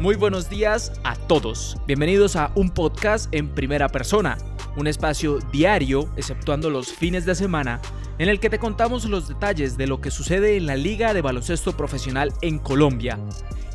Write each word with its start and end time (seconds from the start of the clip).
Muy 0.00 0.16
buenos 0.16 0.48
días 0.48 0.92
a 1.04 1.14
todos. 1.14 1.76
Bienvenidos 1.86 2.34
a 2.34 2.52
un 2.54 2.70
podcast 2.70 3.28
en 3.34 3.50
primera 3.50 3.90
persona, 3.90 4.38
un 4.78 4.86
espacio 4.86 5.40
diario, 5.52 6.08
exceptuando 6.16 6.70
los 6.70 6.90
fines 6.90 7.26
de 7.26 7.34
semana, 7.34 7.82
en 8.18 8.30
el 8.30 8.40
que 8.40 8.48
te 8.48 8.58
contamos 8.58 9.04
los 9.04 9.28
detalles 9.28 9.76
de 9.76 9.86
lo 9.86 10.00
que 10.00 10.10
sucede 10.10 10.56
en 10.56 10.64
la 10.64 10.74
Liga 10.74 11.12
de 11.12 11.20
Baloncesto 11.20 11.76
Profesional 11.76 12.32
en 12.40 12.58
Colombia. 12.58 13.18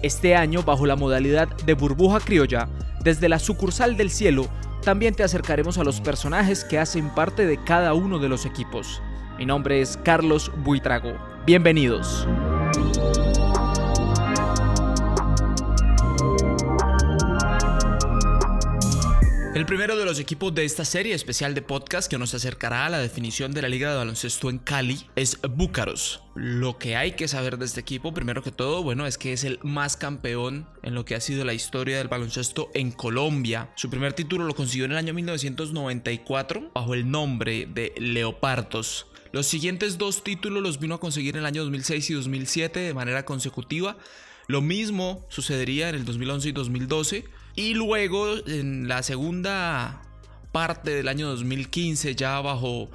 Este 0.02 0.36
año, 0.36 0.64
bajo 0.64 0.88
la 0.88 0.96
modalidad 0.96 1.48
de 1.48 1.76
burbuja 1.76 2.20
criolla, 2.20 2.70
desde 3.04 3.30
la 3.30 3.38
sucursal 3.38 3.96
del 3.96 4.10
cielo, 4.10 4.48
también 4.82 5.14
te 5.14 5.24
acercaremos 5.24 5.78
a 5.78 5.84
los 5.84 6.02
personajes 6.02 6.64
que 6.64 6.80
hacen 6.80 7.14
parte 7.14 7.46
de 7.46 7.64
cada 7.64 7.94
uno 7.94 8.18
de 8.18 8.30
los 8.30 8.48
equipos. 8.48 9.00
Mi 9.38 9.46
nombre 9.46 9.80
es 9.80 9.96
Carlos 10.04 10.52
Buitrago. 10.64 11.20
Bienvenidos. 11.46 12.28
El 19.56 19.66
primero 19.66 19.96
de 19.96 20.04
los 20.04 20.20
equipos 20.20 20.54
de 20.54 20.66
esta 20.66 20.84
serie 20.84 21.16
especial 21.16 21.56
de 21.56 21.62
podcast 21.62 22.12
que 22.12 22.18
nos 22.18 22.34
acercará 22.34 22.86
a 22.86 22.90
la 22.90 23.00
definición 23.00 23.54
de 23.54 23.62
la 23.62 23.70
Liga 23.70 23.90
de 23.90 23.96
Baloncesto 23.96 24.50
en 24.50 24.58
Cali 24.58 25.08
es 25.16 25.40
Búcaros. 25.50 26.22
Lo 26.36 26.78
que 26.78 26.98
hay 26.98 27.14
que 27.14 27.30
saber 27.30 27.58
de 27.58 27.64
este 27.64 27.80
equipo, 27.80 28.14
primero 28.14 28.44
que 28.44 28.52
todo, 28.52 28.84
bueno, 28.84 29.06
es 29.06 29.18
que 29.18 29.32
es 29.32 29.46
el 29.46 29.60
más 29.64 29.96
campeón 29.96 30.68
en 30.84 30.94
lo 30.94 31.06
que 31.06 31.16
ha 31.16 31.22
sido 31.22 31.46
la 31.46 31.54
historia 31.54 31.98
del 31.98 32.10
baloncesto 32.10 32.70
en 32.74 32.92
Colombia. 32.92 33.72
Su 33.78 33.90
primer 33.90 34.12
título 34.12 34.44
lo 34.44 34.56
consiguió 34.56 34.84
en 34.84 34.92
el 34.92 34.98
año 34.98 35.14
1994 35.14 36.72
bajo 36.74 36.94
el 36.94 37.10
nombre 37.10 37.66
de 37.66 37.94
Leopardos. 37.96 39.08
Los 39.32 39.48
siguientes 39.48 39.98
dos 39.98 40.22
títulos 40.26 40.64
los 40.64 40.82
vino 40.82 40.96
a 40.96 41.00
conseguir 41.00 41.36
en 41.36 41.44
el 41.44 41.46
año 41.46 41.64
2006 41.64 42.10
y 42.10 42.14
2007 42.14 42.80
de 42.82 42.94
manera 42.94 43.24
consecutiva. 43.24 43.96
Lo 44.48 44.62
mismo 44.62 45.26
sucedería 45.30 45.88
en 45.88 45.96
el 45.96 46.04
2011 46.04 46.50
y 46.50 46.52
2012 46.52 47.26
y 47.56 47.74
luego, 47.74 48.36
en 48.48 48.88
la 48.88 49.04
segunda 49.04 50.02
parte 50.52 50.92
del 50.92 51.08
año 51.08 51.28
2015, 51.28 52.16
ya 52.16 52.40
bajo 52.42 52.90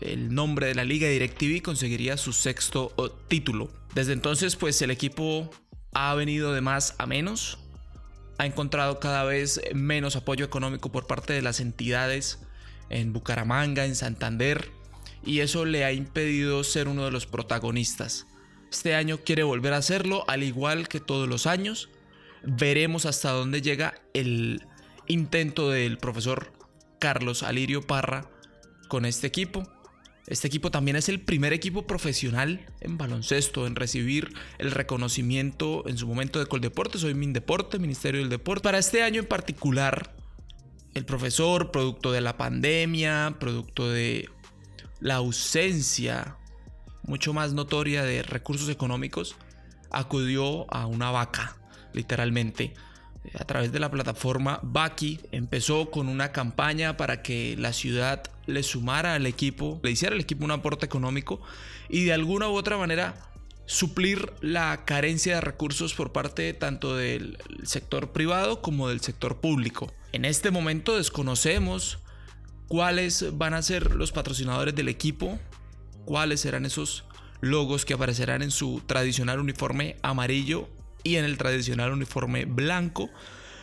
el 0.00 0.34
nombre 0.34 0.68
de 0.68 0.74
la 0.74 0.84
Liga 0.84 1.08
DirecTV, 1.08 1.62
conseguiría 1.62 2.16
su 2.16 2.32
sexto 2.32 2.92
título. 3.28 3.70
Desde 3.94 4.12
entonces, 4.12 4.56
pues 4.56 4.80
el 4.82 4.90
equipo 4.90 5.50
ha 5.92 6.14
venido 6.14 6.52
de 6.52 6.60
más 6.60 6.94
a 6.98 7.06
menos. 7.06 7.58
Ha 8.38 8.46
encontrado 8.46 8.98
cada 9.00 9.24
vez 9.24 9.60
menos 9.74 10.16
apoyo 10.16 10.44
económico 10.44 10.90
por 10.90 11.06
parte 11.06 11.32
de 11.32 11.42
las 11.42 11.60
entidades 11.60 12.38
en 12.88 13.12
Bucaramanga, 13.12 13.84
en 13.84 13.94
Santander, 13.94 14.70
y 15.24 15.40
eso 15.40 15.64
le 15.64 15.84
ha 15.84 15.92
impedido 15.92 16.64
ser 16.64 16.88
uno 16.88 17.04
de 17.04 17.10
los 17.10 17.26
protagonistas. 17.26 18.26
Este 18.70 18.94
año 18.94 19.18
quiere 19.18 19.42
volver 19.42 19.74
a 19.74 19.78
hacerlo, 19.78 20.24
al 20.28 20.42
igual 20.42 20.88
que 20.88 21.00
todos 21.00 21.28
los 21.28 21.46
años, 21.46 21.90
veremos 22.44 23.06
hasta 23.06 23.30
dónde 23.30 23.62
llega 23.62 23.94
el 24.14 24.66
intento 25.06 25.70
del 25.70 25.98
profesor 25.98 26.52
Carlos 26.98 27.42
Alirio 27.42 27.82
Parra 27.82 28.30
con 28.88 29.04
este 29.04 29.26
equipo. 29.26 29.62
Este 30.26 30.46
equipo 30.46 30.70
también 30.70 30.96
es 30.96 31.08
el 31.08 31.20
primer 31.20 31.52
equipo 31.52 31.86
profesional 31.86 32.64
en 32.80 32.96
baloncesto 32.96 33.66
en 33.66 33.74
recibir 33.74 34.32
el 34.58 34.70
reconocimiento 34.70 35.82
en 35.88 35.98
su 35.98 36.06
momento 36.06 36.38
de 36.38 36.46
Coldeporte. 36.46 36.98
Soy 36.98 37.14
Mindeporte, 37.14 37.78
Ministerio 37.78 38.20
del 38.20 38.30
Deporte. 38.30 38.62
Para 38.62 38.78
este 38.78 39.02
año 39.02 39.20
en 39.20 39.26
particular, 39.26 40.14
el 40.94 41.04
profesor, 41.04 41.72
producto 41.72 42.12
de 42.12 42.20
la 42.20 42.36
pandemia, 42.36 43.36
producto 43.40 43.88
de 43.90 44.28
la 45.00 45.16
ausencia 45.16 46.36
mucho 47.02 47.32
más 47.32 47.52
notoria 47.52 48.04
de 48.04 48.22
recursos 48.22 48.68
económicos, 48.68 49.34
acudió 49.90 50.72
a 50.72 50.86
una 50.86 51.10
vaca 51.10 51.56
literalmente. 51.94 52.74
A 53.38 53.44
través 53.44 53.70
de 53.70 53.78
la 53.78 53.90
plataforma 53.90 54.58
Baki 54.62 55.20
empezó 55.30 55.90
con 55.90 56.08
una 56.08 56.32
campaña 56.32 56.96
para 56.96 57.22
que 57.22 57.54
la 57.56 57.72
ciudad 57.72 58.24
le 58.46 58.62
sumara 58.64 59.14
al 59.14 59.26
equipo, 59.26 59.80
le 59.82 59.92
hiciera 59.92 60.14
al 60.14 60.20
equipo 60.20 60.44
un 60.44 60.50
aporte 60.50 60.86
económico 60.86 61.40
y 61.88 62.04
de 62.04 62.12
alguna 62.12 62.48
u 62.48 62.54
otra 62.54 62.76
manera 62.76 63.14
suplir 63.66 64.32
la 64.40 64.84
carencia 64.84 65.36
de 65.36 65.40
recursos 65.40 65.94
por 65.94 66.12
parte 66.12 66.52
tanto 66.52 66.96
del 66.96 67.38
sector 67.62 68.12
privado 68.12 68.60
como 68.60 68.88
del 68.88 69.00
sector 69.00 69.40
público. 69.40 69.92
En 70.12 70.24
este 70.24 70.50
momento 70.50 70.96
desconocemos 70.96 71.98
cuáles 72.66 73.38
van 73.38 73.54
a 73.54 73.62
ser 73.62 73.94
los 73.94 74.12
patrocinadores 74.12 74.74
del 74.74 74.88
equipo, 74.88 75.38
cuáles 76.04 76.40
serán 76.40 76.66
esos 76.66 77.04
logos 77.40 77.84
que 77.84 77.94
aparecerán 77.94 78.42
en 78.42 78.50
su 78.50 78.82
tradicional 78.86 79.38
uniforme 79.38 79.96
amarillo 80.02 80.68
y 81.04 81.16
en 81.16 81.24
el 81.24 81.38
tradicional 81.38 81.92
uniforme 81.92 82.44
blanco. 82.44 83.10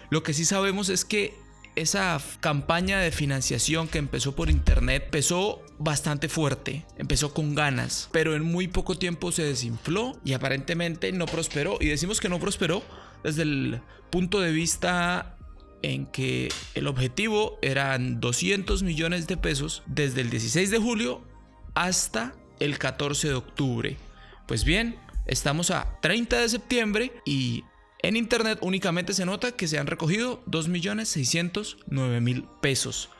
Lo 0.09 0.23
que 0.23 0.33
sí 0.33 0.45
sabemos 0.45 0.89
es 0.89 1.05
que 1.05 1.33
esa 1.75 2.19
campaña 2.41 2.99
de 2.99 3.11
financiación 3.11 3.87
que 3.87 3.99
empezó 3.99 4.35
por 4.35 4.49
internet 4.49 5.03
empezó 5.05 5.61
bastante 5.77 6.27
fuerte, 6.27 6.85
empezó 6.97 7.33
con 7.33 7.55
ganas, 7.55 8.09
pero 8.11 8.35
en 8.35 8.43
muy 8.43 8.67
poco 8.67 8.97
tiempo 8.97 9.31
se 9.31 9.43
desinfló 9.43 10.19
y 10.25 10.33
aparentemente 10.33 11.11
no 11.11 11.25
prosperó. 11.25 11.77
Y 11.79 11.87
decimos 11.87 12.19
que 12.19 12.29
no 12.29 12.39
prosperó 12.39 12.83
desde 13.23 13.43
el 13.43 13.81
punto 14.09 14.41
de 14.41 14.51
vista 14.51 15.37
en 15.81 16.05
que 16.07 16.49
el 16.73 16.87
objetivo 16.87 17.57
eran 17.61 18.19
200 18.19 18.83
millones 18.83 19.27
de 19.27 19.37
pesos 19.37 19.83
desde 19.85 20.21
el 20.21 20.29
16 20.29 20.71
de 20.71 20.79
julio 20.79 21.21
hasta 21.75 22.33
el 22.59 22.77
14 22.77 23.29
de 23.29 23.33
octubre. 23.35 23.97
Pues 24.47 24.65
bien, 24.65 24.97
Estamos 25.29 25.69
a 25.69 25.99
30 26.01 26.41
de 26.41 26.49
septiembre 26.49 27.13
y 27.23 27.63
en 28.01 28.15
internet 28.15 28.57
únicamente 28.63 29.13
se 29.13 29.27
nota 29.27 29.51
que 29.51 29.67
se 29.67 29.77
han 29.77 29.85
recogido 29.85 30.43
2.609.000 30.47 32.47
pesos. 32.61 33.11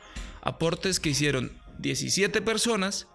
Aportes 0.42 0.98
que 0.98 1.10
hicieron 1.10 1.52
17 1.78 2.42
personas 2.42 3.06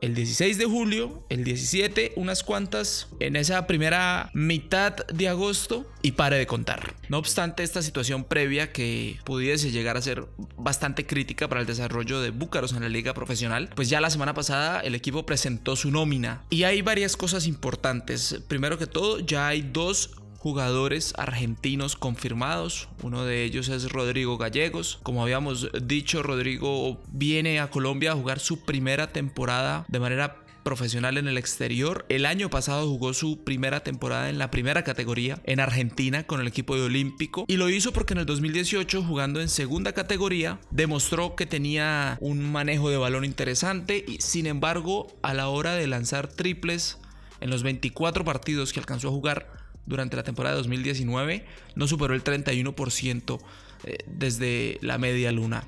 el 0.00 0.14
16 0.14 0.58
de 0.58 0.64
julio, 0.64 1.24
el 1.28 1.44
17, 1.44 2.12
unas 2.16 2.42
cuantas 2.42 3.08
en 3.20 3.36
esa 3.36 3.66
primera 3.66 4.30
mitad 4.32 4.94
de 5.06 5.28
agosto 5.28 5.90
y 6.02 6.12
pare 6.12 6.36
de 6.36 6.46
contar. 6.46 6.94
No 7.08 7.18
obstante, 7.18 7.62
esta 7.62 7.82
situación 7.82 8.24
previa 8.24 8.72
que 8.72 9.18
pudiese 9.24 9.70
llegar 9.70 9.96
a 9.96 10.02
ser 10.02 10.26
bastante 10.56 11.06
crítica 11.06 11.48
para 11.48 11.60
el 11.60 11.66
desarrollo 11.66 12.20
de 12.20 12.30
Búcaros 12.30 12.72
en 12.72 12.82
la 12.82 12.88
liga 12.88 13.14
profesional, 13.14 13.70
pues 13.74 13.88
ya 13.88 14.00
la 14.00 14.10
semana 14.10 14.34
pasada 14.34 14.80
el 14.80 14.94
equipo 14.94 15.26
presentó 15.26 15.74
su 15.76 15.90
nómina 15.90 16.42
y 16.50 16.62
hay 16.62 16.82
varias 16.82 17.16
cosas 17.16 17.46
importantes. 17.46 18.40
Primero 18.46 18.78
que 18.78 18.86
todo, 18.86 19.20
ya 19.20 19.48
hay 19.48 19.62
dos 19.62 20.12
jugadores 20.38 21.12
argentinos 21.18 21.96
confirmados. 21.96 22.88
Uno 23.02 23.24
de 23.24 23.44
ellos 23.44 23.68
es 23.68 23.90
Rodrigo 23.90 24.38
Gallegos. 24.38 25.00
Como 25.02 25.22
habíamos 25.22 25.68
dicho, 25.82 26.22
Rodrigo 26.22 27.00
viene 27.08 27.60
a 27.60 27.70
Colombia 27.70 28.12
a 28.12 28.16
jugar 28.16 28.38
su 28.38 28.60
primera 28.64 29.12
temporada 29.12 29.84
de 29.88 30.00
manera 30.00 30.36
profesional 30.62 31.16
en 31.16 31.28
el 31.28 31.38
exterior. 31.38 32.04
El 32.08 32.26
año 32.26 32.50
pasado 32.50 32.86
jugó 32.86 33.14
su 33.14 33.42
primera 33.42 33.80
temporada 33.80 34.28
en 34.28 34.38
la 34.38 34.50
primera 34.50 34.84
categoría 34.84 35.40
en 35.44 35.60
Argentina 35.60 36.24
con 36.24 36.40
el 36.40 36.46
equipo 36.46 36.76
de 36.76 36.82
Olímpico 36.82 37.44
y 37.48 37.56
lo 37.56 37.70
hizo 37.70 37.92
porque 37.92 38.14
en 38.14 38.20
el 38.20 38.26
2018 38.26 39.02
jugando 39.02 39.40
en 39.40 39.48
segunda 39.48 39.92
categoría 39.92 40.60
demostró 40.70 41.36
que 41.36 41.46
tenía 41.46 42.18
un 42.20 42.52
manejo 42.52 42.90
de 42.90 42.98
balón 42.98 43.24
interesante 43.24 44.04
y 44.06 44.20
sin 44.20 44.46
embargo 44.46 45.06
a 45.22 45.32
la 45.32 45.48
hora 45.48 45.72
de 45.72 45.86
lanzar 45.86 46.28
triples 46.28 46.98
en 47.40 47.50
los 47.50 47.62
24 47.62 48.24
partidos 48.24 48.72
que 48.72 48.80
alcanzó 48.80 49.08
a 49.08 49.12
jugar 49.12 49.57
durante 49.88 50.16
la 50.16 50.22
temporada 50.22 50.54
de 50.54 50.60
2019 50.60 51.44
no 51.74 51.88
superó 51.88 52.14
el 52.14 52.22
31% 52.22 53.40
eh, 53.84 53.98
desde 54.06 54.78
la 54.82 54.98
media 54.98 55.32
luna. 55.32 55.64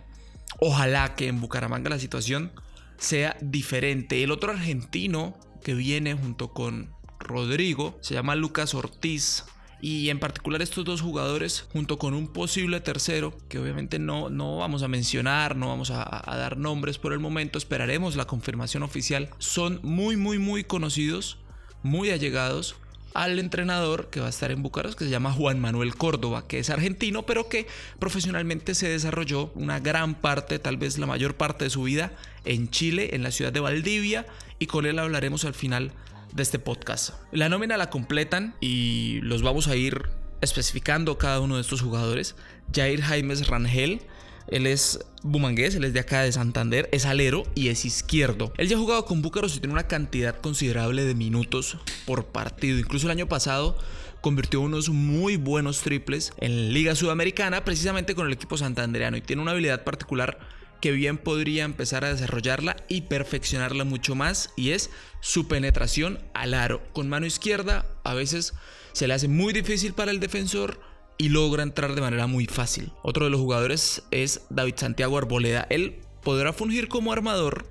Ojalá 0.58 1.14
que 1.14 1.28
en 1.28 1.40
Bucaramanga 1.40 1.90
la 1.90 1.98
situación 1.98 2.52
sea 2.98 3.36
diferente. 3.40 4.22
El 4.22 4.30
otro 4.30 4.52
argentino 4.52 5.38
que 5.64 5.74
viene 5.74 6.14
junto 6.14 6.52
con 6.52 6.90
Rodrigo 7.18 7.98
se 8.02 8.14
llama 8.14 8.36
Lucas 8.36 8.74
Ortiz. 8.74 9.44
Y 9.82 10.10
en 10.10 10.18
particular 10.18 10.60
estos 10.60 10.84
dos 10.84 11.00
jugadores, 11.00 11.66
junto 11.72 11.98
con 11.98 12.12
un 12.12 12.28
posible 12.28 12.80
tercero, 12.80 13.34
que 13.48 13.58
obviamente 13.58 13.98
no, 13.98 14.28
no 14.28 14.58
vamos 14.58 14.82
a 14.82 14.88
mencionar, 14.88 15.56
no 15.56 15.68
vamos 15.68 15.90
a, 15.90 16.02
a 16.30 16.36
dar 16.36 16.58
nombres 16.58 16.98
por 16.98 17.14
el 17.14 17.18
momento, 17.18 17.56
esperaremos 17.56 18.14
la 18.14 18.26
confirmación 18.26 18.82
oficial, 18.82 19.30
son 19.38 19.80
muy, 19.82 20.18
muy, 20.18 20.38
muy 20.38 20.64
conocidos, 20.64 21.38
muy 21.82 22.10
allegados 22.10 22.76
al 23.14 23.38
entrenador 23.38 24.10
que 24.10 24.20
va 24.20 24.26
a 24.26 24.30
estar 24.30 24.50
en 24.50 24.62
Bucaros, 24.62 24.96
que 24.96 25.04
se 25.04 25.10
llama 25.10 25.32
Juan 25.32 25.60
Manuel 25.60 25.94
Córdoba, 25.94 26.46
que 26.46 26.58
es 26.58 26.70
argentino, 26.70 27.24
pero 27.24 27.48
que 27.48 27.66
profesionalmente 27.98 28.74
se 28.74 28.88
desarrolló 28.88 29.50
una 29.54 29.80
gran 29.80 30.14
parte, 30.14 30.58
tal 30.58 30.76
vez 30.76 30.98
la 30.98 31.06
mayor 31.06 31.34
parte 31.34 31.64
de 31.64 31.70
su 31.70 31.82
vida 31.82 32.12
en 32.44 32.70
Chile, 32.70 33.10
en 33.14 33.22
la 33.22 33.30
ciudad 33.30 33.52
de 33.52 33.60
Valdivia, 33.60 34.26
y 34.58 34.66
con 34.66 34.86
él 34.86 34.98
hablaremos 34.98 35.44
al 35.44 35.54
final 35.54 35.92
de 36.32 36.42
este 36.42 36.58
podcast. 36.58 37.14
La 37.32 37.48
nómina 37.48 37.76
la 37.76 37.90
completan 37.90 38.54
y 38.60 39.20
los 39.22 39.42
vamos 39.42 39.68
a 39.68 39.76
ir 39.76 40.08
especificando 40.40 41.18
cada 41.18 41.40
uno 41.40 41.56
de 41.56 41.62
estos 41.62 41.82
jugadores. 41.82 42.36
Jair 42.72 43.02
Jaimes 43.02 43.46
Rangel, 43.48 44.02
él 44.50 44.66
es 44.66 45.00
bumangués, 45.22 45.74
él 45.74 45.84
es 45.84 45.92
de 45.92 46.00
acá 46.00 46.22
de 46.22 46.32
Santander, 46.32 46.88
es 46.92 47.06
alero 47.06 47.44
y 47.54 47.68
es 47.68 47.84
izquierdo. 47.84 48.52
Él 48.56 48.68
ya 48.68 48.76
ha 48.76 48.80
jugado 48.80 49.04
con 49.04 49.22
Búcaros 49.22 49.56
y 49.56 49.60
tiene 49.60 49.74
una 49.74 49.86
cantidad 49.86 50.40
considerable 50.40 51.04
de 51.04 51.14
minutos 51.14 51.78
por 52.06 52.26
partido. 52.26 52.78
Incluso 52.78 53.06
el 53.06 53.12
año 53.12 53.28
pasado 53.28 53.78
convirtió 54.20 54.60
unos 54.60 54.88
muy 54.88 55.36
buenos 55.36 55.80
triples 55.80 56.32
en 56.38 56.72
Liga 56.72 56.94
Sudamericana, 56.94 57.64
precisamente 57.64 58.14
con 58.14 58.26
el 58.26 58.32
equipo 58.32 58.56
santandereano, 58.56 59.16
y 59.16 59.22
tiene 59.22 59.42
una 59.42 59.52
habilidad 59.52 59.84
particular 59.84 60.38
que 60.80 60.92
bien 60.92 61.18
podría 61.18 61.64
empezar 61.64 62.04
a 62.04 62.12
desarrollarla 62.12 62.76
y 62.88 63.02
perfeccionarla 63.02 63.84
mucho 63.84 64.14
más, 64.14 64.50
y 64.56 64.70
es 64.70 64.90
su 65.20 65.46
penetración 65.46 66.18
al 66.34 66.54
aro. 66.54 66.82
Con 66.92 67.08
mano 67.08 67.26
izquierda 67.26 67.86
a 68.02 68.14
veces 68.14 68.54
se 68.92 69.06
le 69.06 69.14
hace 69.14 69.28
muy 69.28 69.52
difícil 69.52 69.92
para 69.92 70.10
el 70.10 70.20
defensor 70.20 70.80
y 71.20 71.28
logra 71.28 71.62
entrar 71.62 71.94
de 71.94 72.00
manera 72.00 72.26
muy 72.26 72.46
fácil. 72.46 72.92
Otro 73.02 73.26
de 73.26 73.30
los 73.30 73.42
jugadores 73.42 74.04
es 74.10 74.40
David 74.48 74.76
Santiago 74.78 75.18
Arboleda. 75.18 75.66
Él 75.68 75.96
podrá 76.22 76.54
fungir 76.54 76.88
como 76.88 77.12
armador, 77.12 77.66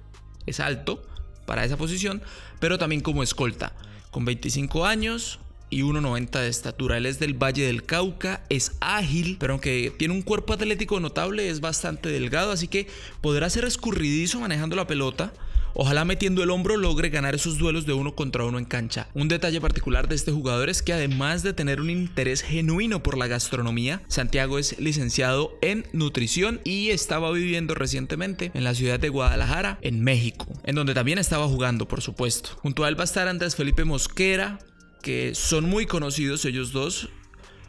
es 0.45 0.59
alto 0.59 1.01
para 1.47 1.65
esa 1.65 1.75
posición, 1.75 2.21
pero 2.59 2.77
también 2.77 3.01
como 3.01 3.23
escolta. 3.23 3.73
Con 4.11 4.23
25 4.23 4.85
años, 4.85 5.39
y 5.71 5.81
1,90 5.81 6.41
de 6.41 6.47
estatura. 6.47 6.97
Él 6.97 7.07
es 7.07 7.17
del 7.17 7.33
Valle 7.33 7.65
del 7.65 7.83
Cauca, 7.83 8.43
es 8.49 8.73
ágil, 8.81 9.37
pero 9.39 9.53
aunque 9.53 9.91
tiene 9.97 10.13
un 10.13 10.21
cuerpo 10.21 10.53
atlético 10.53 10.99
notable, 10.99 11.49
es 11.49 11.59
bastante 11.59 12.09
delgado, 12.09 12.51
así 12.51 12.67
que 12.67 12.87
podrá 13.21 13.49
ser 13.49 13.65
escurridizo 13.65 14.39
manejando 14.39 14.75
la 14.75 14.85
pelota. 14.85 15.33
Ojalá 15.73 16.05
metiendo 16.05 16.43
el 16.43 16.49
hombro 16.49 16.77
logre 16.77 17.09
ganar 17.09 17.35
esos 17.35 17.57
duelos 17.57 17.85
de 17.85 17.93
uno 17.93 18.15
contra 18.15 18.43
uno 18.43 18.57
en 18.57 18.65
cancha. 18.65 19.07
Un 19.13 19.27
detalle 19.27 19.61
particular 19.61 20.07
de 20.07 20.15
este 20.15 20.31
jugador 20.31 20.69
es 20.69 20.81
que 20.81 20.93
además 20.93 21.43
de 21.43 21.53
tener 21.53 21.81
un 21.81 21.89
interés 21.89 22.41
genuino 22.41 23.03
por 23.03 23.17
la 23.17 23.27
gastronomía, 23.27 24.01
Santiago 24.07 24.59
es 24.59 24.79
licenciado 24.79 25.57
en 25.61 25.85
nutrición 25.93 26.61
y 26.63 26.89
estaba 26.89 27.31
viviendo 27.31 27.75
recientemente 27.75 28.51
en 28.53 28.63
la 28.63 28.73
ciudad 28.73 28.99
de 28.99 29.09
Guadalajara, 29.09 29.79
en 29.81 30.03
México, 30.03 30.47
en 30.63 30.75
donde 30.75 30.93
también 30.93 31.19
estaba 31.19 31.47
jugando, 31.47 31.87
por 31.87 32.01
supuesto. 32.01 32.49
Junto 32.61 32.83
a 32.83 32.89
él 32.89 32.97
va 32.97 33.03
a 33.03 33.05
estar 33.05 33.27
Andrés 33.27 33.55
Felipe 33.55 33.85
Mosquera, 33.85 34.59
que 35.01 35.33
son 35.35 35.65
muy 35.65 35.85
conocidos 35.85 36.45
ellos 36.45 36.71
dos. 36.71 37.09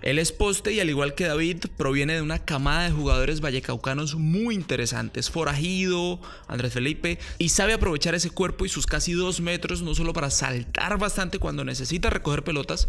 Él 0.03 0.19
es 0.19 0.33
poste 0.33 0.73
y 0.73 0.81
al 0.81 0.89
igual 0.89 1.15
que 1.15 1.27
David 1.27 1.65
proviene 1.77 2.15
de 2.15 2.23
una 2.23 2.39
camada 2.39 2.85
de 2.85 2.91
jugadores 2.91 3.41
vallecaucanos 3.41 4.15
muy 4.15 4.55
interesantes. 4.55 5.31
Forajido, 5.31 6.21
Andrés 6.49 6.73
Felipe, 6.73 7.19
y 7.39 7.51
sabe 7.51 7.75
aprovechar 7.75 8.15
ese 8.15 8.31
cuerpo 8.31 8.65
y 8.65 8.69
sus 8.69 8.87
casi 8.87 9.13
dos 9.13 9.41
metros 9.41 9.83
no 9.83 9.95
solo 9.95 10.13
para 10.13 10.31
saltar 10.31 10.99
bastante 10.99 11.39
cuando 11.39 11.65
necesita 11.65 12.11
recoger 12.11 12.45
pelotas 12.45 12.89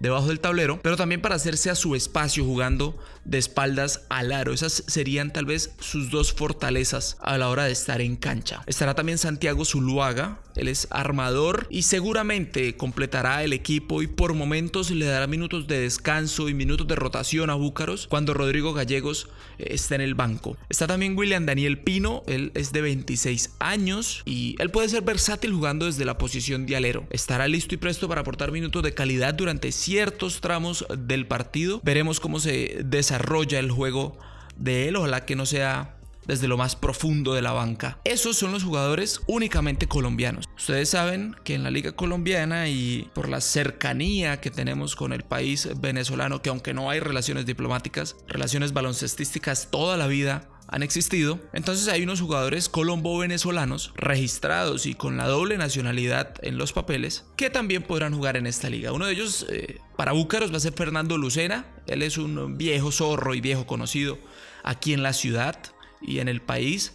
debajo 0.00 0.28
del 0.28 0.40
tablero, 0.40 0.80
pero 0.82 0.96
también 0.96 1.20
para 1.20 1.34
hacerse 1.34 1.70
a 1.70 1.74
su 1.74 1.94
espacio 1.94 2.44
jugando 2.44 2.96
de 3.24 3.38
espaldas 3.38 4.02
al 4.08 4.32
aro. 4.32 4.52
Esas 4.52 4.84
serían 4.86 5.32
tal 5.32 5.44
vez 5.44 5.72
sus 5.80 6.10
dos 6.10 6.32
fortalezas 6.32 7.16
a 7.20 7.36
la 7.38 7.48
hora 7.48 7.64
de 7.64 7.72
estar 7.72 8.00
en 8.00 8.16
cancha. 8.16 8.62
Estará 8.66 8.94
también 8.94 9.18
Santiago 9.18 9.64
Zuluaga, 9.64 10.40
él 10.56 10.68
es 10.68 10.88
armador 10.90 11.66
y 11.70 11.82
seguramente 11.82 12.76
completará 12.76 13.44
el 13.44 13.52
equipo 13.52 14.02
y 14.02 14.06
por 14.06 14.34
momentos 14.34 14.90
le 14.90 15.06
dará 15.06 15.26
minutos 15.26 15.66
de 15.66 15.80
descanso 15.80 16.48
y 16.48 16.54
minutos 16.54 16.88
de 16.88 16.96
rotación 16.96 17.50
a 17.50 17.54
Búcaros 17.54 18.08
cuando 18.08 18.34
Rodrigo 18.34 18.72
Gallegos 18.72 19.28
eh, 19.58 19.68
está 19.70 19.94
en 19.94 20.00
el 20.00 20.14
banco. 20.14 20.56
Está 20.68 20.86
también 20.86 21.16
William 21.16 21.46
Daniel 21.46 21.78
Pino, 21.78 22.22
él 22.26 22.50
es 22.54 22.72
de 22.72 22.80
26 22.80 23.50
años 23.60 24.22
y 24.24 24.56
él 24.58 24.70
puede 24.70 24.88
ser 24.88 25.02
versátil 25.02 25.52
jugando 25.52 25.86
desde 25.86 26.04
la 26.04 26.18
posición 26.18 26.66
de 26.66 26.76
alero. 26.76 27.06
Estará 27.10 27.46
listo 27.46 27.74
y 27.74 27.78
presto 27.78 28.08
para 28.08 28.22
aportar 28.22 28.50
minutos 28.50 28.82
de 28.82 28.94
calidad 28.94 29.34
durante 29.34 29.70
ciertos 29.88 30.42
tramos 30.42 30.84
del 30.98 31.26
partido. 31.26 31.80
Veremos 31.82 32.20
cómo 32.20 32.40
se 32.40 32.82
desarrolla 32.84 33.58
el 33.58 33.70
juego 33.70 34.18
de 34.54 34.86
él, 34.86 34.96
ojalá 34.96 35.24
que 35.24 35.34
no 35.34 35.46
sea 35.46 35.97
desde 36.28 36.46
lo 36.46 36.56
más 36.56 36.76
profundo 36.76 37.34
de 37.34 37.42
la 37.42 37.52
banca. 37.52 37.98
Esos 38.04 38.36
son 38.36 38.52
los 38.52 38.62
jugadores 38.62 39.22
únicamente 39.26 39.88
colombianos. 39.88 40.44
Ustedes 40.56 40.90
saben 40.90 41.34
que 41.42 41.54
en 41.54 41.64
la 41.64 41.70
liga 41.70 41.92
colombiana 41.92 42.68
y 42.68 43.10
por 43.14 43.28
la 43.28 43.40
cercanía 43.40 44.40
que 44.40 44.50
tenemos 44.50 44.94
con 44.94 45.12
el 45.12 45.24
país 45.24 45.68
venezolano, 45.80 46.42
que 46.42 46.50
aunque 46.50 46.74
no 46.74 46.90
hay 46.90 47.00
relaciones 47.00 47.46
diplomáticas, 47.46 48.14
relaciones 48.28 48.72
baloncestísticas 48.72 49.70
toda 49.70 49.96
la 49.96 50.06
vida 50.06 50.48
han 50.68 50.82
existido. 50.82 51.40
Entonces 51.54 51.88
hay 51.88 52.02
unos 52.02 52.20
jugadores 52.20 52.68
colombo-venezolanos 52.68 53.92
registrados 53.96 54.86
y 54.86 54.94
con 54.94 55.16
la 55.16 55.26
doble 55.26 55.56
nacionalidad 55.56 56.34
en 56.42 56.58
los 56.58 56.72
papeles 56.72 57.24
que 57.36 57.48
también 57.50 57.82
podrán 57.82 58.14
jugar 58.14 58.36
en 58.36 58.46
esta 58.46 58.68
liga. 58.68 58.92
Uno 58.92 59.06
de 59.06 59.14
ellos 59.14 59.46
eh, 59.48 59.78
para 59.96 60.12
Búcaros 60.12 60.52
va 60.52 60.58
a 60.58 60.60
ser 60.60 60.74
Fernando 60.74 61.16
Lucena. 61.16 61.64
Él 61.86 62.02
es 62.02 62.18
un 62.18 62.58
viejo 62.58 62.92
zorro 62.92 63.34
y 63.34 63.40
viejo 63.40 63.66
conocido 63.66 64.18
aquí 64.62 64.92
en 64.92 65.02
la 65.02 65.14
ciudad 65.14 65.58
y 66.00 66.18
en 66.18 66.28
el 66.28 66.40
país. 66.40 66.92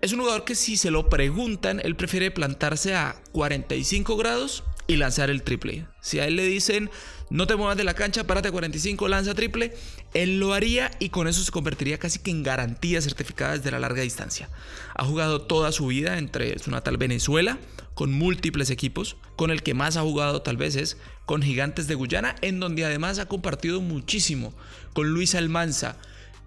Es 0.00 0.12
un 0.12 0.20
jugador 0.20 0.44
que 0.44 0.54
si 0.54 0.76
se 0.76 0.90
lo 0.90 1.08
preguntan, 1.08 1.80
él 1.84 1.94
prefiere 1.94 2.30
plantarse 2.30 2.94
a 2.94 3.22
45 3.32 4.16
grados 4.16 4.64
y 4.86 4.96
lanzar 4.96 5.30
el 5.30 5.42
triple. 5.42 5.86
Si 6.00 6.18
a 6.18 6.26
él 6.26 6.36
le 6.36 6.44
dicen, 6.44 6.90
no 7.30 7.46
te 7.46 7.56
muevas 7.56 7.76
de 7.76 7.84
la 7.84 7.94
cancha, 7.94 8.26
párate 8.26 8.48
a 8.48 8.52
45, 8.52 9.08
lanza 9.08 9.34
triple, 9.34 9.74
él 10.12 10.38
lo 10.38 10.52
haría 10.52 10.90
y 10.98 11.10
con 11.10 11.28
eso 11.28 11.42
se 11.42 11.52
convertiría 11.52 11.98
casi 11.98 12.18
que 12.18 12.30
en 12.30 12.42
garantía 12.42 13.00
certificada 13.00 13.56
desde 13.56 13.70
la 13.70 13.78
larga 13.78 14.02
distancia. 14.02 14.50
Ha 14.94 15.04
jugado 15.04 15.42
toda 15.42 15.72
su 15.72 15.86
vida 15.86 16.18
entre 16.18 16.58
su 16.58 16.70
natal 16.70 16.96
Venezuela, 16.96 17.58
con 17.94 18.12
múltiples 18.12 18.70
equipos, 18.70 19.16
con 19.36 19.50
el 19.50 19.62
que 19.62 19.74
más 19.74 19.96
ha 19.96 20.02
jugado 20.02 20.42
tal 20.42 20.56
vez 20.56 20.76
es 20.76 20.96
con 21.24 21.42
Gigantes 21.42 21.86
de 21.86 21.94
Guyana, 21.94 22.34
en 22.42 22.60
donde 22.60 22.84
además 22.84 23.18
ha 23.18 23.28
compartido 23.28 23.80
muchísimo 23.80 24.52
con 24.92 25.08
Luis 25.08 25.34
Almanza, 25.34 25.96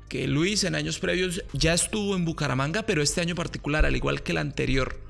que 0.08 0.28
Luis 0.28 0.64
en 0.64 0.76
años 0.76 1.00
previos 1.00 1.44
ya 1.54 1.74
estuvo 1.74 2.16
en 2.16 2.26
Bucaramanga, 2.26 2.84
pero 2.84 3.02
este 3.02 3.22
año 3.22 3.36
particular, 3.36 3.86
al 3.86 3.96
igual 3.96 4.24
que 4.24 4.32
el 4.32 4.38
anterior, 4.38 5.02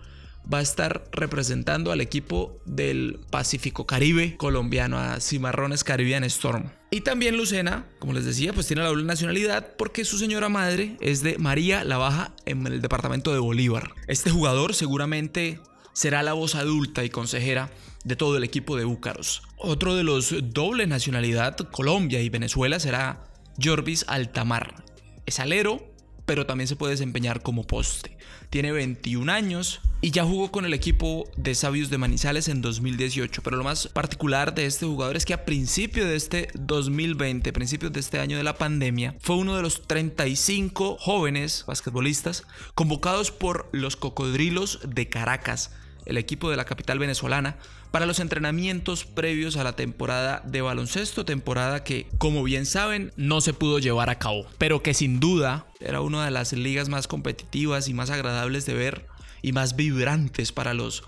va 0.51 0.59
a 0.59 0.61
estar 0.61 1.05
representando 1.11 1.91
al 1.91 2.01
equipo 2.01 2.59
del 2.65 3.19
Pacífico 3.29 3.85
Caribe 3.85 4.37
colombiano, 4.37 4.99
a 4.99 5.19
Cimarrones 5.19 5.83
Caribbean 5.83 6.23
Storm. 6.23 6.71
Y 6.91 7.01
también 7.01 7.35
Lucena, 7.35 7.87
como 7.99 8.13
les 8.13 8.25
decía, 8.25 8.53
pues 8.53 8.67
tiene 8.67 8.83
la 8.83 8.89
doble 8.89 9.03
nacionalidad 9.03 9.75
porque 9.77 10.05
su 10.05 10.17
señora 10.17 10.49
madre 10.49 10.97
es 11.01 11.23
de 11.23 11.37
María 11.37 11.83
la 11.83 11.97
Baja 11.97 12.33
en 12.45 12.65
el 12.67 12.81
departamento 12.81 13.33
de 13.33 13.39
Bolívar. 13.39 13.91
Este 14.07 14.29
jugador 14.29 14.73
seguramente 14.73 15.59
será 15.93 16.23
la 16.23 16.33
voz 16.33 16.55
adulta 16.55 17.03
y 17.03 17.09
consejera 17.09 17.71
de 18.03 18.15
todo 18.15 18.37
el 18.37 18.43
equipo 18.43 18.77
de 18.77 18.85
Búcaros. 18.85 19.41
Otro 19.57 19.95
de 19.95 20.03
los 20.03 20.33
doble 20.53 20.87
nacionalidad, 20.87 21.57
Colombia 21.57 22.21
y 22.21 22.29
Venezuela, 22.29 22.79
será 22.79 23.23
Jorvis 23.61 24.05
Altamar. 24.07 24.84
Es 25.25 25.39
alero, 25.39 25.95
pero 26.25 26.45
también 26.45 26.67
se 26.67 26.75
puede 26.75 26.91
desempeñar 26.91 27.41
como 27.41 27.65
poste. 27.65 28.17
Tiene 28.49 28.71
21 28.71 29.31
años 29.31 29.81
y 30.01 30.11
ya 30.11 30.23
jugó 30.23 30.51
con 30.51 30.65
el 30.65 30.73
equipo 30.73 31.29
de 31.35 31.55
Sabios 31.55 31.89
de 31.89 31.97
Manizales 31.97 32.47
en 32.47 32.61
2018. 32.61 33.41
Pero 33.41 33.57
lo 33.57 33.63
más 33.63 33.87
particular 33.87 34.53
de 34.53 34.65
este 34.65 34.85
jugador 34.85 35.17
es 35.17 35.25
que 35.25 35.33
a 35.33 35.45
principios 35.45 36.07
de 36.07 36.15
este 36.15 36.49
2020, 36.53 37.51
principios 37.53 37.91
de 37.91 37.99
este 37.99 38.19
año 38.19 38.37
de 38.37 38.43
la 38.43 38.57
pandemia, 38.57 39.15
fue 39.19 39.35
uno 39.35 39.55
de 39.55 39.61
los 39.61 39.87
35 39.87 40.97
jóvenes 40.99 41.63
basquetbolistas 41.67 42.43
convocados 42.75 43.31
por 43.31 43.69
los 43.71 43.95
Cocodrilos 43.95 44.79
de 44.87 45.09
Caracas 45.09 45.71
el 46.05 46.17
equipo 46.17 46.49
de 46.49 46.57
la 46.57 46.65
capital 46.65 46.99
venezolana, 46.99 47.57
para 47.91 48.05
los 48.05 48.19
entrenamientos 48.19 49.05
previos 49.05 49.57
a 49.57 49.63
la 49.63 49.75
temporada 49.75 50.41
de 50.45 50.61
baloncesto, 50.61 51.25
temporada 51.25 51.83
que, 51.83 52.07
como 52.17 52.43
bien 52.43 52.65
saben, 52.65 53.13
no 53.15 53.41
se 53.41 53.53
pudo 53.53 53.79
llevar 53.79 54.09
a 54.09 54.19
cabo, 54.19 54.45
pero 54.57 54.83
que 54.83 54.93
sin 54.93 55.19
duda 55.19 55.65
era 55.79 56.01
una 56.01 56.25
de 56.25 56.31
las 56.31 56.53
ligas 56.53 56.89
más 56.89 57.07
competitivas 57.07 57.87
y 57.87 57.93
más 57.93 58.09
agradables 58.09 58.65
de 58.65 58.73
ver 58.73 59.07
y 59.41 59.51
más 59.51 59.75
vibrantes 59.75 60.51
para 60.51 60.73
los 60.73 61.03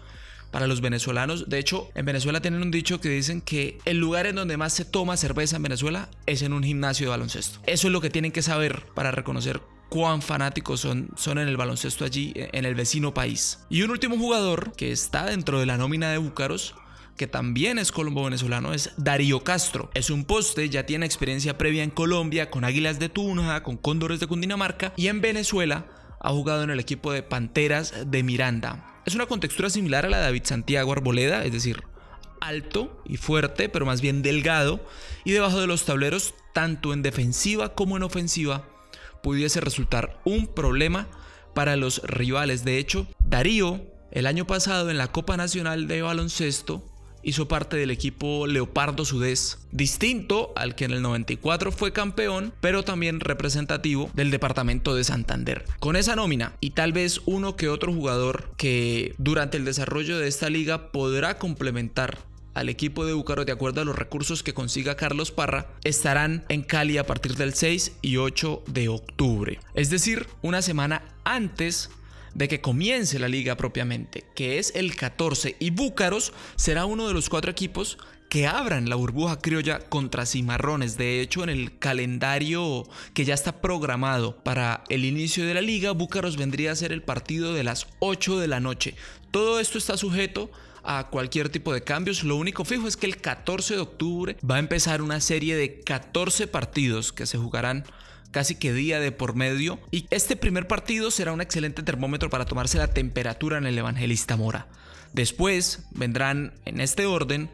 para 0.51 0.67
los 0.67 0.81
venezolanos. 0.81 1.49
De 1.49 1.59
hecho, 1.59 1.89
en 1.93 2.05
Venezuela 2.05 2.41
tienen 2.41 2.61
un 2.61 2.71
dicho 2.71 3.01
que 3.01 3.09
dicen 3.09 3.41
que 3.41 3.77
el 3.85 3.97
lugar 3.97 4.27
en 4.27 4.35
donde 4.35 4.57
más 4.57 4.73
se 4.73 4.85
toma 4.85 5.17
cerveza 5.17 5.57
en 5.57 5.63
Venezuela 5.63 6.09
es 6.25 6.41
en 6.41 6.53
un 6.53 6.63
gimnasio 6.63 7.07
de 7.07 7.11
baloncesto. 7.11 7.59
Eso 7.65 7.87
es 7.87 7.93
lo 7.93 8.01
que 8.01 8.09
tienen 8.09 8.31
que 8.31 8.41
saber 8.41 8.83
para 8.95 9.11
reconocer 9.11 9.61
cuán 9.89 10.21
fanáticos 10.21 10.81
son, 10.81 11.09
son 11.15 11.37
en 11.37 11.47
el 11.47 11.57
baloncesto 11.57 12.05
allí, 12.05 12.33
en 12.35 12.65
el 12.65 12.75
vecino 12.75 13.13
país. 13.13 13.59
Y 13.69 13.81
un 13.83 13.91
último 13.91 14.17
jugador 14.17 14.73
que 14.73 14.91
está 14.91 15.25
dentro 15.25 15.59
de 15.59 15.65
la 15.65 15.77
nómina 15.77 16.11
de 16.11 16.17
Búcaros 16.17 16.75
que 17.17 17.27
también 17.27 17.79
es 17.79 17.91
colombo 17.91 18.23
venezolano, 18.23 18.73
es 18.73 18.91
Darío 18.95 19.43
Castro. 19.43 19.89
Es 19.95 20.09
un 20.09 20.23
poste, 20.23 20.69
ya 20.69 20.85
tiene 20.85 21.05
experiencia 21.05 21.57
previa 21.57 21.83
en 21.83 21.89
Colombia 21.89 22.51
con 22.51 22.63
Águilas 22.63 22.99
de 22.99 23.09
Tunja, 23.09 23.63
con 23.63 23.75
Cóndores 23.75 24.19
de 24.19 24.27
Cundinamarca 24.27 24.93
y 24.95 25.07
en 25.07 25.19
Venezuela 25.19 25.87
ha 26.19 26.29
jugado 26.29 26.63
en 26.63 26.69
el 26.69 26.79
equipo 26.79 27.11
de 27.11 27.23
Panteras 27.23 27.93
de 28.05 28.23
Miranda. 28.23 29.01
Es 29.05 29.15
una 29.15 29.25
contextura 29.25 29.69
similar 29.69 30.05
a 30.05 30.09
la 30.09 30.17
de 30.17 30.23
David 30.23 30.43
Santiago 30.45 30.91
Arboleda, 30.91 31.43
es 31.43 31.51
decir, 31.51 31.83
alto 32.39 33.01
y 33.05 33.17
fuerte, 33.17 33.67
pero 33.69 33.85
más 33.85 34.01
bien 34.01 34.21
delgado, 34.21 34.85
y 35.25 35.31
debajo 35.31 35.59
de 35.59 35.67
los 35.67 35.85
tableros, 35.85 36.35
tanto 36.53 36.93
en 36.93 37.01
defensiva 37.01 37.73
como 37.73 37.97
en 37.97 38.03
ofensiva, 38.03 38.67
pudiese 39.27 39.59
resultar 39.59 40.21
un 40.23 40.47
problema 40.47 41.09
para 41.53 41.75
los 41.75 42.01
rivales. 42.03 42.63
De 42.63 42.77
hecho, 42.77 43.07
Darío, 43.19 43.81
el 44.09 44.25
año 44.25 44.47
pasado 44.47 44.89
en 44.89 44.97
la 44.97 45.11
Copa 45.11 45.35
Nacional 45.35 45.89
de 45.89 46.01
Baloncesto, 46.01 46.81
hizo 47.23 47.49
parte 47.49 47.75
del 47.75 47.91
equipo 47.91 48.47
Leopardo 48.47 49.03
Sudés, 49.03 49.59
distinto 49.73 50.53
al 50.55 50.75
que 50.75 50.85
en 50.85 50.91
el 50.91 51.01
94 51.01 51.73
fue 51.73 51.91
campeón, 51.91 52.53
pero 52.61 52.83
también 52.83 53.19
representativo 53.19 54.09
del 54.13 54.31
departamento 54.31 54.95
de 54.95 55.03
Santander. 55.03 55.65
Con 55.79 55.97
esa 55.97 56.15
nómina 56.15 56.53
y 56.61 56.69
tal 56.69 56.93
vez 56.93 57.19
uno 57.25 57.57
que 57.57 57.67
otro 57.67 57.91
jugador 57.91 58.53
que 58.55 59.13
durante 59.17 59.57
el 59.57 59.65
desarrollo 59.65 60.17
de 60.17 60.29
esta 60.29 60.49
liga 60.49 60.93
podrá 60.93 61.37
complementar 61.37 62.17
al 62.57 62.69
equipo 62.69 63.05
de 63.05 63.13
Búcaros 63.13 63.45
de 63.45 63.51
acuerdo 63.51 63.81
a 63.81 63.85
los 63.85 63.95
recursos 63.95 64.41
que 64.41 64.53
consiga 64.53 64.95
Carlos 64.95 65.31
Parra 65.31 65.67
estarán 65.83 66.43
en 66.49 66.63
Cali 66.63 66.97
a 66.97 67.05
partir 67.05 67.35
del 67.35 67.53
6 67.53 67.97
y 68.01 68.17
8 68.17 68.63
de 68.67 68.89
octubre. 68.89 69.59
Es 69.75 69.89
decir, 69.89 70.27
una 70.41 70.61
semana 70.61 71.03
antes 71.23 71.91
de 72.33 72.47
que 72.47 72.61
comience 72.61 73.19
la 73.19 73.27
liga 73.27 73.57
propiamente, 73.57 74.23
que 74.35 74.59
es 74.59 74.73
el 74.75 74.95
14, 74.95 75.55
y 75.59 75.69
Búcaros 75.69 76.33
será 76.55 76.85
uno 76.85 77.07
de 77.07 77.13
los 77.13 77.29
cuatro 77.29 77.51
equipos 77.51 77.97
que 78.29 78.45
abran 78.45 78.89
la 78.89 78.95
burbuja 78.95 79.39
criolla 79.39 79.79
contra 79.79 80.25
Cimarrones. 80.25 80.97
De 80.97 81.21
hecho, 81.21 81.43
en 81.43 81.49
el 81.49 81.77
calendario 81.79 82.87
que 83.13 83.25
ya 83.25 83.33
está 83.33 83.61
programado 83.61 84.43
para 84.43 84.83
el 84.89 85.05
inicio 85.05 85.45
de 85.45 85.53
la 85.53 85.61
liga, 85.61 85.91
Búcaros 85.91 86.37
vendría 86.37 86.71
a 86.71 86.75
ser 86.75 86.91
el 86.91 87.03
partido 87.03 87.53
de 87.53 87.63
las 87.63 87.87
8 87.99 88.39
de 88.39 88.47
la 88.47 88.59
noche. 88.59 88.95
Todo 89.31 89.59
esto 89.59 89.77
está 89.77 89.97
sujeto 89.97 90.51
a 90.51 90.66
cualquier 91.09 91.49
tipo 91.49 91.73
de 91.73 91.83
cambios. 91.83 92.23
Lo 92.23 92.35
único 92.35 92.65
fijo 92.65 92.87
es 92.87 92.97
que 92.97 93.05
el 93.05 93.17
14 93.17 93.75
de 93.75 93.81
octubre 93.81 94.37
va 94.49 94.55
a 94.55 94.59
empezar 94.59 95.01
una 95.01 95.19
serie 95.19 95.55
de 95.55 95.81
14 95.81 96.47
partidos 96.47 97.11
que 97.11 97.25
se 97.25 97.37
jugarán 97.37 97.85
casi 98.31 98.55
que 98.55 98.73
día 98.73 98.99
de 98.99 99.11
por 99.11 99.35
medio. 99.35 99.79
Y 99.91 100.07
este 100.09 100.35
primer 100.35 100.67
partido 100.67 101.11
será 101.11 101.33
un 101.33 101.41
excelente 101.41 101.83
termómetro 101.83 102.29
para 102.29 102.45
tomarse 102.45 102.77
la 102.77 102.93
temperatura 102.93 103.57
en 103.57 103.65
el 103.65 103.77
Evangelista 103.77 104.37
Mora. 104.37 104.67
Después 105.13 105.83
vendrán 105.91 106.53
en 106.65 106.79
este 106.79 107.05
orden 107.05 107.49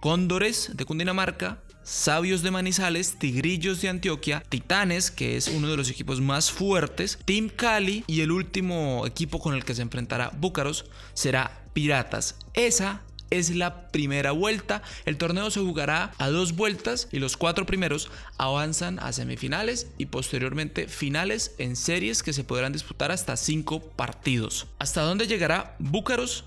Cóndores 0.00 0.72
de 0.74 0.84
Cundinamarca, 0.84 1.62
Sabios 1.86 2.42
de 2.42 2.50
Manizales, 2.50 3.14
Tigrillos 3.16 3.80
de 3.80 3.88
Antioquia, 3.88 4.42
Titanes, 4.48 5.12
que 5.12 5.36
es 5.36 5.46
uno 5.46 5.68
de 5.68 5.76
los 5.76 5.88
equipos 5.88 6.20
más 6.20 6.50
fuertes, 6.50 7.16
Team 7.24 7.48
Cali 7.48 8.02
y 8.08 8.22
el 8.22 8.32
último 8.32 9.06
equipo 9.06 9.38
con 9.38 9.54
el 9.54 9.64
que 9.64 9.76
se 9.76 9.82
enfrentará 9.82 10.32
Búcaros 10.36 10.86
será 11.14 11.62
Piratas. 11.74 12.34
Esa 12.54 13.02
es 13.30 13.54
la 13.54 13.86
primera 13.92 14.32
vuelta. 14.32 14.82
El 15.04 15.16
torneo 15.16 15.48
se 15.52 15.60
jugará 15.60 16.10
a 16.18 16.28
dos 16.28 16.56
vueltas 16.56 17.06
y 17.12 17.20
los 17.20 17.36
cuatro 17.36 17.66
primeros 17.66 18.10
avanzan 18.36 18.98
a 18.98 19.12
semifinales 19.12 19.86
y 19.96 20.06
posteriormente 20.06 20.88
finales 20.88 21.54
en 21.58 21.76
series 21.76 22.24
que 22.24 22.32
se 22.32 22.42
podrán 22.42 22.72
disputar 22.72 23.12
hasta 23.12 23.36
cinco 23.36 23.80
partidos. 23.80 24.66
¿Hasta 24.80 25.02
dónde 25.02 25.28
llegará 25.28 25.76
Búcaros? 25.78 26.46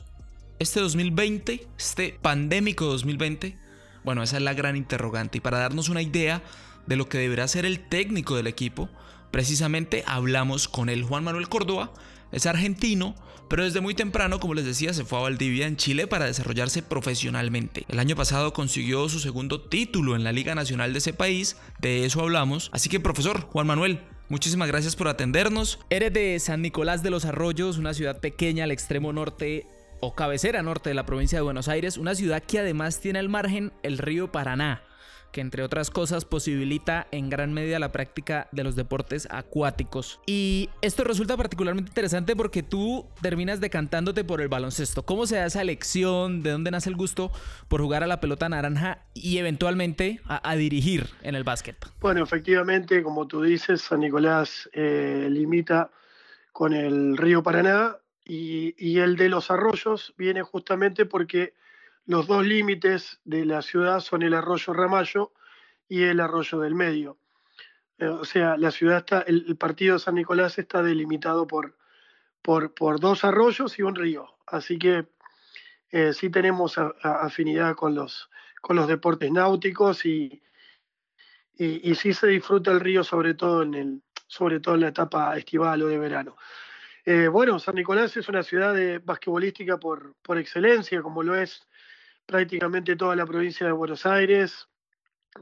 este 0.59 0.81
2020, 0.81 1.67
este 1.77 2.19
pandémico 2.21 2.83
2020? 2.85 3.57
Bueno, 4.03 4.23
esa 4.23 4.37
es 4.37 4.43
la 4.43 4.53
gran 4.53 4.75
interrogante. 4.75 5.37
Y 5.37 5.41
para 5.41 5.59
darnos 5.59 5.89
una 5.89 6.01
idea 6.01 6.41
de 6.85 6.95
lo 6.95 7.07
que 7.09 7.17
deberá 7.17 7.47
ser 7.47 7.65
el 7.65 7.79
técnico 7.79 8.35
del 8.35 8.47
equipo, 8.47 8.89
precisamente 9.31 10.03
hablamos 10.07 10.67
con 10.67 10.89
él. 10.89 11.03
Juan 11.03 11.23
Manuel 11.23 11.49
Córdoba 11.49 11.91
es 12.31 12.45
argentino, 12.45 13.15
pero 13.49 13.63
desde 13.63 13.81
muy 13.81 13.95
temprano, 13.95 14.39
como 14.39 14.53
les 14.53 14.65
decía, 14.65 14.93
se 14.93 15.05
fue 15.05 15.19
a 15.19 15.23
Valdivia 15.23 15.67
en 15.67 15.77
Chile 15.77 16.07
para 16.07 16.25
desarrollarse 16.25 16.83
profesionalmente. 16.83 17.85
El 17.87 17.99
año 17.99 18.15
pasado 18.15 18.53
consiguió 18.53 19.09
su 19.09 19.19
segundo 19.19 19.61
título 19.61 20.15
en 20.15 20.23
la 20.23 20.31
Liga 20.31 20.55
Nacional 20.55 20.93
de 20.93 20.99
ese 20.99 21.13
país, 21.13 21.57
de 21.79 22.05
eso 22.05 22.21
hablamos. 22.21 22.69
Así 22.73 22.89
que, 22.89 22.99
profesor 22.99 23.41
Juan 23.41 23.67
Manuel, 23.67 24.01
Muchísimas 24.29 24.67
gracias 24.67 24.95
por 24.95 25.07
atendernos. 25.07 25.79
Eres 25.89 26.13
de 26.13 26.39
San 26.39 26.61
Nicolás 26.61 27.01
de 27.01 27.09
los 27.09 27.25
Arroyos, 27.25 27.79
una 27.79 27.95
ciudad 27.95 28.19
pequeña 28.19 28.65
al 28.65 28.69
extremo 28.69 29.11
norte 29.11 29.65
o 29.99 30.15
cabecera 30.15 30.61
norte 30.61 30.89
de 30.89 30.95
la 30.95 31.05
provincia 31.05 31.37
de 31.37 31.43
Buenos 31.43 31.67
Aires, 31.67 31.97
una 31.97 32.15
ciudad 32.15 32.43
que 32.43 32.59
además 32.59 32.99
tiene 32.99 33.19
al 33.19 33.29
margen 33.29 33.71
el 33.83 33.97
río 33.97 34.31
Paraná, 34.31 34.83
que 35.31 35.41
entre 35.41 35.63
otras 35.63 35.91
cosas 35.91 36.25
posibilita 36.25 37.07
en 37.11 37.29
gran 37.29 37.53
medida 37.53 37.79
la 37.79 37.91
práctica 37.91 38.47
de 38.51 38.63
los 38.63 38.75
deportes 38.75 39.27
acuáticos. 39.29 40.19
Y 40.25 40.69
esto 40.81 41.03
resulta 41.03 41.37
particularmente 41.37 41.89
interesante 41.89 42.35
porque 42.35 42.63
tú 42.63 43.05
terminas 43.21 43.59
decantándote 43.59 44.23
por 44.23 44.41
el 44.41 44.47
baloncesto. 44.47 45.03
¿Cómo 45.03 45.27
se 45.27 45.35
da 45.35 45.45
esa 45.45 45.61
elección? 45.61 46.41
¿De 46.41 46.51
dónde 46.51 46.71
nace 46.71 46.89
el 46.89 46.95
gusto 46.95 47.31
por 47.67 47.81
jugar 47.81 48.03
a 48.03 48.07
la 48.07 48.19
pelota 48.19 48.49
naranja 48.49 49.05
y 49.13 49.37
eventualmente 49.37 50.21
a, 50.25 50.55
dirigir 50.55 51.07
en 51.21 51.35
el 51.35 51.43
básquet? 51.43 51.77
Bueno, 51.99 52.23
efectivamente, 52.23 53.03
como 53.03 53.27
tú 53.27 53.43
dices, 53.43 53.81
San 53.81 53.99
Nicolás 53.99 54.69
eh, 54.73 55.27
limita 55.29 55.91
con 56.51 56.73
el 56.73 57.15
río 57.17 57.43
Paraná 57.43 57.97
y, 58.29 58.99
el 58.99 59.15
de 59.15 59.27
los 59.27 59.49
arroyos 59.49 60.13
viene 60.15 60.43
justamente 60.43 61.05
porque 61.05 61.55
los 62.05 62.27
dos 62.27 62.45
límites 62.45 63.19
de 63.23 63.43
la 63.43 63.63
ciudad 63.63 64.01
son 64.01 64.21
el 64.21 64.35
arroyo 64.35 64.71
Ramallo 64.73 65.33
y 65.87 66.03
el 66.03 66.19
arroyo 66.19 66.59
del 66.59 66.75
medio. 66.75 67.17
Eh, 67.97 68.05
o 68.05 68.23
sea, 68.25 68.55
la 68.55 68.69
ciudad 68.69 68.99
está, 68.99 69.21
el, 69.21 69.57
partido 69.57 69.95
de 69.95 69.99
San 69.99 70.13
Nicolás 70.13 70.59
está 70.59 70.83
delimitado 70.83 71.47
por, 71.47 71.75
por, 72.43 72.99
dos 72.99 73.23
arroyos 73.23 73.79
y 73.79 73.81
un 73.81 73.95
río. 73.95 74.27
Así 74.45 74.77
que 74.77 75.07
eh, 75.89 76.13
sí 76.13 76.29
tenemos 76.29 76.77
afinidad 76.77 77.75
con 77.75 77.95
los, 77.95 78.29
con 78.61 78.75
los 78.75 78.87
deportes 78.87 79.31
náuticos 79.31 80.05
y, 80.05 80.43
y, 81.55 81.89
y, 81.89 81.95
sí 81.95 82.13
se 82.13 82.27
disfruta 82.27 82.69
el 82.69 82.79
río 82.79 83.03
sobre 83.03 83.33
todo 83.33 83.63
en 83.63 83.73
el, 83.73 84.03
sobre 84.27 84.59
todo 84.59 84.75
en 84.75 84.81
la 84.81 84.89
etapa 84.89 85.35
estival 85.35 85.81
o 85.81 85.87
de 85.87 85.97
verano. 85.97 86.37
Eh, 87.11 87.27
bueno, 87.27 87.57
San 87.57 87.73
Nicolás 87.73 88.15
es 88.17 88.29
una 88.29 88.43
ciudad 88.43 88.71
de 88.71 88.99
basquetbolística 88.99 89.79
por, 89.79 90.13
por 90.21 90.37
excelencia, 90.37 91.01
como 91.01 91.23
lo 91.23 91.35
es 91.35 91.67
prácticamente 92.27 92.95
toda 92.95 93.15
la 93.15 93.25
provincia 93.25 93.65
de 93.65 93.71
Buenos 93.71 94.05
Aires. 94.05 94.67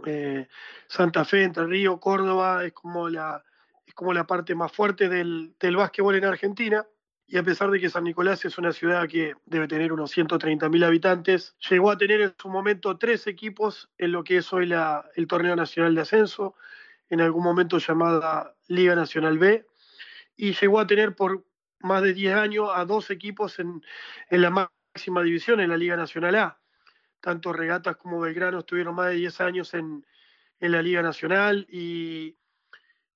Eh, 0.05 0.47
Santa 0.88 1.25
Fe, 1.25 1.43
Entre 1.43 1.65
Río, 1.65 2.00
Córdoba, 2.00 2.63
es 2.63 2.71
como 2.71 3.09
la, 3.09 3.43
es 3.86 3.93
como 3.93 4.13
la 4.13 4.25
parte 4.25 4.55
más 4.55 4.71
fuerte 4.71 5.09
del, 5.09 5.55
del 5.59 5.75
básquetbol 5.75 6.15
en 6.15 6.24
Argentina. 6.24 6.88
Y 7.27 7.36
a 7.36 7.43
pesar 7.43 7.69
de 7.69 7.81
que 7.81 7.89
San 7.89 8.05
Nicolás 8.05 8.45
es 8.45 8.57
una 8.57 8.71
ciudad 8.71 9.05
que 9.05 9.33
debe 9.45 9.67
tener 9.67 9.91
unos 9.91 10.15
130.000 10.15 10.86
habitantes, 10.86 11.57
llegó 11.69 11.91
a 11.91 11.97
tener 11.97 12.21
en 12.21 12.33
su 12.41 12.47
momento 12.47 12.97
tres 12.97 13.27
equipos 13.27 13.89
en 13.97 14.13
lo 14.13 14.24
que 14.24 14.38
es 14.38 14.53
hoy 14.53 14.67
la, 14.67 15.03
el 15.15 15.27
Torneo 15.27 15.57
Nacional 15.57 15.95
de 15.95 16.00
Ascenso, 16.00 16.55
en 17.09 17.19
algún 17.19 17.43
momento 17.43 17.77
llamada 17.77 18.55
Liga 18.69 18.95
Nacional 18.95 19.38
B, 19.38 19.65
y 20.38 20.53
llegó 20.53 20.79
a 20.79 20.88
tener 20.88 21.13
por 21.13 21.47
más 21.79 22.01
de 22.01 22.13
10 22.13 22.36
años 22.36 22.69
a 22.74 22.86
dos 22.86 23.10
equipos 23.10 23.60
en, 23.60 23.81
la 24.29 24.50
máxima 24.50 25.24
división, 25.24 25.60
en 25.60 25.69
la 25.69 25.77
Liga 25.77 25.96
Nacional 25.96 26.36
A. 26.36 26.60
Tanto 27.19 27.53
Regatas 27.53 27.98
como 27.98 28.19
Belgrano 28.19 28.60
estuvieron 28.60 28.96
más 28.96 29.07
de 29.07 29.15
10 29.15 29.41
años 29.41 29.74
en, 29.74 30.05
la 30.60 30.81
Liga 30.81 31.03
Nacional 31.03 31.67
y, 31.69 32.36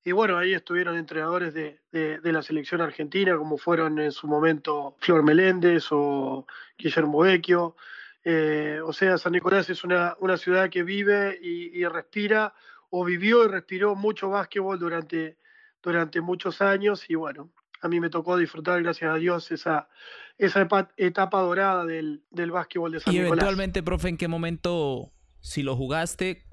bueno, 0.06 0.38
ahí 0.38 0.54
estuvieron 0.54 0.96
entrenadores 0.96 1.54
de, 1.54 1.80
la 1.92 2.44
selección 2.44 2.82
argentina, 2.82 3.36
como 3.36 3.58
fueron 3.58 4.00
en 4.00 4.12
su 4.12 4.28
momento 4.28 4.96
Flor 5.00 5.24
Meléndez 5.24 5.88
o 5.92 6.46
Guillermo 6.78 7.20
Vecchio. 7.20 7.76
Eh, 8.24 8.80
o 8.84 8.94
sea, 8.94 9.18
San 9.18 9.32
Nicolás 9.32 9.70
es 9.72 9.84
una, 9.84 10.16
ciudad 10.38 10.70
que 10.70 10.84
vive 10.84 11.40
y, 11.42 11.84
respira, 11.86 12.54
o 12.92 13.04
vivió 13.04 13.44
y 13.46 13.48
respiró 13.48 13.96
mucho 13.96 14.30
básquetbol 14.30 14.78
durante, 14.78 15.38
durante 15.82 16.22
muchos 16.22 16.62
años, 16.62 17.10
y 17.10 17.16
bueno, 17.16 17.52
a 17.82 17.88
mí 17.88 18.00
me 18.00 18.10
tocó 18.10 18.38
disfrutar, 18.38 18.82
gracias 18.82 19.12
a 19.12 19.16
Dios, 19.16 19.52
esa, 19.52 19.90
esa 20.38 20.68
etapa, 20.98 21.42
dorada 21.42 21.86
del, 21.86 22.24
del 22.30 22.52
básquetbol 22.52 22.92
de 22.92 23.00
San 23.00 23.14
Y 23.14 23.18
eventualmente, 23.18 23.82
profe, 23.82 24.10
¿en 24.10 24.18
qué 24.18 24.28
momento, 24.28 25.12
si 25.40 25.64
lo 25.64 25.76
jugaste, 25.76 26.46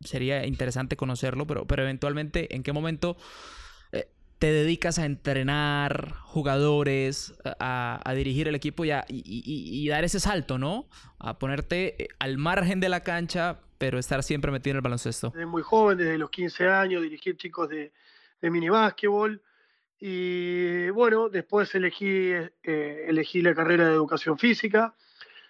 sería 0.00 0.46
interesante 0.46 0.96
conocerlo, 0.96 1.46
pero, 1.46 1.66
pero 1.66 1.82
eventualmente, 1.82 2.54
¿en 2.54 2.62
qué 2.62 2.72
momento 2.72 3.16
eh, 3.92 4.08
te 4.38 4.50
dedicas 4.50 4.98
a 4.98 5.04
entrenar 5.04 6.14
jugadores, 6.22 7.34
a, 7.44 8.12
dirigir 8.14 8.48
el 8.48 8.54
equipo 8.54 8.86
y, 8.86 8.90
y, 9.08 9.88
dar 9.88 10.04
ese 10.04 10.18
salto, 10.18 10.56
¿no? 10.56 10.88
A 11.18 11.38
ponerte 11.38 12.04
eh, 12.04 12.08
al 12.18 12.38
margen 12.38 12.80
de 12.80 12.88
la 12.88 13.02
cancha, 13.02 13.60
pero 13.76 13.98
estar 13.98 14.22
siempre 14.22 14.50
metido 14.50 14.72
en 14.72 14.76
el 14.76 14.82
baloncesto. 14.82 15.30
Desde 15.30 15.46
muy 15.46 15.62
joven, 15.62 15.98
desde 15.98 16.16
los 16.16 16.30
15 16.30 16.68
años, 16.68 17.02
dirigir 17.02 17.36
chicos 17.36 17.68
de, 17.68 17.92
de 18.40 18.50
mini 18.50 18.70
básquetbol. 18.70 19.42
Y 20.00 20.88
bueno, 20.90 21.28
después 21.28 21.74
elegí, 21.74 22.32
eh, 22.32 23.04
elegí 23.06 23.42
la 23.42 23.54
carrera 23.54 23.86
de 23.86 23.92
educación 23.92 24.38
física. 24.38 24.94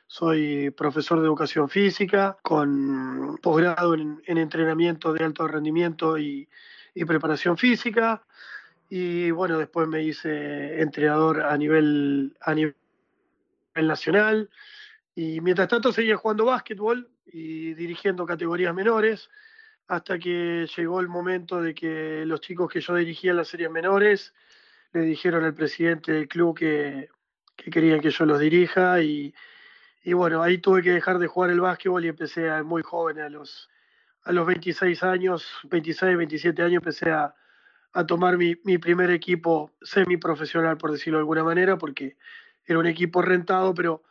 Soy 0.08 0.70
profesor 0.70 1.20
de 1.20 1.26
educación 1.26 1.68
física 1.68 2.36
con 2.42 3.38
posgrado 3.40 3.94
en, 3.94 4.20
entrenamiento 4.26 5.12
de 5.12 5.24
alto 5.24 5.46
rendimiento 5.46 6.18
y, 6.18 6.48
preparación 7.06 7.56
física. 7.56 8.24
Y 8.88 9.30
bueno, 9.30 9.56
después 9.56 9.86
me 9.86 10.02
hice 10.02 10.80
entrenador 10.82 11.42
a 11.42 11.56
nivel, 11.56 12.36
a 12.40 12.52
nivel 12.52 12.74
nacional. 13.76 14.50
Y 15.14 15.40
mientras 15.40 15.68
tanto 15.68 15.92
seguía 15.92 16.16
jugando 16.16 16.46
básquetbol 16.46 17.08
y 17.24 17.74
dirigiendo 17.74 18.26
categorías 18.26 18.74
menores 18.74 19.30
hasta 19.90 20.20
que 20.20 20.68
llegó 20.76 21.00
el 21.00 21.08
momento 21.08 21.60
de 21.60 21.74
que 21.74 22.24
los 22.24 22.40
chicos 22.40 22.70
que 22.70 22.80
yo 22.80 22.94
dirigía 22.94 23.32
en 23.32 23.38
las 23.38 23.48
series 23.48 23.72
menores 23.72 24.32
le 24.92 25.00
dijeron 25.00 25.42
al 25.42 25.52
presidente 25.52 26.12
del 26.12 26.28
club 26.28 26.56
que, 26.56 27.08
querían 27.56 27.98
que 27.98 28.10
yo 28.10 28.24
los 28.24 28.38
dirija 28.38 29.02
y, 29.02 29.34
bueno, 30.06 30.44
ahí 30.44 30.58
tuve 30.58 30.80
que 30.82 30.92
dejar 30.92 31.18
de 31.18 31.26
jugar 31.26 31.50
el 31.50 31.60
básquetbol 31.60 32.04
y 32.04 32.08
empecé 32.08 32.48
a, 32.48 32.62
muy 32.62 32.82
joven, 32.82 33.18
a 33.18 33.28
los, 33.28 33.68
a 34.22 34.30
los 34.30 34.46
26 34.46 35.02
años, 35.02 35.44
26, 35.64 36.16
27 36.16 36.62
años, 36.62 36.74
empecé 36.74 37.10
a, 37.10 37.34
tomar 38.06 38.38
mi, 38.38 38.54
mi, 38.62 38.78
primer 38.78 39.10
equipo 39.10 39.72
semiprofesional, 39.82 40.78
por 40.78 40.92
decirlo 40.92 41.18
de 41.18 41.22
alguna 41.22 41.42
manera, 41.42 41.76
porque 41.78 42.16
era 42.64 42.78
un 42.78 42.86
equipo 42.86 43.22
rentado, 43.22 43.74
pero 43.74 44.04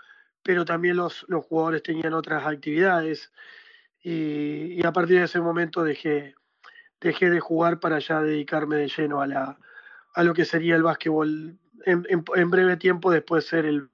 pero 0.43 0.65
también 0.65 0.95
los, 0.95 1.25
los 1.27 1.45
jugadores 1.45 1.83
tenían 1.83 2.13
otras 2.13 2.45
actividades 2.45 3.31
y, 4.01 4.85
a 4.85 4.91
partir 4.91 5.19
de 5.19 5.25
ese 5.25 5.41
momento 5.41 5.83
dejé, 5.83 6.35
dejé 7.01 7.29
de 7.29 7.39
jugar 7.39 7.79
para 7.79 7.99
ya 7.99 8.21
dedicarme 8.21 8.77
de 8.77 8.87
lleno 8.87 9.21
a, 9.21 9.27
la, 9.27 9.57
a 10.15 10.23
lo 10.23 10.33
que 10.33 10.45
sería 10.45 10.75
el 10.75 10.83
básquetbol 10.83 11.57
en, 11.85 12.49
breve 12.49 12.77
tiempo 12.77 13.11
después 13.11 13.45
de 13.45 13.49
ser 13.49 13.65
el, 13.65 13.89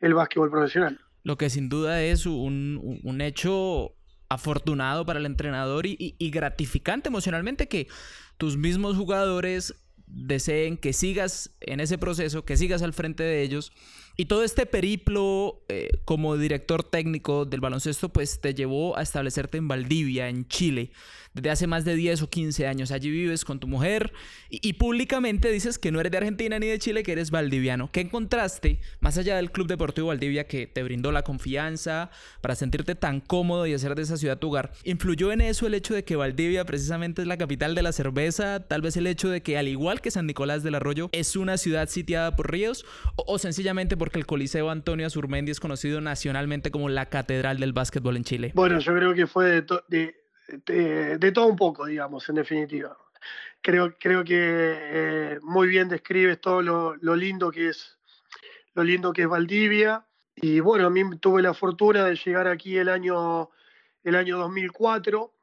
el 0.00 0.14
básquetbol 0.14 0.50
profesional. 0.50 1.00
Lo 1.22 1.36
que 1.36 1.50
sin 1.50 1.68
duda 1.68 2.02
es 2.02 2.26
un, 2.26 3.00
un 3.02 3.20
hecho 3.20 3.94
afortunado 4.28 5.06
para 5.06 5.18
el 5.18 5.26
entrenador 5.26 5.86
y, 5.86 6.14
y, 6.18 6.30
gratificante 6.30 7.08
emocionalmente 7.08 7.68
que 7.68 7.88
tus 8.36 8.56
mismos 8.56 8.96
jugadores 8.96 9.74
deseen 10.06 10.76
que 10.76 10.92
sigas 10.92 11.56
en 11.60 11.80
ese 11.80 11.98
proceso, 11.98 12.44
que 12.44 12.56
sigas 12.56 12.82
al 12.82 12.92
frente 12.92 13.22
de 13.22 13.42
ellos. 13.42 13.72
Y 14.20 14.24
todo 14.24 14.42
este 14.42 14.66
periplo 14.66 15.62
eh, 15.68 15.90
como 16.04 16.36
director 16.36 16.82
técnico 16.82 17.44
del 17.44 17.60
baloncesto, 17.60 18.08
pues 18.08 18.40
te 18.40 18.52
llevó 18.52 18.98
a 18.98 19.02
establecerte 19.02 19.58
en 19.58 19.68
Valdivia, 19.68 20.28
en 20.28 20.48
Chile 20.48 20.90
desde 21.34 21.50
hace 21.50 21.66
más 21.66 21.84
de 21.84 21.94
10 21.94 22.22
o 22.22 22.30
15 22.30 22.66
años. 22.66 22.90
Allí 22.90 23.10
vives 23.10 23.44
con 23.44 23.60
tu 23.60 23.66
mujer 23.66 24.12
y, 24.50 24.72
públicamente 24.74 25.50
dices 25.50 25.78
que 25.78 25.90
no 25.90 26.00
eres 26.00 26.12
de 26.12 26.18
Argentina 26.18 26.58
ni 26.58 26.66
de 26.66 26.78
Chile, 26.78 27.02
que 27.02 27.12
eres 27.12 27.30
valdiviano. 27.30 27.90
¿Qué 27.92 28.00
encontraste 28.00 28.80
más 29.00 29.18
allá 29.18 29.36
del 29.36 29.50
Club 29.50 29.66
Deportivo 29.66 30.08
Valdivia 30.08 30.46
que 30.46 30.66
te 30.66 30.82
brindó 30.82 31.12
la 31.12 31.22
confianza 31.22 32.10
para 32.40 32.54
sentirte 32.54 32.94
tan 32.94 33.20
cómodo 33.20 33.66
y 33.66 33.74
hacer 33.74 33.94
de 33.94 34.02
esa 34.02 34.16
ciudad 34.16 34.38
tu 34.38 34.48
hogar? 34.48 34.72
¿Influyó 34.84 35.32
en 35.32 35.40
eso 35.40 35.66
el 35.66 35.74
hecho 35.74 35.94
de 35.94 36.04
que 36.04 36.16
Valdivia 36.16 36.64
precisamente 36.64 37.22
es 37.22 37.28
la 37.28 37.38
capital 37.38 37.74
de 37.74 37.82
la 37.82 37.92
cerveza? 37.92 38.66
Tal 38.66 38.82
vez 38.82 38.96
el 38.96 39.06
hecho 39.06 39.28
de 39.28 39.42
que 39.42 39.58
al 39.58 39.68
igual 39.68 40.00
que 40.00 40.10
San 40.10 40.26
Nicolás 40.26 40.62
del 40.62 40.74
Arroyo 40.74 41.08
es 41.12 41.36
una 41.36 41.58
ciudad 41.58 41.88
sitiada 41.88 42.36
por 42.36 42.50
ríos 42.50 42.84
o, 43.16 43.38
sencillamente 43.38 43.96
porque 44.08 44.20
el 44.20 44.24
Coliseo 44.26 44.70
Antonio 44.70 45.06
Azurmendi 45.06 45.52
es 45.52 45.60
conocido 45.60 46.00
nacionalmente 46.00 46.70
como 46.70 46.88
la 46.88 47.10
catedral 47.10 47.60
del 47.60 47.74
básquetbol 47.74 48.16
en 48.16 48.24
Chile. 48.24 48.52
Bueno, 48.54 48.78
yo 48.78 48.94
creo 48.94 49.12
que 49.12 49.26
fue 49.26 49.60
de 49.60 51.32
todo 51.34 51.46
un 51.46 51.56
poco, 51.56 51.84
digamos, 51.84 52.26
en 52.30 52.36
definitiva. 52.36 52.96
Creo, 53.60 53.94
creo 53.98 54.24
que 54.24 54.34
eh, 54.34 55.38
muy 55.42 55.68
bien 55.68 55.90
describes 55.90 56.40
todo 56.40 56.62
lo, 56.62 57.16
lindo 57.16 57.50
que 57.50 57.68
es 57.68 57.98
lo 58.72 58.82
lindo 58.82 59.12
que 59.12 59.22
es 59.22 59.28
Valdivia. 59.28 60.06
Y 60.36 60.60
bueno, 60.60 60.86
a 60.86 60.90
mí 60.90 61.02
tuve 61.18 61.42
la 61.42 61.52
fortuna 61.52 62.06
de 62.06 62.16
llegar 62.16 62.48
aquí 62.48 62.78
el 62.78 62.88
año, 62.88 63.50
el 64.04 64.14
año 64.14 64.38
2004. 64.38 65.34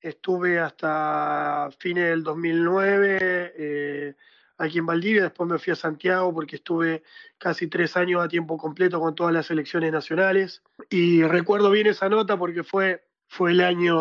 Estuve 0.00 0.60
hasta 0.60 1.70
fines 1.80 2.04
del 2.04 2.22
2009 2.22 3.18
eh, 3.58 4.14
aquí 4.60 4.78
en 4.78 4.86
Valdivia. 4.86 5.24
Después 5.24 5.48
me 5.50 5.58
fui 5.58 5.72
a 5.72 5.76
Santiago 5.76 6.32
porque 6.32 6.56
estuve 6.56 7.02
casi 7.38 7.66
tres 7.66 7.96
años 7.96 8.22
a 8.22 8.28
tiempo 8.28 8.56
completo 8.56 9.00
con 9.00 9.14
todas 9.14 9.32
las 9.32 9.50
elecciones 9.50 9.92
nacionales. 9.92 10.62
Y 10.88 11.22
recuerdo 11.22 11.70
bien 11.70 11.88
esa 11.88 12.08
nota 12.08 12.36
porque 12.36 12.62
fue 12.62 13.02
fue 13.30 13.52
el 13.52 13.60
año 13.60 13.94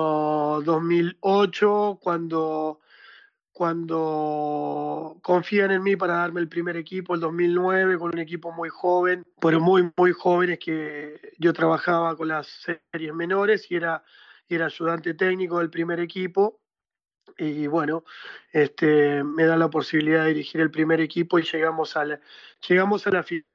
2008 0.62 2.00
cuando, 2.02 2.80
cuando 3.52 5.20
confían 5.22 5.70
en 5.70 5.84
mí 5.84 5.96
para 5.96 6.16
darme 6.16 6.42
el 6.42 6.50
primer 6.50 6.76
equipo, 6.78 7.14
el 7.14 7.22
2009, 7.22 8.00
con 8.00 8.12
un 8.12 8.18
equipo 8.18 8.52
muy 8.52 8.70
joven, 8.70 9.24
pero 9.40 9.60
muy, 9.60 9.92
muy 9.96 10.14
jóvenes 10.14 10.58
que 10.58 11.36
yo 11.38 11.54
trabajaba 11.54 12.18
con 12.18 12.30
las 12.30 12.48
series 12.92 13.14
menores 13.14 13.70
y 13.70 13.76
era, 13.76 14.04
era 14.48 14.66
ayudante 14.66 15.14
técnico 15.14 15.60
del 15.60 15.70
primer 15.70 16.00
equipo. 16.00 16.60
Y 17.38 17.68
bueno, 17.68 18.04
este, 18.52 19.24
me 19.24 19.46
da 19.46 19.58
la 19.58 19.70
posibilidad 19.70 20.24
de 20.24 20.30
dirigir 20.30 20.62
el 20.62 20.72
primer 20.72 21.02
equipo 21.02 21.40
y 21.40 21.44
llegamos 21.44 21.96
a 21.96 22.06
la, 22.06 22.20
llegamos 22.68 23.06
a 23.08 23.12
la 23.12 23.24
final 23.24 23.46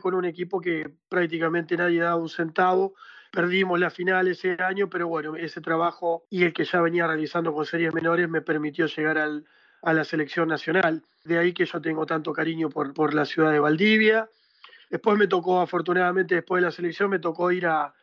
con 0.00 0.14
un 0.14 0.24
equipo 0.24 0.60
que 0.60 0.90
prácticamente 1.08 1.76
nadie 1.76 2.00
daba 2.00 2.16
un 2.16 2.28
centavo 2.28 2.94
Perdimos 3.32 3.80
la 3.80 3.88
final 3.88 4.28
ese 4.28 4.58
año, 4.62 4.90
pero 4.90 5.08
bueno, 5.08 5.36
ese 5.36 5.62
trabajo 5.62 6.26
y 6.28 6.44
el 6.44 6.52
que 6.52 6.64
ya 6.64 6.82
venía 6.82 7.06
realizando 7.06 7.54
con 7.54 7.64
series 7.64 7.94
menores 7.94 8.28
me 8.28 8.42
permitió 8.42 8.84
llegar 8.84 9.16
al, 9.16 9.46
a 9.80 9.94
la 9.94 10.04
selección 10.04 10.48
nacional. 10.48 11.02
De 11.24 11.38
ahí 11.38 11.54
que 11.54 11.64
yo 11.64 11.80
tengo 11.80 12.04
tanto 12.04 12.34
cariño 12.34 12.68
por, 12.68 12.92
por 12.92 13.14
la 13.14 13.24
ciudad 13.24 13.50
de 13.50 13.58
Valdivia. 13.58 14.28
Después 14.90 15.16
me 15.16 15.28
tocó, 15.28 15.62
afortunadamente, 15.62 16.34
después 16.34 16.60
de 16.60 16.66
la 16.66 16.72
selección, 16.72 17.08
me 17.08 17.20
tocó 17.20 17.50
ir 17.50 17.66
a, 17.68 17.94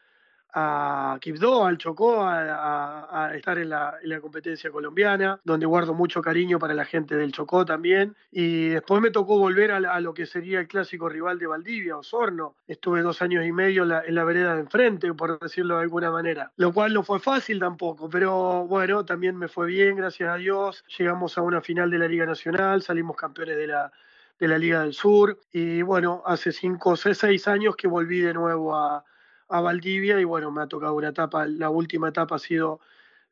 a 0.53 1.17
Quibdó, 1.21 1.65
al 1.65 1.77
Chocó, 1.77 2.23
a, 2.23 3.31
estar 3.35 3.57
en 3.57 3.69
la, 3.69 3.99
competencia 4.21 4.71
colombiana, 4.71 5.39
donde 5.43 5.65
guardo 5.65 5.93
mucho 5.93 6.21
cariño 6.21 6.59
para 6.59 6.73
la 6.73 6.85
gente 6.85 7.15
del 7.15 7.31
Chocó 7.31 7.65
también. 7.65 8.15
Y 8.31 8.69
después 8.69 9.01
me 9.01 9.11
tocó 9.11 9.37
volver 9.37 9.71
a, 9.71 9.99
lo 9.99 10.13
que 10.13 10.25
sería 10.25 10.59
el 10.59 10.67
clásico 10.67 11.09
rival 11.09 11.37
de 11.39 11.47
Valdivia, 11.47 11.97
Osorno. 11.97 12.55
Estuve 12.67 13.01
dos 13.01 13.21
años 13.21 13.45
y 13.45 13.51
medio 13.51 13.83
en 13.83 14.15
la, 14.15 14.23
vereda 14.23 14.55
de 14.55 14.61
enfrente, 14.61 15.13
por 15.13 15.39
decirlo 15.39 15.75
de 15.77 15.83
alguna 15.83 16.11
manera. 16.11 16.51
Lo 16.57 16.73
cual 16.73 16.93
no 16.93 17.03
fue 17.03 17.19
fácil 17.19 17.59
tampoco, 17.59 18.09
pero 18.09 18.65
bueno, 18.65 19.05
también 19.05 19.37
me 19.37 19.47
fue 19.47 19.67
bien, 19.67 19.95
gracias 19.95 20.29
a 20.29 20.35
Dios. 20.35 20.83
Llegamos 20.97 21.37
a 21.37 21.41
una 21.41 21.61
final 21.61 21.89
de 21.89 21.99
la 21.99 22.07
Liga 22.07 22.25
Nacional, 22.25 22.81
salimos 22.81 23.15
campeones 23.15 23.57
de 23.57 23.67
la, 23.67 23.91
de 24.39 24.47
la 24.47 24.57
Liga 24.57 24.81
del 24.81 24.93
Sur. 24.93 25.39
Y 25.51 25.81
bueno, 25.83 26.23
hace 26.25 26.51
cinco 26.51 26.91
o 26.91 26.95
seis 26.95 27.47
años 27.47 27.75
que 27.75 27.87
volví 27.87 28.19
de 28.19 28.33
nuevo 28.33 28.75
a 28.75 29.03
a 29.49 29.61
Valdivia 29.61 30.19
y 30.19 30.23
bueno, 30.23 30.51
me 30.51 30.61
ha 30.61 30.67
tocado 30.67 30.93
una 30.95 31.09
etapa, 31.09 31.47
la 31.47 31.69
última 31.69 32.09
etapa 32.09 32.35
ha 32.35 32.39
sido 32.39 32.79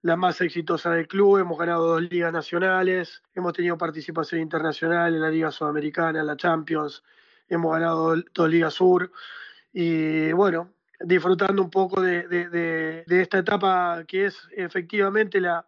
la 0.01 0.15
más 0.15 0.41
exitosa 0.41 0.91
del 0.91 1.07
club, 1.07 1.37
hemos 1.37 1.57
ganado 1.57 1.87
dos 1.87 2.01
ligas 2.01 2.33
nacionales, 2.33 3.23
hemos 3.33 3.53
tenido 3.53 3.77
participación 3.77 4.41
internacional 4.41 5.13
en 5.13 5.21
la 5.21 5.29
Liga 5.29 5.51
Sudamericana, 5.51 6.19
en 6.19 6.27
la 6.27 6.37
Champions, 6.37 7.03
hemos 7.47 7.73
ganado 7.73 8.15
dos 8.33 8.49
Ligas 8.49 8.73
Sur 8.73 9.11
y 9.73 10.31
bueno, 10.33 10.71
disfrutando 10.99 11.61
un 11.61 11.69
poco 11.69 12.01
de, 12.01 12.27
de 12.27 13.21
esta 13.21 13.39
etapa 13.39 14.03
que 14.07 14.25
es 14.25 14.47
efectivamente 14.55 15.39
la, 15.39 15.65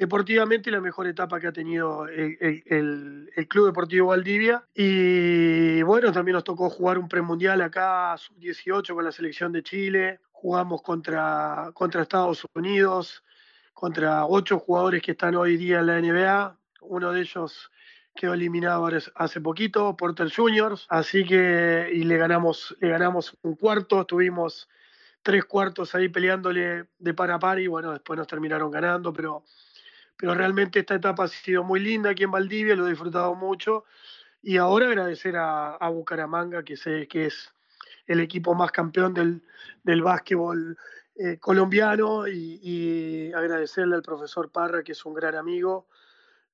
deportivamente 0.00 0.70
la 0.70 0.80
mejor 0.80 1.06
etapa 1.06 1.38
que 1.38 1.46
ha 1.46 1.52
tenido 1.52 2.08
el, 2.08 3.30
Club 3.50 3.66
Deportivo 3.66 4.08
Valdivia. 4.08 4.64
Y 4.74 5.82
bueno, 5.82 6.10
también 6.10 6.36
nos 6.36 6.44
tocó 6.44 6.70
jugar 6.70 6.98
un 6.98 7.06
premundial 7.06 7.60
acá, 7.60 8.16
sub-18 8.16 8.94
con 8.94 9.04
la 9.04 9.12
selección 9.12 9.52
de 9.52 9.62
Chile. 9.62 10.20
Jugamos 10.32 10.80
contra, 10.80 11.70
contra 11.74 12.00
Estados 12.00 12.46
Unidos, 12.54 13.22
contra 13.74 14.24
ocho 14.24 14.58
jugadores 14.58 15.02
que 15.02 15.10
están 15.10 15.34
hoy 15.34 15.58
día 15.58 15.80
en 15.80 15.86
la 15.86 16.00
NBA. 16.00 16.56
Uno 16.80 17.12
de 17.12 17.20
ellos 17.20 17.70
quedó 18.14 18.32
eliminado 18.32 18.88
hace 19.16 19.40
poquito, 19.42 19.98
Porter 19.98 20.32
Juniors. 20.34 20.86
Así 20.88 21.26
que, 21.26 21.90
y 21.92 22.04
le 22.04 22.16
ganamos, 22.16 22.74
le 22.80 22.88
ganamos 22.88 23.36
un 23.42 23.54
cuarto, 23.54 24.06
tuvimos 24.06 24.66
tres 25.22 25.44
cuartos 25.44 25.94
ahí 25.94 26.08
peleándole 26.08 26.86
de 26.98 27.12
par 27.12 27.30
a 27.32 27.38
par 27.38 27.58
y 27.58 27.66
bueno, 27.66 27.92
después 27.92 28.16
nos 28.16 28.26
terminaron 28.26 28.70
ganando, 28.70 29.12
pero 29.12 29.44
pero 30.20 30.34
realmente 30.34 30.80
esta 30.80 30.96
etapa 30.96 31.24
ha 31.24 31.28
sido 31.28 31.64
muy 31.64 31.80
linda 31.80 32.10
aquí 32.10 32.24
en 32.24 32.30
Valdivia, 32.30 32.76
lo 32.76 32.86
he 32.86 32.90
disfrutado 32.90 33.34
mucho. 33.34 33.84
Y 34.42 34.58
ahora 34.58 34.86
agradecer 34.86 35.34
a, 35.38 35.88
Bucaramanga, 35.88 36.62
que 36.62 36.76
sé 36.76 37.08
que 37.08 37.26
es 37.26 37.50
el 38.06 38.20
equipo 38.20 38.54
más 38.54 38.70
campeón 38.70 39.14
del, 39.14 39.42
del 39.82 40.02
básquetbol 40.02 40.76
eh, 41.16 41.38
colombiano, 41.38 42.28
y, 42.28 43.32
agradecerle 43.34 43.94
al 43.94 44.02
profesor 44.02 44.50
Parra, 44.52 44.82
que 44.82 44.92
es 44.92 45.06
un 45.06 45.14
gran 45.14 45.36
amigo, 45.36 45.86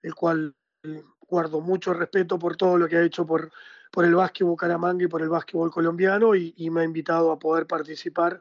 el 0.01 0.15
cual 0.15 0.55
guardo 1.29 1.61
mucho 1.61 1.93
respeto 1.93 2.39
por 2.39 2.57
todo 2.57 2.79
lo 2.79 2.87
que 2.87 2.97
ha 2.97 3.03
hecho 3.03 3.27
por, 3.27 3.51
por 3.91 4.05
el 4.05 4.15
básquet 4.15 4.47
Bucaramanga 4.47 5.05
y 5.05 5.09
por 5.09 5.23
el 5.23 5.29
básquetbol 5.29 5.73
colombiano, 5.73 6.37
y 6.37 6.71
me 6.71 6.83
ha 6.83 6.85
invitado 6.85 7.33
a 7.33 7.39
poder 7.39 7.67
participar 7.67 8.41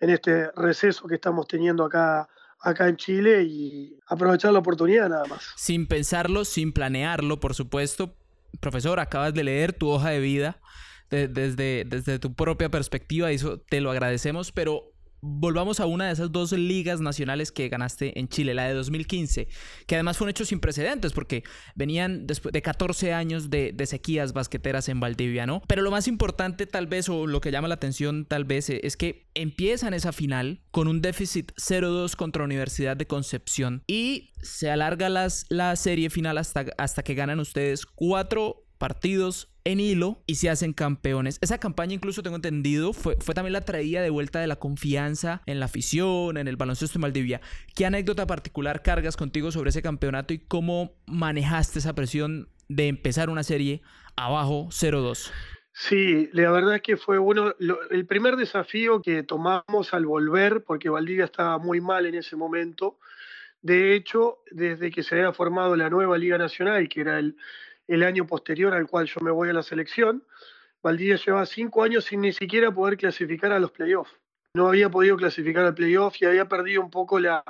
en 0.00 0.10
este 0.10 0.50
receso 0.56 1.06
que 1.06 1.14
estamos 1.14 1.46
teniendo 1.46 1.84
acá 1.84 2.28
acá 2.68 2.88
en 2.88 2.96
Chile 2.96 3.42
y 3.44 3.98
aprovechar 4.06 4.52
la 4.52 4.58
oportunidad 4.58 5.08
nada 5.08 5.24
más. 5.26 5.52
Sin 5.56 5.86
pensarlo, 5.86 6.44
sin 6.44 6.72
planearlo, 6.72 7.40
por 7.40 7.54
supuesto. 7.54 8.14
Profesor, 8.60 9.00
acabas 9.00 9.34
de 9.34 9.44
leer 9.44 9.72
tu 9.72 9.88
hoja 9.88 10.10
de 10.10 10.20
vida 10.20 10.60
desde, 11.10 11.84
desde 11.84 12.18
tu 12.18 12.34
propia 12.34 12.68
perspectiva 12.68 13.30
eso 13.30 13.58
te 13.60 13.80
lo 13.80 13.90
agradecemos, 13.90 14.52
pero 14.52 14.92
volvamos 15.26 15.80
a 15.80 15.86
una 15.86 16.06
de 16.06 16.12
esas 16.12 16.32
dos 16.32 16.52
ligas 16.52 17.00
nacionales 17.00 17.52
que 17.52 17.68
ganaste 17.68 18.18
en 18.18 18.28
Chile, 18.28 18.54
la 18.54 18.64
de 18.64 18.74
2015, 18.74 19.48
que 19.86 19.94
además 19.94 20.16
fue 20.16 20.26
un 20.26 20.30
hecho 20.30 20.44
sin 20.44 20.60
precedentes 20.60 21.12
porque 21.12 21.42
venían 21.74 22.26
después 22.26 22.52
de 22.52 22.62
14 22.62 23.12
años 23.12 23.50
de, 23.50 23.74
sequías 23.86 24.32
basqueteras 24.32 24.88
en 24.88 24.98
Valdivia, 24.98 25.46
¿no? 25.46 25.62
Pero 25.68 25.82
lo 25.82 25.90
más 25.90 26.08
importante 26.08 26.66
tal 26.66 26.86
vez, 26.86 27.08
o 27.08 27.26
lo 27.26 27.40
que 27.40 27.52
llama 27.52 27.68
la 27.68 27.74
atención 27.74 28.24
tal 28.24 28.44
vez, 28.44 28.70
es 28.70 28.96
que 28.96 29.28
empiezan 29.34 29.94
esa 29.94 30.12
final 30.12 30.62
con 30.70 30.88
un 30.88 31.02
déficit 31.02 31.52
0-2 31.52 32.16
contra 32.16 32.44
Universidad 32.44 32.96
de 32.96 33.06
Concepción 33.06 33.82
y 33.86 34.32
se 34.42 34.70
alarga 34.70 35.08
las, 35.08 35.46
la 35.48 35.76
serie 35.76 36.10
final 36.10 36.38
hasta, 36.38 36.66
hasta 36.78 37.02
que 37.02 37.14
ganan 37.14 37.40
ustedes 37.40 37.86
cuatro 37.86 38.66
partidos 38.78 39.48
en 39.66 39.80
hilo 39.80 40.22
y 40.26 40.36
se 40.36 40.48
hacen 40.48 40.72
campeones. 40.72 41.38
Esa 41.40 41.58
campaña 41.58 41.92
incluso 41.92 42.22
tengo 42.22 42.36
entendido 42.36 42.92
fue, 42.92 43.16
fue 43.18 43.34
también 43.34 43.52
la 43.52 43.62
traída 43.62 44.00
de 44.00 44.10
vuelta 44.10 44.38
de 44.38 44.46
la 44.46 44.56
confianza 44.56 45.42
en 45.44 45.58
la 45.58 45.66
afición, 45.66 46.36
en 46.36 46.46
el 46.46 46.56
baloncesto 46.56 46.98
en 46.98 47.02
Maldivia. 47.02 47.40
¿Qué 47.74 47.84
anécdota 47.84 48.28
particular 48.28 48.82
cargas 48.82 49.16
contigo 49.16 49.50
sobre 49.50 49.70
ese 49.70 49.82
campeonato 49.82 50.32
y 50.32 50.38
cómo 50.38 50.94
manejaste 51.06 51.80
esa 51.80 51.96
presión 51.96 52.48
de 52.68 52.86
empezar 52.86 53.28
una 53.28 53.42
serie 53.42 53.82
abajo 54.14 54.68
0-2? 54.68 55.32
Sí, 55.72 56.30
la 56.32 56.52
verdad 56.52 56.76
es 56.76 56.82
que 56.82 56.96
fue 56.96 57.18
bueno. 57.18 57.52
el 57.90 58.06
primer 58.06 58.36
desafío 58.36 59.02
que 59.02 59.24
tomamos 59.24 59.92
al 59.92 60.06
volver, 60.06 60.62
porque 60.62 60.88
Valdivia 60.88 61.24
estaba 61.24 61.58
muy 61.58 61.80
mal 61.80 62.06
en 62.06 62.14
ese 62.14 62.36
momento. 62.36 62.98
De 63.62 63.96
hecho, 63.96 64.38
desde 64.52 64.92
que 64.92 65.02
se 65.02 65.16
había 65.16 65.32
formado 65.32 65.74
la 65.74 65.90
nueva 65.90 66.16
Liga 66.16 66.38
Nacional, 66.38 66.88
que 66.88 67.00
era 67.00 67.18
el, 67.18 67.36
el 67.88 68.02
año 68.02 68.26
posterior 68.26 68.74
al 68.74 68.86
cual 68.86 69.06
yo 69.06 69.20
me 69.20 69.30
voy 69.30 69.48
a 69.48 69.52
la 69.52 69.62
selección, 69.62 70.24
Valdivia 70.82 71.16
llevaba 71.16 71.46
cinco 71.46 71.82
años 71.82 72.04
sin 72.04 72.20
ni 72.20 72.32
siquiera 72.32 72.72
poder 72.72 72.96
clasificar 72.96 73.52
a 73.52 73.58
los 73.58 73.72
playoffs. 73.72 74.12
No 74.54 74.68
había 74.68 74.90
podido 74.90 75.16
clasificar 75.16 75.64
al 75.64 75.74
playoff 75.74 76.20
y 76.20 76.26
había 76.26 76.48
perdido 76.48 76.82
un 76.82 76.90
poco 76.90 77.18
la, 77.18 77.44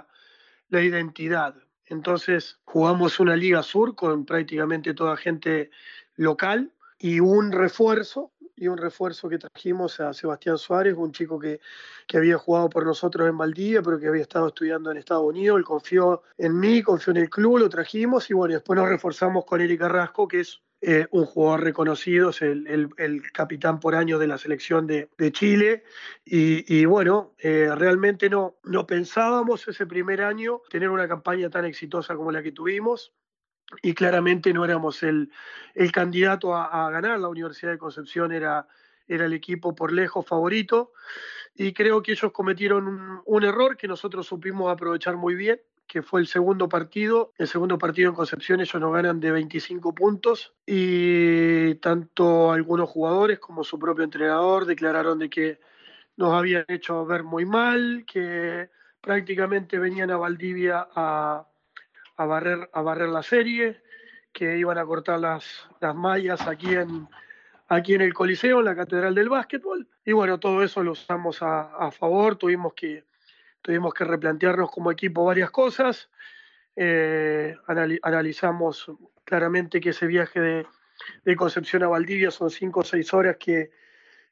la 0.68 0.83
identidad. 0.83 1.55
Entonces 1.87 2.59
jugamos 2.64 3.20
una 3.20 3.37
Liga 3.37 3.62
Sur 3.62 3.94
con 3.94 4.25
prácticamente 4.25 4.94
toda 4.94 5.16
gente 5.16 5.70
local 6.16 6.72
y 6.99 7.20
un 7.20 7.53
refuerzo, 7.53 8.33
y 8.56 8.68
un 8.68 8.78
refuerzo 8.78 9.28
que 9.28 9.38
trajimos 9.38 10.00
a 10.00 10.12
Sebastián 10.12 10.58
Suárez, 10.58 10.94
un 10.96 11.12
chico 11.12 11.38
que, 11.38 11.60
que, 12.06 12.16
había 12.16 12.38
jugado 12.38 12.70
por 12.70 12.86
nosotros 12.86 13.28
en 13.28 13.36
Valdivia, 13.36 13.82
pero 13.82 13.98
que 13.98 14.08
había 14.08 14.22
estado 14.22 14.48
estudiando 14.48 14.90
en 14.90 14.96
Estados 14.96 15.24
Unidos. 15.24 15.58
Él 15.58 15.64
confió 15.64 16.22
en 16.38 16.58
mí, 16.58 16.82
confió 16.82 17.12
en 17.12 17.18
el 17.18 17.30
club, 17.30 17.58
lo 17.58 17.68
trajimos 17.68 18.30
y 18.30 18.34
bueno, 18.34 18.54
después 18.54 18.76
nos 18.78 18.88
reforzamos 18.88 19.44
con 19.44 19.60
Eric 19.60 19.80
Carrasco, 19.80 20.26
que 20.26 20.40
es 20.40 20.62
eh, 20.80 21.06
un 21.10 21.24
jugador 21.24 21.64
reconocido, 21.64 22.30
es 22.30 22.42
el, 22.42 22.90
el, 22.96 23.32
capitán 23.32 23.80
por 23.80 23.94
año 23.94 24.18
de 24.18 24.26
la 24.26 24.38
selección 24.38 24.86
de, 24.86 25.08
de 25.16 25.32
Chile. 25.32 25.84
Y, 26.24 26.64
y 26.74 26.84
bueno, 26.84 27.34
eh, 27.38 27.70
realmente 27.74 28.30
no, 28.30 28.56
no 28.64 28.86
pensábamos 28.86 29.66
ese 29.68 29.86
primer 29.86 30.22
año 30.22 30.62
tener 30.70 30.90
una 30.90 31.08
campaña 31.08 31.50
tan 31.50 31.64
exitosa 31.64 32.14
como 32.14 32.30
la 32.30 32.42
que 32.42 32.52
tuvimos 32.52 33.12
y 33.83 33.94
claramente 33.94 34.52
no 34.52 34.64
éramos 34.64 35.02
el, 35.02 35.31
el 35.74 35.92
candidato 35.92 36.55
a, 36.55 36.90
ganar. 36.90 37.18
La 37.18 37.29
Universidad 37.29 37.72
de 37.72 37.79
Concepción 37.79 38.33
era, 38.33 38.66
era 39.09 39.26
el 39.26 39.33
equipo 39.33 39.74
por 39.74 39.92
lejos 39.92 40.26
favorito 40.26 40.92
y 41.55 41.72
creo 41.72 42.02
que 42.02 42.12
ellos 42.12 42.33
cometieron 42.33 43.22
un, 43.24 43.44
error 43.44 43.76
que 43.76 43.88
nosotros 43.88 44.26
supimos 44.26 44.70
aprovechar 44.70 45.16
muy 45.16 45.35
bien, 45.35 45.61
que 45.87 46.02
fue 46.02 46.20
el 46.20 46.26
segundo 46.26 46.68
partido. 46.68 47.33
El 47.38 47.48
segundo 47.48 47.79
partido 47.79 48.11
en 48.11 48.14
Concepción 48.14 48.61
ellos 48.61 48.81
nos 48.81 48.92
ganan 48.92 49.20
de 49.20 49.31
25 49.31 49.94
puntos 49.94 50.55
y 50.66 51.74
tanto 51.76 52.52
algunos 52.52 52.88
jugadores 52.90 53.38
como 53.38 53.64
su 53.64 53.79
propio 53.79 54.05
entrenador 54.05 54.66
declararon 54.66 55.18
de 55.18 55.31
que 55.31 55.59
nos 56.16 56.33
habían 56.33 56.64
hecho 56.68 57.05
ver 57.07 57.24
muy 57.24 57.44
mal, 57.44 58.05
que 58.07 58.68
prácticamente 59.00 59.79
venían 59.79 60.11
a 60.11 60.16
Valdivia 60.16 60.88
a 60.94 61.46
a 62.16 62.26
barrer, 62.26 62.68
a 62.72 62.83
barrer 62.83 63.09
la 63.09 63.22
serie, 63.22 63.81
que 64.33 64.59
iban 64.59 64.79
a 64.79 64.85
cortar 64.85 65.20
las, 65.20 65.68
las 65.81 65.94
mallas 65.94 66.46
aquí 66.46 66.74
en, 66.74 67.09
aquí 67.68 67.94
en 67.94 68.02
el 68.02 68.14
Coliseo, 68.14 68.59
en 68.59 68.66
la 68.66 68.76
Catedral 68.76 69.14
del 69.14 69.29
Básquetbol. 69.29 69.88
Y 70.05 70.12
bueno, 70.12 70.38
todo 70.38 70.62
eso 70.62 70.83
lo 70.83 70.92
usamos 70.92 71.38
a, 71.40 71.90
favor, 71.90 72.37
tuvimos 72.37 72.74
que, 72.74 73.05
tuvimos 73.62 73.94
que 73.94 74.05
replantearnos 74.05 74.70
como 74.70 74.90
equipo 74.90 75.24
varias 75.24 75.50
cosas. 75.50 76.11
Eh, 76.76 77.57
analizamos 78.02 78.90
claramente 79.24 79.81
que 79.81 79.90
ese 79.90 80.07
viaje 80.07 80.40
de, 80.40 80.66
de, 81.24 81.37
Concepción 81.37 81.83
a 81.83 81.88
Valdivia 81.88 82.31
son 82.31 82.50
cinco 82.50 82.81
o 82.81 82.85
seis 82.85 83.12
horas 83.14 83.37
que, 83.38 83.70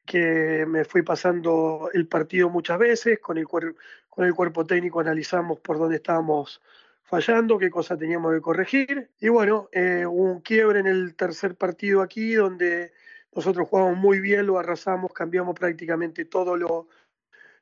que 0.05 0.65
me 0.67 0.85
fui 0.85 1.01
pasando 1.01 1.89
el 1.93 2.07
partido 2.07 2.49
muchas 2.49 2.77
veces, 2.77 3.19
con 3.19 3.37
el, 3.37 3.45
con 3.45 4.25
el 4.25 4.33
cuerpo 4.33 4.65
técnico 4.65 4.99
analizamos 4.99 5.59
por 5.59 5.79
dónde 5.79 5.95
estábamos 5.97 6.61
fallando, 7.05 7.57
qué 7.57 7.69
cosa 7.69 7.97
teníamos 7.97 8.33
que 8.33 8.41
corregir. 8.41 9.09
Y 9.19 9.29
bueno, 9.29 9.69
eh, 9.71 10.05
un 10.05 10.41
quiebre 10.41 10.79
en 10.79 10.87
el 10.87 11.15
tercer 11.15 11.55
partido 11.55 12.01
aquí, 12.01 12.33
donde 12.33 12.91
nosotros 13.33 13.69
jugamos 13.69 13.97
muy 13.97 14.19
bien, 14.19 14.47
lo 14.47 14.59
arrasamos, 14.59 15.13
cambiamos 15.13 15.57
prácticamente 15.57 16.25
todo 16.25 16.57
lo, 16.57 16.87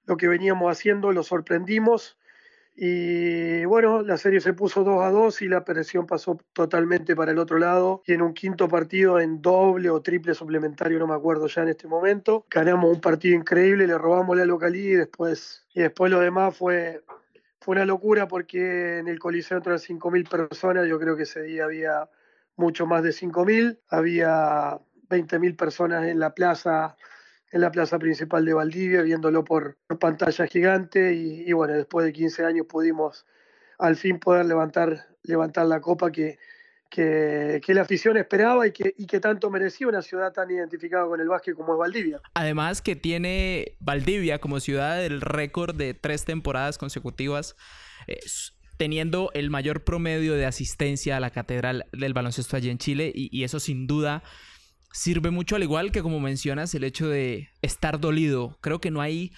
lo 0.06 0.18
que 0.18 0.28
veníamos 0.28 0.72
haciendo, 0.72 1.12
lo 1.12 1.24
sorprendimos. 1.24 2.18
Y 2.76 3.66
bueno, 3.66 4.02
la 4.02 4.18
serie 4.18 4.40
se 4.40 4.54
puso 4.54 4.84
2 4.84 5.04
a 5.04 5.12
2 5.12 5.44
y 5.44 5.48
la 5.48 5.64
presión 5.64 6.08
pasó 6.08 6.40
totalmente 6.54 7.16
para 7.16 7.32
el 7.32 7.38
otro 7.38 7.60
lado. 7.60 8.02
Y 8.08 8.14
en 8.14 8.24
un 8.24 8.34
quinto 8.34 8.68
partido 8.68 9.20
en 9.20 9.42
doble 9.42 9.90
o 9.92 10.02
triple 10.02 10.34
suplementario, 10.34 10.98
no 10.98 11.06
me 11.06 11.14
acuerdo 11.14 11.48
ya 11.48 11.62
en 11.62 11.70
este 11.70 11.88
momento, 11.88 12.48
ganamos 12.50 12.92
un 12.92 13.02
partido 13.02 13.36
increíble, 13.36 13.86
le 13.86 13.98
robamos 13.98 14.38
la 14.38 14.46
localidad 14.46 14.90
y 14.90 14.96
después, 14.96 15.66
y 15.74 15.82
después 15.82 16.12
lo 16.12 16.20
demás 16.20 16.58
fue 16.58 17.04
fue 17.64 17.76
una 17.76 17.86
locura 17.86 18.28
porque 18.28 19.00
en 19.00 19.08
el 19.08 19.20
Coliseo 19.20 19.58
entraron 19.58 19.80
5.000 19.80 20.30
personas, 20.30 20.88
yo 20.88 21.00
creo 21.00 21.16
que 21.16 21.24
ese 21.24 21.42
día 21.44 21.64
había 21.64 22.10
mucho 22.58 22.86
más 22.86 23.04
de 23.04 23.12
5.000, 23.12 23.80
había 23.90 24.80
20.000 25.10 25.56
personas 25.56 26.06
en 26.06 26.20
la 26.20 26.34
plaza 26.34 26.98
en 27.52 27.62
la 27.62 27.72
plaza 27.72 28.00
principal 28.00 28.44
de 28.46 28.54
Valdivia, 28.54 29.04
viéndolo 29.04 29.44
por, 29.44 29.78
pantalla 30.00 30.48
gigante 30.48 31.14
y, 31.14 31.44
y, 31.48 31.54
bueno, 31.54 31.76
después 31.76 32.04
de 32.04 32.12
15 32.12 32.46
años 32.46 32.66
pudimos 32.66 33.28
al 33.78 33.96
fin 33.96 34.20
poder 34.20 34.48
levantar, 34.48 35.08
levantar 35.22 35.68
la 35.68 35.80
copa 35.80 36.12
que, 36.12 36.40
que, 36.94 37.74
la 37.74 37.82
afición 37.82 38.18
esperaba 38.18 38.68
y 38.68 38.72
que, 38.72 38.94
y 38.98 39.08
que 39.08 39.20
tanto 39.20 39.50
merecía 39.50 39.88
una 39.88 40.02
ciudad 40.02 40.32
tan 40.32 40.52
identificada 40.52 41.08
con 41.08 41.20
el 41.20 41.28
básquet 41.28 41.56
como 41.56 41.74
es 41.74 41.80
Valdivia. 41.80 42.22
Además 42.36 42.82
que 42.82 42.96
tiene 42.96 43.76
Valdivia 43.80 44.40
como 44.40 44.60
ciudad 44.60 45.04
el 45.04 45.22
récord 45.22 45.76
de 45.76 45.94
tres 45.96 46.26
temporadas 46.26 46.78
consecutivas. 46.78 47.56
teniendo 48.78 49.32
el 49.34 49.50
mayor 49.50 49.84
promedio 49.84 50.34
de 50.34 50.46
asistencia 50.46 51.18
a 51.18 51.20
la 51.20 51.30
catedral 51.30 51.86
del 51.94 52.14
baloncesto 52.14 52.58
allí 52.58 52.70
en 52.70 52.78
Chile 52.78 53.12
y, 53.14 53.30
y 53.32 53.44
eso 53.44 53.60
sin 53.60 53.88
duda 53.88 54.24
sirve 54.92 55.30
mucho 55.30 55.56
al 55.56 55.64
igual 55.64 55.92
que 55.92 56.02
como 56.02 56.20
mencionas 56.20 56.74
el 56.76 56.84
hecho 56.84 57.08
de 57.08 57.50
estar 57.62 58.00
dolido. 58.00 58.58
Creo 58.62 58.82
que 58.82 58.92
no 58.92 59.02
hay 59.02 59.32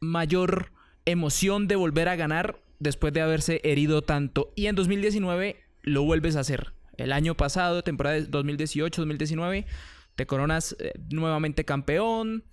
mayor 0.00 0.72
emoción 1.04 1.68
de 1.68 1.76
volver 1.76 2.08
a 2.08 2.16
ganar 2.16 2.60
después 2.78 3.12
de 3.12 3.22
haberse 3.22 3.60
herido 3.64 4.02
tanto 4.02 4.52
y 4.54 4.66
en 4.66 4.76
2019 4.76 5.56
lo 5.82 6.02
vuelves 6.02 6.36
a 6.36 6.40
hacer 6.40 6.75
el 6.96 7.12
año 7.12 7.36
pasado, 7.36 7.82
temporada 7.82 8.18
2018-2019, 8.18 9.66
te 10.14 10.26
coronas 10.26 10.76
eh, 10.78 10.92
nuevamente 11.10 11.64
campeón. 11.64 12.44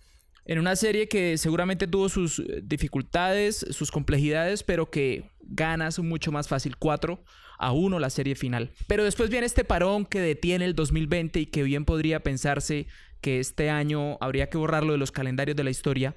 En 0.46 0.60
una 0.60 0.76
serie 0.76 1.08
que 1.08 1.38
seguramente 1.38 1.88
tuvo 1.88 2.10
sus 2.10 2.40
eh, 2.40 2.62
dificultades, 2.64 3.66
sus 3.72 3.92
complejidades, 3.92 4.64
pero 4.64 4.90
que 4.92 5.32
ganas 5.42 6.00
mucho 6.00 6.32
más 6.32 6.48
fácil 6.48 6.78
4 6.78 7.24
a 7.58 7.72
1 7.72 8.00
la 8.00 8.10
serie 8.10 8.36
final. 8.36 8.72
Pero 8.88 9.04
después 9.04 9.30
viene 9.30 9.46
este 9.46 9.64
parón 9.64 10.06
que 10.06 10.20
detiene 10.20 10.66
el 10.66 10.76
2020 10.76 11.40
y 11.40 11.46
que 11.46 11.64
bien 11.64 11.86
podría 11.86 12.22
pensarse 12.22 12.88
que 13.22 13.40
este 13.40 13.70
año 13.70 14.18
habría 14.20 14.50
que 14.50 14.58
borrarlo 14.58 14.92
de 14.92 14.98
los 14.98 15.12
calendarios 15.12 15.56
de 15.56 15.64
la 15.64 15.70
historia, 15.70 16.16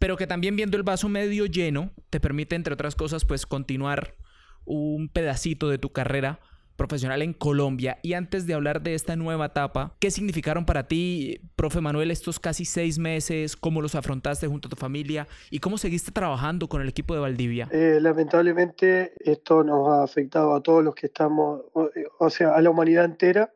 pero 0.00 0.16
que 0.16 0.26
también 0.26 0.56
viendo 0.56 0.76
el 0.76 0.82
vaso 0.82 1.08
medio 1.08 1.46
lleno 1.46 1.92
te 2.10 2.18
permite 2.18 2.56
entre 2.56 2.74
otras 2.74 2.96
cosas 2.96 3.24
pues 3.24 3.46
continuar 3.46 4.16
un 4.64 5.08
pedacito 5.08 5.68
de 5.68 5.78
tu 5.78 5.92
carrera 5.92 6.40
profesional 6.76 7.22
en 7.22 7.32
Colombia. 7.32 7.98
Y 8.02 8.14
antes 8.14 8.46
de 8.46 8.54
hablar 8.54 8.82
de 8.82 8.94
esta 8.94 9.16
nueva 9.16 9.46
etapa, 9.46 9.94
¿qué 9.98 10.10
significaron 10.10 10.66
para 10.66 10.88
ti, 10.88 11.40
profe 11.56 11.80
Manuel, 11.80 12.10
estos 12.10 12.40
casi 12.40 12.64
seis 12.64 12.98
meses? 12.98 13.56
¿Cómo 13.56 13.80
los 13.80 13.94
afrontaste 13.94 14.46
junto 14.46 14.68
a 14.68 14.70
tu 14.70 14.76
familia? 14.76 15.26
¿Y 15.50 15.60
cómo 15.60 15.78
seguiste 15.78 16.10
trabajando 16.12 16.68
con 16.68 16.82
el 16.82 16.88
equipo 16.88 17.14
de 17.14 17.20
Valdivia? 17.20 17.68
Eh, 17.70 17.98
lamentablemente 18.00 19.12
esto 19.18 19.62
nos 19.62 19.88
ha 19.88 20.02
afectado 20.02 20.54
a 20.54 20.62
todos 20.62 20.82
los 20.82 20.94
que 20.94 21.06
estamos, 21.06 21.62
o, 21.72 22.30
sea, 22.30 22.54
a 22.54 22.62
la 22.62 22.70
humanidad 22.70 23.04
entera, 23.04 23.52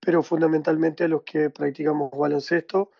pero 0.00 0.22
fundamentalmente 0.22 1.04
a 1.04 1.08
los 1.08 1.22
que 1.22 1.50
practicamos 1.50 2.10
baloncesto. 2.16 2.90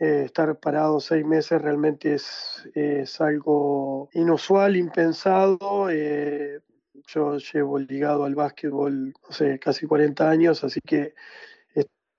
Eh, 0.00 0.22
estar 0.26 0.58
parado 0.58 0.98
seis 0.98 1.24
meses 1.24 1.62
realmente 1.62 2.14
es, 2.14 3.20
algo 3.20 4.08
inusual, 4.12 4.76
impensado. 4.76 5.88
Eh, 5.90 6.60
yo 7.06 7.38
llevo 7.38 7.78
ligado 7.78 8.24
al 8.24 8.34
básquetbol, 8.34 9.12
no 9.12 9.30
sé, 9.30 9.58
casi 9.58 9.86
40 9.86 10.28
años, 10.28 10.64
así 10.64 10.80
que 10.80 11.14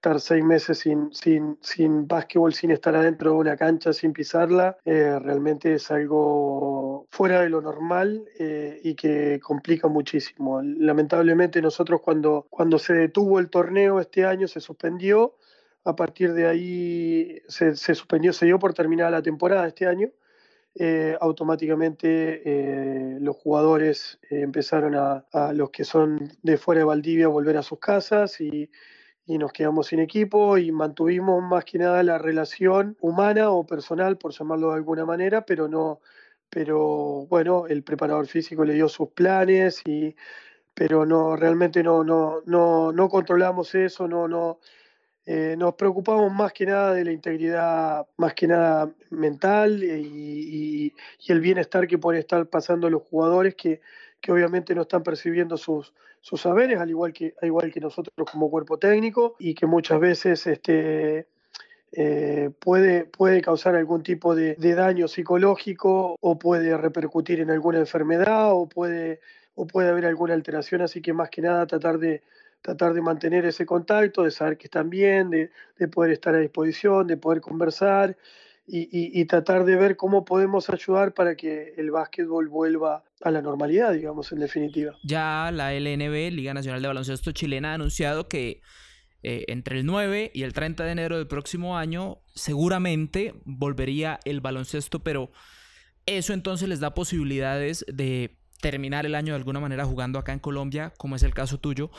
estar 0.05 0.21
seis 0.21 0.43
meses 0.43 0.77
sin, 0.77 1.11
sin, 1.13 1.57
sin 1.61 2.07
básquetbol, 2.07 2.53
sin 2.53 2.69
estar 2.69 2.95
adentro 2.95 3.31
de 3.31 3.37
una 3.37 3.57
cancha, 3.57 3.91
sin 3.91 4.13
pisarla, 4.13 4.77
eh, 4.85 5.17
realmente 5.19 5.73
es 5.73 5.89
algo 5.89 7.07
fuera 7.09 7.41
de 7.41 7.49
lo 7.49 7.59
normal 7.59 8.23
eh, 8.37 8.79
y 8.83 8.93
que 8.93 9.39
complica 9.41 9.87
muchísimo. 9.87 10.61
Lamentablemente 10.61 11.59
nosotros 11.59 12.01
cuando, 12.01 12.45
cuando 12.51 12.77
se 12.77 12.93
detuvo 12.93 13.39
el 13.39 13.49
torneo 13.49 13.99
este 13.99 14.25
año, 14.25 14.47
se 14.47 14.59
suspendió, 14.59 15.37
a 15.83 15.95
partir 15.95 16.33
de 16.33 16.47
ahí 16.47 17.41
se, 17.47 17.75
se 17.75 17.95
suspendió, 17.95 18.31
se 18.31 18.45
dio 18.45 18.59
por 18.59 18.75
terminada 18.75 19.09
la 19.09 19.23
temporada 19.23 19.67
este 19.67 19.87
año. 19.87 20.11
Eh, 20.77 21.15
automáticamente 21.21 22.41
eh, 22.43 23.17
los 23.21 23.37
jugadores 23.37 24.19
eh, 24.29 24.41
empezaron 24.41 24.93
a, 24.95 25.53
los 25.53 25.69
que 25.69 25.85
son 25.85 26.33
de 26.43 26.57
fuera 26.57 26.79
de 26.79 26.85
Valdivia, 26.85 27.27
a 27.27 27.29
volver 27.29 27.55
a 27.55 27.63
sus 27.63 27.79
casas 27.79 28.41
y, 28.41 28.69
nos 29.27 29.53
quedamos 29.53 29.87
sin 29.87 29.99
equipo 30.01 30.57
y 30.57 30.71
mantuvimos 30.71 31.41
más 31.41 31.65
que 31.65 31.79
nada 31.79 32.03
la 32.03 32.19
relación 32.19 32.95
humana 33.01 33.49
o 33.49 33.65
personal, 33.65 34.17
por 34.17 34.33
llamarlo 34.33 34.69
de 34.69 34.75
alguna 34.75 35.05
manera, 35.05 35.45
pero 35.45 35.67
no, 35.67 36.01
pero 36.49 37.25
bueno, 37.27 37.65
el 37.67 37.83
preparador 37.83 38.27
físico 38.27 38.65
le 38.65 38.73
dio 38.73 38.87
sus 38.89 39.09
planes 39.09 39.81
y 39.85 40.15
pero 40.75 41.05
no 41.05 41.35
realmente 41.35 41.81
no 41.83 42.03
no 42.03 42.41
no 42.45 42.91
no 42.91 43.09
controlamos 43.09 43.73
eso, 43.75 44.07
no 44.07 44.27
no 44.27 44.59
eh, 45.27 45.55
nos 45.57 45.73
preocupamos 45.73 46.31
más 46.31 46.53
que 46.53 46.67
nada 46.67 46.93
de 46.93 47.03
la 47.03 47.11
integridad, 47.11 48.05
más 48.17 48.35
que 48.35 48.47
nada 48.47 48.91
mental 49.09 49.83
y, 49.83 50.93
el 51.27 51.39
bienestar 51.41 51.87
que 51.87 51.97
pueden 51.97 52.19
estar 52.19 52.45
pasando 52.47 52.87
los 52.89 53.01
jugadores 53.01 53.55
que, 53.55 53.81
obviamente 54.29 54.75
no 54.75 54.83
están 54.83 55.01
percibiendo 55.03 55.57
sus, 55.57 55.93
saberes, 56.21 56.79
al 56.79 56.89
igual, 56.89 57.13
que, 57.13 57.33
al 57.41 57.47
igual 57.47 57.71
que 57.71 57.79
nosotros 57.79 58.13
como 58.31 58.49
cuerpo 58.49 58.77
técnico, 58.77 59.35
y 59.39 59.55
que 59.55 59.65
muchas 59.65 59.99
veces 59.99 60.45
este, 60.45 61.27
eh, 61.91 62.51
puede, 62.59 63.05
puede 63.05 63.41
causar 63.41 63.75
algún 63.75 64.03
tipo 64.03 64.35
de, 64.35 64.55
daño 64.55 65.07
psicológico 65.07 66.15
o 66.19 66.37
puede 66.37 66.77
repercutir 66.77 67.39
en 67.39 67.49
alguna 67.49 67.79
enfermedad 67.79 68.51
o 68.51 68.69
puede, 68.69 69.21
o 69.55 69.65
puede 69.65 69.89
haber 69.89 70.05
alguna 70.05 70.35
alteración, 70.35 70.81
así 70.81 71.01
que 71.01 71.13
más 71.13 71.29
que 71.29 71.41
nada 71.41 71.65
tratar 71.65 71.97
de, 71.97 72.21
tratar 72.65 72.95
de 72.95 73.01
mantener 73.01 73.45
ese 73.45 73.63
contacto, 73.65 74.23
de 74.23 74.31
saber 74.31 74.57
que 74.57 74.65
están 74.65 74.89
bien, 74.89 75.29
de, 75.29 75.49
poder 75.87 76.11
estar 76.11 76.33
a 76.33 76.39
disposición, 76.39 77.05
de 77.05 77.15
poder 77.15 77.39
conversar 77.39 78.17
y, 78.67 79.23
tratar 79.25 79.65
de 79.65 79.75
ver 79.75 79.95
cómo 79.95 80.25
podemos 80.25 80.67
ayudar 80.71 81.13
para 81.13 81.35
que 81.35 81.75
el 81.77 81.91
básquetbol 81.91 82.49
vuelva 82.49 83.03
a 83.21 83.29
la 83.29 83.43
normalidad, 83.43 83.93
digamos, 83.93 84.31
en 84.31 84.39
definitiva. 84.39 84.95
Ya 85.03 85.51
la 85.53 85.73
LNB, 85.73 86.31
Liga 86.31 86.55
Nacional 86.55 86.81
de 86.81 86.87
Baloncesto 86.87 87.31
Chilena, 87.31 87.71
ha 87.71 87.73
anunciado 87.75 88.27
que 88.27 88.61
eh, 89.21 89.45
entre 89.47 89.77
el 89.77 89.85
9 89.85 90.31
y 90.33 90.41
el 90.41 90.53
30 90.53 90.83
de 90.85 90.91
enero 90.91 91.17
del 91.17 91.27
próximo 91.27 91.77
año 91.77 92.17
seguramente 92.33 93.35
volvería 93.45 94.19
el 94.25 94.41
baloncesto, 94.41 95.03
pero 95.03 95.31
eso 96.07 96.33
entonces 96.33 96.67
les 96.67 96.79
da 96.79 96.95
posibilidades 96.95 97.85
de 97.87 98.39
terminar 98.59 99.05
el 99.05 99.13
año 99.13 99.33
de 99.33 99.37
alguna 99.37 99.59
manera 99.59 99.85
jugando 99.85 100.17
acá 100.17 100.33
en 100.33 100.39
Colombia, 100.39 100.91
como 100.97 101.15
es 101.15 101.21
el 101.21 101.35
caso 101.35 101.59
tuyo. 101.59 101.91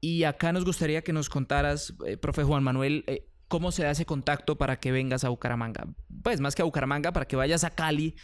Y 0.00 0.24
acá 0.24 0.52
nos 0.52 0.64
gustaría 0.64 1.02
que 1.02 1.12
nos 1.12 1.28
contaras, 1.28 1.94
eh, 2.06 2.16
profe 2.16 2.44
Juan 2.44 2.62
Manuel, 2.62 3.04
eh, 3.06 3.26
cómo 3.48 3.72
se 3.72 3.86
hace 3.86 4.04
contacto 4.04 4.56
para 4.56 4.78
que 4.78 4.92
vengas 4.92 5.24
a 5.24 5.30
Bucaramanga. 5.30 5.86
Pues 6.22 6.40
más 6.40 6.54
que 6.54 6.62
a 6.62 6.64
Bucaramanga, 6.64 7.12
para 7.12 7.26
que 7.26 7.36
vayas 7.36 7.64
a 7.64 7.70
Cali 7.70 8.14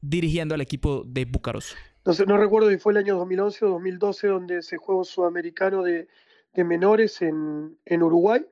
dirigiendo 0.00 0.54
al 0.54 0.60
equipo 0.60 1.02
de 1.04 1.24
Búcaros. 1.24 1.76
No, 2.04 2.12
sé, 2.12 2.26
no 2.26 2.36
recuerdo 2.36 2.70
si 2.70 2.78
fue 2.78 2.92
el 2.92 2.98
año 2.98 3.16
2011 3.16 3.64
o 3.64 3.68
2012 3.70 4.26
donde 4.26 4.62
se 4.62 4.76
un 4.86 5.04
sudamericano 5.04 5.82
de, 5.82 6.08
menores 6.54 7.22
en, 7.22 7.78
en 7.84 8.02
Uruguay. 8.02 8.44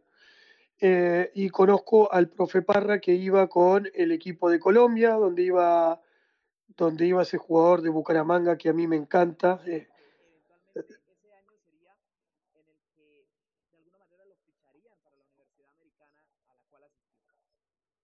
Eh, 0.83 1.31
y 1.35 1.51
conozco 1.51 2.11
al 2.11 2.31
profe 2.31 2.63
Parra 2.63 3.01
que 3.01 3.13
iba 3.13 3.47
con 3.49 3.87
el 3.93 4.13
equipo 4.13 4.49
de 4.49 4.59
Colombia, 4.59 5.13
donde 5.13 5.43
iba, 5.43 6.01
donde 6.69 7.07
iba 7.07 7.23
ese 7.23 7.37
jugador 7.37 7.83
de 7.83 7.91
Bucaramanga 7.91 8.57
que 8.57 8.71
a 8.71 8.73
mí 8.73 8.87
me 8.87 8.97
encanta. 8.97 9.61
Eh, 9.67 9.89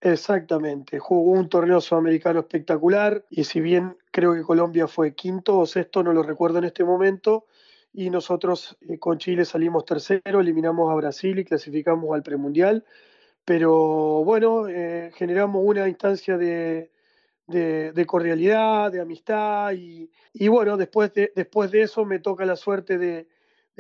Exactamente, 0.01 0.99
jugó 0.99 1.33
un 1.33 1.49
torneo 1.49 1.81
sudamericano 1.81 2.41
espectacular 2.41 3.25
y 3.31 3.45
si 3.45 3.61
bien 3.61 3.97
creo 4.11 4.35
que 4.35 4.43
Colombia 4.43 4.87
fue 4.87 5.15
quinto 5.15 5.59
o 5.59 5.67
sexto, 5.67 6.03
no 6.03 6.13
lo 6.13 6.23
recuerdo 6.23 6.59
en 6.59 6.65
este 6.65 6.85
momento, 6.85 7.47
y 7.97 8.11
nosotros 8.11 8.77
eh, 8.83 8.99
con 8.99 9.17
Chile 9.17 9.47
salimos 9.47 9.87
tercero, 9.87 10.41
eliminamos 10.41 10.93
a 10.93 10.95
Brasil 10.95 11.39
y 11.39 11.45
clasificamos 11.45 12.15
al 12.15 12.23
premundial. 12.23 12.85
Pero 13.47 14.23
bueno, 14.23 14.69
eh, 14.69 15.13
generamos 15.15 15.63
una 15.65 15.89
instancia 15.89 16.37
de, 16.37 16.91
cordialidad, 18.07 18.93
de 18.93 19.01
amistad 19.01 19.73
y, 19.73 20.11
bueno, 20.49 20.77
después 20.77 21.15
de, 21.15 21.33
después 21.35 21.71
de 21.71 21.83
eso 21.83 22.05
me 22.05 22.19
toca 22.19 22.45
la 22.45 22.57
suerte 22.57 22.99
de, 22.99 23.29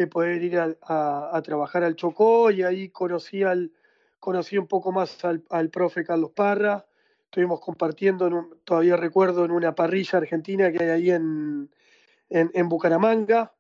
poder 0.07 0.43
ir 0.43 0.59
a, 0.59 1.43
trabajar 1.45 1.85
al 1.85 1.97
Chocó 1.97 2.51
y 2.51 2.63
ahí 2.63 2.89
conocí, 2.89 3.43
al, 3.43 3.71
conocí 4.19 4.59
un 4.59 4.67
poco 4.67 4.93
más 4.93 5.19
al, 5.25 5.71
profe 5.71 6.05
Carlos 6.05 6.33
Parra. 6.33 6.87
Estuvimos 7.25 7.61
compartiendo, 7.61 8.51
todavía 8.65 8.97
recuerdo, 8.97 9.45
en 9.45 9.51
una 9.51 9.75
parrilla 9.75 10.19
argentina 10.19 10.71
que 10.71 10.83
hay 10.83 10.91
ahí 10.91 11.11
en, 11.11 11.71
en 12.31 12.69
Bucaramanga 12.69 13.53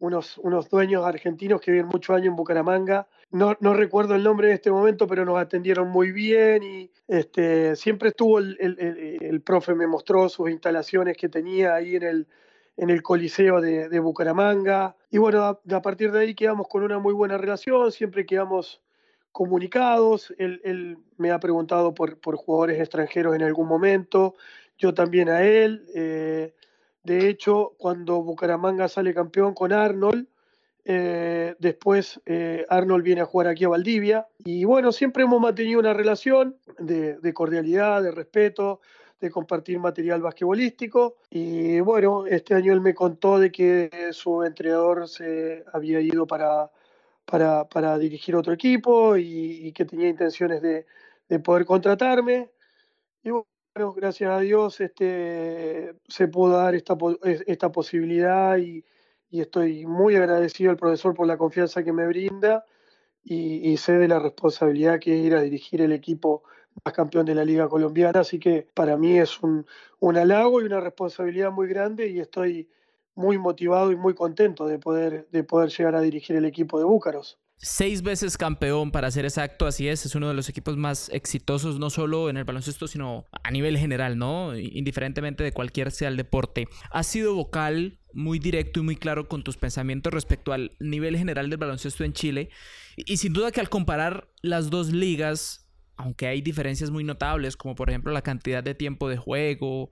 unos, 0.00 0.38
unos 0.38 0.68
dueños 0.68 1.04
argentinos 1.04 1.60
que 1.60 1.72
viven 1.72 1.86
muchos 1.86 2.14
años 2.14 2.28
en 2.28 2.36
Bucaramanga. 2.36 3.08
No, 3.30 3.56
no, 3.60 3.74
recuerdo 3.74 4.14
el 4.14 4.22
nombre 4.22 4.48
en 4.48 4.54
este 4.54 4.70
momento, 4.70 5.06
pero 5.06 5.24
nos 5.24 5.38
atendieron 5.38 5.88
muy 5.88 6.12
bien 6.12 6.62
y 6.62 6.90
este, 7.06 7.76
siempre 7.76 8.10
estuvo 8.10 8.38
el, 8.38 8.56
el, 8.60 9.18
el, 9.20 9.40
profe, 9.42 9.74
me 9.74 9.86
mostró 9.86 10.28
sus 10.28 10.50
instalaciones 10.50 11.16
que 11.16 11.28
tenía 11.28 11.74
ahí 11.74 11.96
en 11.96 12.02
el, 12.04 12.26
en 12.76 12.90
el 12.90 13.02
Coliseo 13.02 13.60
de, 13.60 13.88
de 13.88 14.00
Bucaramanga. 14.00 14.96
Y 15.10 15.18
bueno, 15.18 15.42
a, 15.42 15.60
a, 15.76 15.82
partir 15.82 16.12
de 16.12 16.20
ahí 16.20 16.34
quedamos 16.34 16.68
con 16.68 16.82
una 16.82 16.98
muy 16.98 17.12
buena 17.12 17.36
relación, 17.36 17.90
siempre 17.92 18.24
quedamos 18.24 18.80
comunicados. 19.38 20.34
Él, 20.36 20.98
me 21.16 21.30
ha 21.30 21.38
preguntado 21.38 21.94
por, 21.94 22.18
jugadores 22.34 22.80
extranjeros 22.80 23.36
en 23.36 23.42
algún 23.44 23.68
momento, 23.68 24.34
yo 24.76 24.92
también 24.94 25.28
a 25.28 25.44
él. 25.44 25.86
Eh, 25.94 26.52
de 27.04 27.28
hecho, 27.28 27.74
cuando 27.78 28.20
Bucaramanga 28.20 28.88
sale 28.88 29.14
campeón 29.14 29.54
con 29.54 29.72
Arnold, 29.72 30.26
eh, 30.84 31.54
después 31.60 32.20
eh, 32.26 32.66
Arnold 32.68 33.04
viene 33.04 33.20
a 33.20 33.26
jugar 33.26 33.46
aquí 33.46 33.62
a 33.62 33.68
Valdivia. 33.68 34.26
Y 34.44 34.64
bueno, 34.64 34.90
siempre 34.90 35.22
hemos 35.22 35.40
mantenido 35.40 35.78
una 35.78 35.94
relación 35.94 36.56
de, 36.76 37.32
cordialidad, 37.32 38.02
de 38.02 38.10
respeto, 38.10 38.80
de 39.20 39.30
compartir 39.30 39.78
material 39.78 40.20
basquetbolístico. 40.20 41.14
Y 41.30 41.78
bueno, 41.78 42.26
este 42.26 42.54
año 42.54 42.72
él 42.72 42.80
me 42.80 42.92
contó 42.92 43.38
de 43.38 43.52
que 43.52 44.08
su 44.10 44.42
entrenador 44.42 45.06
se 45.06 45.64
había 45.72 46.00
ido 46.00 46.26
para, 46.26 46.72
para, 47.30 47.98
dirigir 47.98 48.34
otro 48.36 48.52
equipo 48.52 49.16
y, 49.16 49.72
que 49.72 49.84
tenía 49.84 50.08
intenciones 50.08 50.62
de, 50.62 50.86
de 51.28 51.38
poder 51.38 51.66
contratarme. 51.66 52.50
Y 53.22 53.30
bueno, 53.30 53.92
gracias 53.94 54.30
a 54.30 54.40
Dios 54.40 54.80
este, 54.80 55.94
se 56.08 56.28
pudo 56.28 56.56
dar 56.56 56.74
esta, 56.74 56.96
posibilidad 57.70 58.56
y, 58.58 58.84
estoy 59.30 59.84
muy 59.84 60.16
agradecido 60.16 60.70
al 60.70 60.78
profesor 60.78 61.14
por 61.14 61.26
la 61.26 61.36
confianza 61.36 61.84
que 61.84 61.92
me 61.92 62.06
brinda 62.06 62.64
y, 63.22 63.76
sé 63.76 63.92
de 63.92 64.08
la 64.08 64.18
responsabilidad 64.18 64.98
que 64.98 65.18
es 65.18 65.26
ir 65.26 65.34
a 65.34 65.42
dirigir 65.42 65.82
el 65.82 65.92
equipo 65.92 66.44
más 66.84 66.94
campeón 66.94 67.26
de 67.26 67.34
la 67.34 67.44
Liga 67.44 67.68
Colombiana, 67.68 68.20
así 68.20 68.38
que 68.38 68.66
para 68.72 68.96
mí 68.96 69.18
es 69.18 69.38
un 69.42 69.66
halago 70.16 70.62
y 70.62 70.64
una 70.64 70.80
responsabilidad 70.80 71.50
muy 71.50 71.68
grande 71.68 72.08
y 72.08 72.20
estoy 72.20 72.68
muy 73.18 73.36
motivado 73.36 73.92
y 73.92 73.96
muy 73.96 74.14
contento 74.14 74.66
de 74.66 74.78
poder, 74.78 75.28
de 75.30 75.44
poder 75.44 75.70
llegar 75.70 75.94
a 75.94 76.00
dirigir 76.00 76.36
el 76.36 76.46
equipo 76.46 76.78
de 76.78 76.84
Búcaros 76.84 77.38
seis 77.58 78.02
veces 78.02 78.38
campeón, 78.38 78.90
para 78.92 79.10
ser 79.10 79.24
exacto, 79.24 79.66
así 79.66 79.88
es, 79.88 80.06
es 80.06 80.14
uno 80.14 80.28
de 80.28 80.34
los 80.34 80.48
equipos 80.48 80.76
más 80.76 81.10
exitosos, 81.12 81.78
no 81.78 81.90
solo 81.90 82.30
en 82.30 82.36
el 82.36 82.44
baloncesto, 82.44 82.86
sino 82.86 83.26
a 83.42 83.50
nivel 83.50 83.76
general, 83.76 84.16
¿no? 84.16 84.56
Indiferentemente 84.56 85.42
de 85.42 85.52
cualquier 85.52 85.90
sea 85.90 86.08
el 86.08 86.16
deporte. 86.16 86.68
Has 86.90 87.08
sido 87.08 87.34
vocal, 87.34 87.98
muy 88.12 88.38
directo 88.38 88.80
y 88.80 88.84
muy 88.84 88.96
claro 88.96 89.28
con 89.28 89.42
tus 89.42 89.56
pensamientos 89.56 90.14
respecto 90.14 90.52
al 90.52 90.76
nivel 90.78 91.16
general 91.16 91.50
del 91.50 91.58
baloncesto 91.58 92.04
en 92.04 92.12
Chile. 92.12 92.50
Y, 92.96 93.16
sin 93.16 93.32
duda 93.32 93.50
que 93.50 93.60
al 93.60 93.68
comparar 93.68 94.28
las 94.40 94.70
dos 94.70 94.92
ligas, 94.92 95.68
aunque 95.96 96.28
hay 96.28 96.40
diferencias 96.40 96.90
muy 96.90 97.02
notables, 97.02 97.56
como 97.56 97.74
por 97.74 97.90
ejemplo 97.90 98.12
la 98.12 98.22
cantidad 98.22 98.62
de 98.62 98.74
tiempo 98.74 99.08
de 99.08 99.16
juego, 99.16 99.90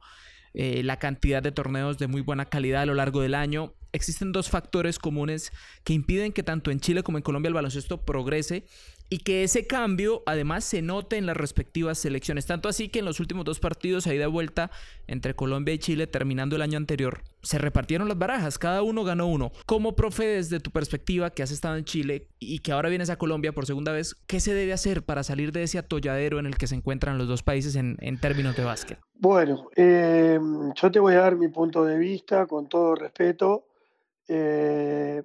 eh, 0.59 0.83
la 0.83 0.99
cantidad 0.99 1.43
de 1.43 1.53
torneos 1.53 1.99
de 1.99 2.07
muy 2.07 2.23
buena 2.23 2.47
calidad 2.47 2.81
a 2.81 2.87
lo 2.87 2.95
largo 2.95 3.21
del 3.21 3.35
año, 3.35 3.75
existen 3.93 4.33
dos 4.33 4.49
factores 4.49 4.99
comunes 4.99 5.53
que 5.85 5.93
impiden 5.93 6.33
que 6.33 6.43
tanto 6.43 6.71
en 6.71 6.81
Chile 6.81 7.03
como 7.03 7.19
en 7.19 7.23
Colombia 7.23 7.49
el 7.49 7.55
baloncesto 7.55 8.07
progrese 8.07 8.65
y 9.09 9.19
que 9.19 9.45
ese 9.45 9.67
cambio 9.67 10.23
además 10.27 10.65
se 10.65 10.83
note 10.83 11.17
en 11.17 11.27
las 11.27 11.37
respectivas 11.37 11.99
selecciones. 11.99 12.47
Tanto 12.47 12.69
así 12.69 12.89
que 12.89 12.99
en 13.01 13.05
los 13.05 13.21
últimos 13.21 13.45
dos 13.45 13.61
partidos, 13.61 14.07
ahí 14.07 14.19
de 14.19 14.27
vuelta 14.27 14.71
entre 15.07 15.35
Colombia 15.35 15.75
y 15.75 15.79
Chile, 15.79 16.07
terminando 16.07 16.57
el 16.57 16.63
año 16.63 16.77
anterior, 16.77 17.23
se 17.43 17.59
repartieron 17.59 18.09
las 18.09 18.19
barajas, 18.19 18.59
cada 18.59 18.83
uno 18.83 19.05
ganó 19.05 19.27
uno. 19.27 19.53
Como 19.67 19.95
profe, 19.95 20.25
desde 20.25 20.59
tu 20.59 20.71
perspectiva, 20.71 21.31
que 21.31 21.43
has 21.43 21.53
estado 21.53 21.77
en 21.77 21.85
Chile 21.85 22.29
y 22.41 22.59
que 22.59 22.73
ahora 22.73 22.89
vienes 22.89 23.11
a 23.11 23.17
Colombia 23.17 23.53
por 23.53 23.67
segunda 23.67 23.93
vez, 23.93 24.17
¿qué 24.27 24.41
se 24.41 24.53
debe 24.53 24.73
hacer 24.73 25.05
para 25.05 25.23
salir 25.23 25.53
de 25.53 25.63
ese 25.63 25.79
atolladero 25.79 26.41
en 26.41 26.47
el 26.47 26.57
que 26.57 26.67
se 26.67 26.75
encuentran 26.75 27.19
los 27.19 27.29
dos 27.29 27.43
países 27.43 27.77
en, 27.77 27.97
términos 28.21 28.57
de 28.57 28.65
básquet? 28.65 28.99
Bueno, 29.15 29.69
eh, 29.77 30.39
yo 30.75 30.91
te 30.91 30.99
voy 30.99 31.15
a 31.15 31.21
dar 31.21 31.37
mi 31.37 31.49
punto 31.49 31.85
de 31.85 31.99
vista 31.99 32.47
con 32.47 32.69
todo 32.69 32.95
respeto. 32.97 33.67
Eh, 34.27 35.23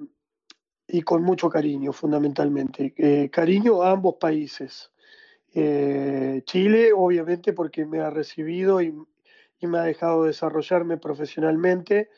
y 0.91 1.01
con 1.03 1.23
mucho 1.23 1.49
cariño, 1.49 1.93
fundamentalmente. 1.93 2.93
Eh, 2.97 3.29
cariño 3.29 3.81
a 3.81 3.91
ambos 3.91 4.15
países. 4.15 4.91
Eh, 5.53 6.41
Chile, 6.45 6.91
obviamente, 6.93 7.53
porque 7.53 7.85
me 7.85 7.99
ha 7.99 8.09
recibido 8.09 8.81
y, 8.81 8.93
me 9.61 9.77
ha 9.77 9.83
dejado 9.83 10.25
desarrollarme 10.25 10.97
profesionalmente 10.97 12.09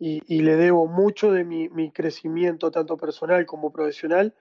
y, 0.00 0.20
le 0.42 0.56
debo 0.56 0.86
mucho 0.86 1.32
de 1.32 1.44
mi, 1.44 1.90
crecimiento, 1.90 2.70
tanto 2.70 2.96
personal 2.96 3.46
como 3.46 3.72
profesional, 3.72 4.34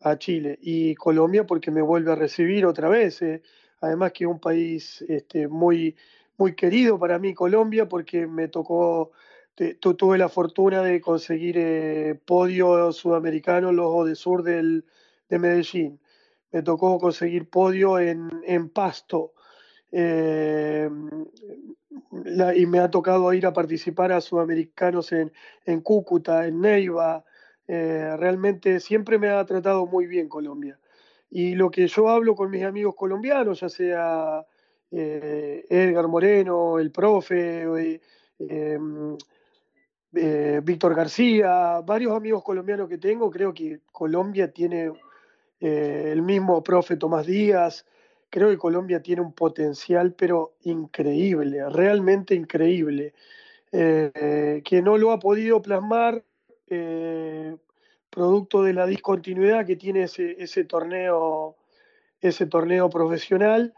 a 0.00 0.16
Chile. 0.18 0.58
Y 0.60 0.94
Colombia, 0.94 1.44
porque 1.46 1.70
me 1.70 1.82
vuelve 1.82 2.12
a 2.12 2.16
recibir 2.16 2.66
otra 2.66 2.88
vez. 2.88 3.20
además 3.80 4.12
que 4.12 4.24
es 4.24 4.30
un 4.30 4.38
país 4.38 5.02
este, 5.08 5.48
muy, 5.48 5.96
muy 6.36 6.54
querido 6.54 6.98
para 6.98 7.18
mí, 7.18 7.34
Colombia, 7.34 7.88
porque 7.88 8.26
me 8.26 8.48
tocó 8.48 9.12
tuve 9.78 10.18
la 10.18 10.28
fortuna 10.28 10.82
de 10.82 11.00
conseguir 11.00 11.56
eh, 11.58 12.20
podio 12.24 12.92
sudamericano 12.92 13.72
los 13.72 14.06
de 14.06 14.14
sur 14.14 14.42
del, 14.42 14.84
de 15.28 15.38
Medellín. 15.38 16.00
me 16.52 16.62
tocó 16.62 16.98
conseguir 16.98 17.48
podio 17.48 17.98
en, 17.98 18.30
en 18.44 18.68
Pasto. 18.70 19.32
Eh, 19.92 20.90
y 22.56 22.66
me 22.66 22.80
ha 22.80 22.90
tocado 22.90 23.32
ir 23.32 23.46
a 23.46 23.52
participar 23.52 24.10
a 24.12 24.20
sudamericanos 24.20 25.12
en, 25.12 25.32
en 25.64 25.80
Cúcuta, 25.80 26.46
en 26.46 26.60
Neiva. 26.60 27.24
Eh, 27.66 28.16
realmente 28.18 28.80
siempre 28.80 29.18
me 29.18 29.28
ha 29.30 29.44
tratado 29.44 29.86
muy 29.86 30.06
bien 30.06 30.28
Colombia. 30.28 30.78
Y 31.30 31.54
lo 31.54 31.70
que 31.70 31.86
yo 31.86 32.08
hablo 32.08 32.34
con 32.34 32.50
mis 32.50 32.64
amigos 32.64 32.94
colombianos, 32.96 33.60
ya 33.60 33.68
sea 33.68 34.44
eh, 34.90 35.64
Edgar 35.68 36.08
Moreno, 36.08 36.78
el 36.78 36.90
profe, 36.90 37.66
Víctor 40.62 40.94
García, 40.94 41.80
varios 41.84 42.16
amigos 42.16 42.44
colombianos 42.44 42.88
que 42.88 42.98
tengo, 42.98 43.30
creo 43.30 43.52
que 43.52 43.80
Colombia 43.90 44.52
tiene 44.52 44.92
el 45.60 46.22
mismo 46.22 46.62
profe 46.62 46.96
Tomás 46.96 47.26
Díaz, 47.26 47.84
creo 48.34 48.50
que 48.50 48.58
Colombia 48.58 49.00
tiene 49.00 49.22
un 49.22 49.32
potencial, 49.32 50.12
pero 50.12 50.54
increíble, 50.62 51.68
realmente 51.70 52.34
increíble, 52.34 53.14
eh, 53.70 54.60
que 54.64 54.82
no 54.82 54.98
lo 54.98 55.12
ha 55.12 55.20
podido 55.20 55.62
plasmar 55.62 56.24
eh, 56.66 57.56
producto 58.10 58.64
de 58.64 58.72
la 58.72 58.86
discontinuidad 58.86 59.64
que 59.64 59.76
tiene 59.76 60.02
ese, 60.02 60.64
torneo, 60.64 61.54
ese 62.20 62.46
torneo 62.46 62.90
profesional. 62.90 63.72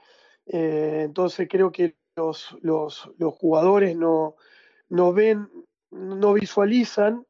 Eh, 0.46 1.02
entonces 1.04 1.48
creo 1.50 1.70
que 1.70 1.94
los, 2.16 2.56
jugadores 3.38 3.94
no, 3.94 4.36
ven, 5.12 5.50
no 5.96 6.32
visualizan 6.34 7.26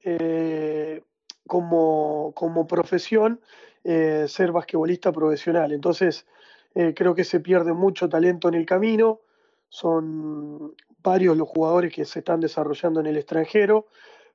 como, 1.46 2.32
como 2.34 2.66
profesión 2.66 3.40
ser 3.84 4.52
basquetbolista 4.52 5.12
profesional. 5.12 5.72
Entonces, 5.72 6.26
eh, 6.78 6.92
creo 6.94 7.14
que 7.14 7.24
se 7.24 7.40
pierde 7.40 7.72
mucho 7.72 8.06
talento 8.06 8.48
en 8.48 8.54
el 8.54 8.66
camino. 8.66 9.22
Son 9.70 10.74
varios 11.02 11.34
los 11.34 11.48
jugadores 11.48 11.90
que 11.90 12.04
se 12.04 12.18
están 12.18 12.38
desarrollando 12.38 13.00
en 13.00 13.06
el 13.06 13.16
extranjero, 13.16 13.86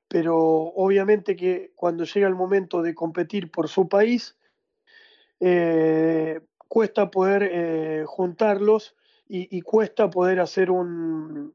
pero 0.08 0.36
obviamente 0.36 1.36
que 1.36 1.70
cuando 1.76 2.02
llega 2.02 2.26
el 2.26 2.34
momento 2.34 2.82
de 2.82 2.96
competir 2.96 3.52
por 3.52 3.68
su 3.68 3.88
país, 3.88 4.36
eh, 5.38 6.40
cuesta 6.66 7.12
poder 7.12 7.48
eh, 7.52 8.04
juntarlos 8.08 8.96
y, 9.28 9.62
cuesta 9.62 10.10
poder 10.10 10.40
hacer 10.40 10.70
un, 10.70 11.54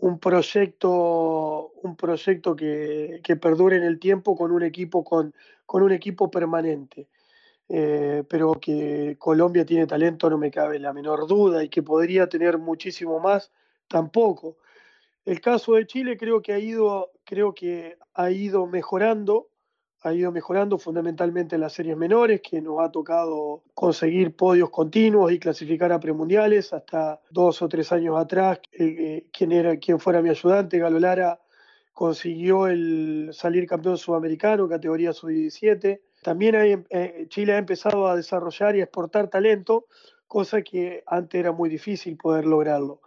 un 0.00 0.18
proyecto, 0.18 1.72
un 1.82 1.96
proyecto 1.96 2.56
que, 2.56 3.20
que, 3.22 3.36
perdure 3.36 3.76
en 3.76 3.82
el 3.82 3.98
tiempo 3.98 4.36
con 4.36 4.50
un 4.50 4.62
equipo, 4.62 5.04
con, 5.04 5.34
con 5.66 5.82
un 5.82 5.92
equipo 5.92 6.30
permanente. 6.30 7.08
Eh, 7.68 8.24
pero 8.28 8.54
que 8.54 9.14
Colombia 9.16 9.64
tiene 9.64 9.86
talento 9.86 10.28
no 10.28 10.38
me 10.38 10.50
cabe 10.50 10.80
la 10.80 10.92
menor 10.92 11.28
duda 11.28 11.62
y 11.62 11.68
que 11.68 11.84
podría 11.84 12.28
tener 12.28 12.58
muchísimo 12.58 13.20
más 13.20 13.52
tampoco. 13.86 14.56
El 15.24 15.40
caso 15.40 15.74
de 15.74 15.86
Chile 15.86 16.16
creo 16.16 16.42
que 16.42 16.52
ha 16.52 16.58
ido, 16.58 17.12
creo 17.24 17.54
que 17.54 17.96
ha 18.14 18.30
ido 18.32 18.66
mejorando, 18.66 19.49
ha 20.02 20.14
ido 20.14 20.32
mejorando 20.32 20.78
fundamentalmente 20.78 21.56
en 21.56 21.60
las 21.60 21.74
series 21.74 21.96
menores, 21.96 22.40
que 22.40 22.60
nos 22.62 22.80
ha 22.80 22.90
tocado 22.90 23.62
conseguir 23.74 24.34
podios 24.34 24.70
continuos 24.70 25.30
y 25.32 25.38
clasificar 25.38 25.92
a 25.92 26.00
premundiales. 26.00 26.72
Hasta 26.72 27.20
dos 27.30 27.60
o 27.62 27.68
tres 27.68 27.92
años 27.92 28.18
atrás, 28.18 28.60
eh, 28.72 29.26
quien, 29.32 29.52
era, 29.52 29.76
quien 29.76 30.00
fuera 30.00 30.22
mi 30.22 30.30
ayudante, 30.30 30.78
Galo 30.78 30.98
Lara, 30.98 31.38
consiguió 31.92 32.66
el 32.66 33.30
salir 33.32 33.66
campeón 33.66 33.98
sudamericano, 33.98 34.68
categoría 34.68 35.12
sub-17. 35.12 36.00
También 36.22 36.86
eh, 36.88 37.26
Chile 37.28 37.52
ha 37.54 37.58
empezado 37.58 38.08
a 38.08 38.16
desarrollar 38.16 38.76
y 38.76 38.80
exportar 38.80 39.28
talento, 39.28 39.86
cosa 40.26 40.62
que 40.62 41.02
antes 41.06 41.38
era 41.38 41.52
muy 41.52 41.68
difícil 41.68 42.16
poder 42.16 42.46
lograrlo. 42.46 43.02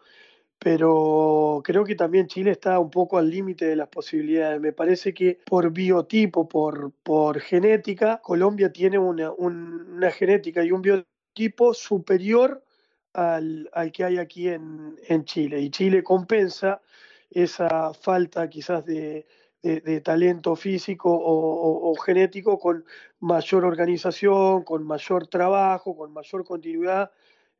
Pero 0.63 1.61
creo 1.61 1.83
que 1.83 1.95
también 1.95 2.27
Chile 2.27 2.51
está 2.51 2.79
un 2.79 2.89
poco 2.89 3.17
al 3.17 3.29
límite 3.29 3.65
de 3.65 3.75
las 3.75 3.89
posibilidades. 3.89 4.61
Me 4.61 4.71
parece 4.71 5.13
que 5.13 5.39
por 5.45 5.71
biotipo, 5.71 6.47
por, 6.47 6.93
por 7.03 7.41
genética, 7.41 8.21
Colombia 8.23 8.71
tiene 8.71 8.97
una, 8.97 9.31
una 9.33 10.09
genética 10.11 10.63
y 10.63 10.71
un 10.71 10.81
biotipo 10.81 11.73
superior 11.73 12.63
al, 13.11 13.69
al 13.73 13.91
que 13.91 14.05
hay 14.05 14.17
aquí 14.19 14.47
en, 14.47 14.95
en 15.09 15.25
Chile. 15.25 15.59
Y 15.59 15.69
Chile 15.69 16.01
compensa 16.01 16.81
esa 17.29 17.93
falta 17.93 18.49
quizás 18.49 18.85
de, 18.85 19.25
de, 19.63 20.01
talento 20.01 20.55
físico 20.55 21.09
o, 21.11 21.93
genético 21.95 22.57
con 22.57 22.85
mayor 23.19 23.65
organización, 23.65 24.63
con 24.63 24.85
mayor 24.85 25.27
trabajo, 25.27 25.95
con 25.95 26.13
mayor 26.13 26.45
continuidad 26.45 27.11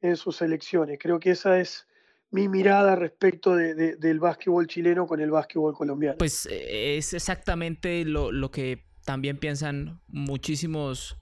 en 0.02 0.16
sus 0.16 0.42
elecciones. 0.42 1.00
Creo 1.00 1.20
que 1.20 1.32
esa 1.32 1.60
es 1.60 1.88
mi 2.34 2.48
mirada 2.48 2.96
respecto 2.96 3.56
del 3.56 4.20
básquetbol 4.20 4.66
chileno 4.66 5.06
con 5.06 5.22
el 5.22 5.30
básquetbol 5.30 5.76
colombiano. 5.76 6.18
Pues 6.18 6.48
eh, 6.48 6.98
es 6.98 7.14
exactamente 7.14 8.04
lo, 8.06 8.32
lo 8.32 8.50
que 8.50 8.88
también 9.06 9.38
piensan 9.38 10.02
muchísimos 10.08 11.16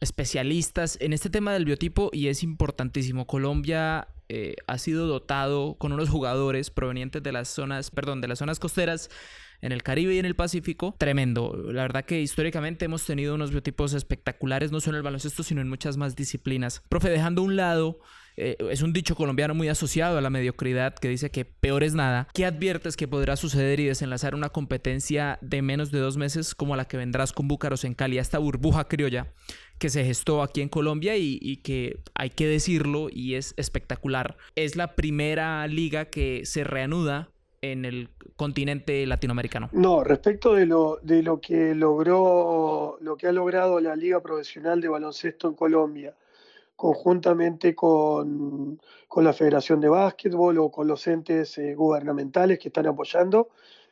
especialistas 0.00 0.98
en 1.00 1.12
este 1.12 1.30
tema 1.30 1.52
del 1.52 1.64
biotipo 1.64 2.10
y 2.12 2.26
es 2.26 2.42
importantísimo. 2.42 3.28
Colombia 3.28 4.08
eh, 4.28 4.56
ha 4.66 4.78
sido 4.78 5.06
dotado 5.06 5.76
con 5.78 5.92
unos 5.92 6.08
jugadores 6.08 6.68
provenientes 6.70 7.22
de 7.22 7.30
las 7.30 7.46
zonas, 7.46 7.92
perdón, 7.92 8.20
de 8.20 8.26
las 8.26 8.40
zonas 8.40 8.58
costeras 8.58 9.10
en 9.60 9.70
el 9.70 9.84
Caribe 9.84 10.14
y 10.14 10.18
en 10.18 10.26
el 10.26 10.34
Pacífico, 10.34 10.96
tremendo. 10.98 11.56
La 11.72 11.82
verdad 11.82 12.04
que 12.04 12.20
históricamente 12.20 12.86
hemos 12.86 13.06
tenido 13.06 13.36
unos 13.36 13.52
biotipos 13.52 13.94
espectaculares, 13.94 14.72
no 14.72 14.80
solo 14.80 14.96
en 14.96 14.98
el 14.98 15.04
baloncesto, 15.04 15.44
sino 15.44 15.60
en 15.60 15.68
muchas 15.68 15.96
más 15.96 16.16
disciplinas. 16.16 16.82
Profe, 16.88 17.08
dejando 17.08 17.42
a 17.42 17.44
un 17.44 17.54
lado 17.54 18.00
eh, 18.36 18.56
es 18.70 18.82
un 18.82 18.92
dicho 18.92 19.14
colombiano 19.14 19.54
muy 19.54 19.68
asociado 19.68 20.18
a 20.18 20.20
la 20.20 20.30
mediocridad 20.30 20.94
que 20.94 21.08
dice 21.08 21.30
que 21.30 21.44
peor 21.44 21.84
es 21.84 21.94
nada. 21.94 22.28
¿Qué 22.34 22.44
adviertes 22.44 22.96
que 22.96 23.08
podrá 23.08 23.36
suceder 23.36 23.80
y 23.80 23.86
desenlazar 23.86 24.34
una 24.34 24.48
competencia 24.48 25.38
de 25.40 25.62
menos 25.62 25.90
de 25.90 26.00
dos 26.00 26.16
meses 26.16 26.54
como 26.54 26.76
la 26.76 26.86
que 26.86 26.96
vendrás 26.96 27.32
con 27.32 27.48
Búcaros 27.48 27.84
en 27.84 27.94
Cali, 27.94 28.18
esta 28.18 28.38
burbuja 28.38 28.88
criolla 28.88 29.32
que 29.78 29.90
se 29.90 30.04
gestó 30.04 30.42
aquí 30.42 30.60
en 30.60 30.68
Colombia 30.68 31.16
y, 31.16 31.38
y, 31.40 31.58
que 31.58 31.98
hay 32.14 32.30
que 32.30 32.46
decirlo 32.46 33.08
y 33.10 33.34
es 33.34 33.54
espectacular. 33.56 34.36
Es 34.54 34.76
la 34.76 34.94
primera 34.94 35.66
liga 35.66 36.06
que 36.06 36.46
se 36.46 36.62
reanuda 36.64 37.30
en 37.60 37.84
el 37.84 38.10
continente 38.36 39.06
latinoamericano. 39.06 39.70
No, 39.72 40.04
respecto 40.04 40.54
de 40.54 40.66
lo, 40.66 40.98
de 41.02 41.22
lo 41.22 41.40
que 41.40 41.74
logró, 41.74 42.98
lo 43.00 43.16
que 43.16 43.26
ha 43.26 43.32
logrado 43.32 43.80
la 43.80 43.96
Liga 43.96 44.20
Profesional 44.20 44.80
de 44.80 44.88
Baloncesto 44.88 45.48
en 45.48 45.54
Colombia, 45.54 46.14
conjuntamente 46.76 47.74
con, 47.74 48.80
con 49.08 49.24
la 49.24 49.32
Federación 49.32 49.80
de 49.80 49.88
Básquetbol 49.88 50.58
o 50.58 50.70
con 50.70 50.88
los 50.88 51.06
entes 51.06 51.56
eh, 51.58 51.74
gubernamentales 51.74 52.58
que 52.58 52.68
están 52.68 52.86
apoyando, 52.86 53.48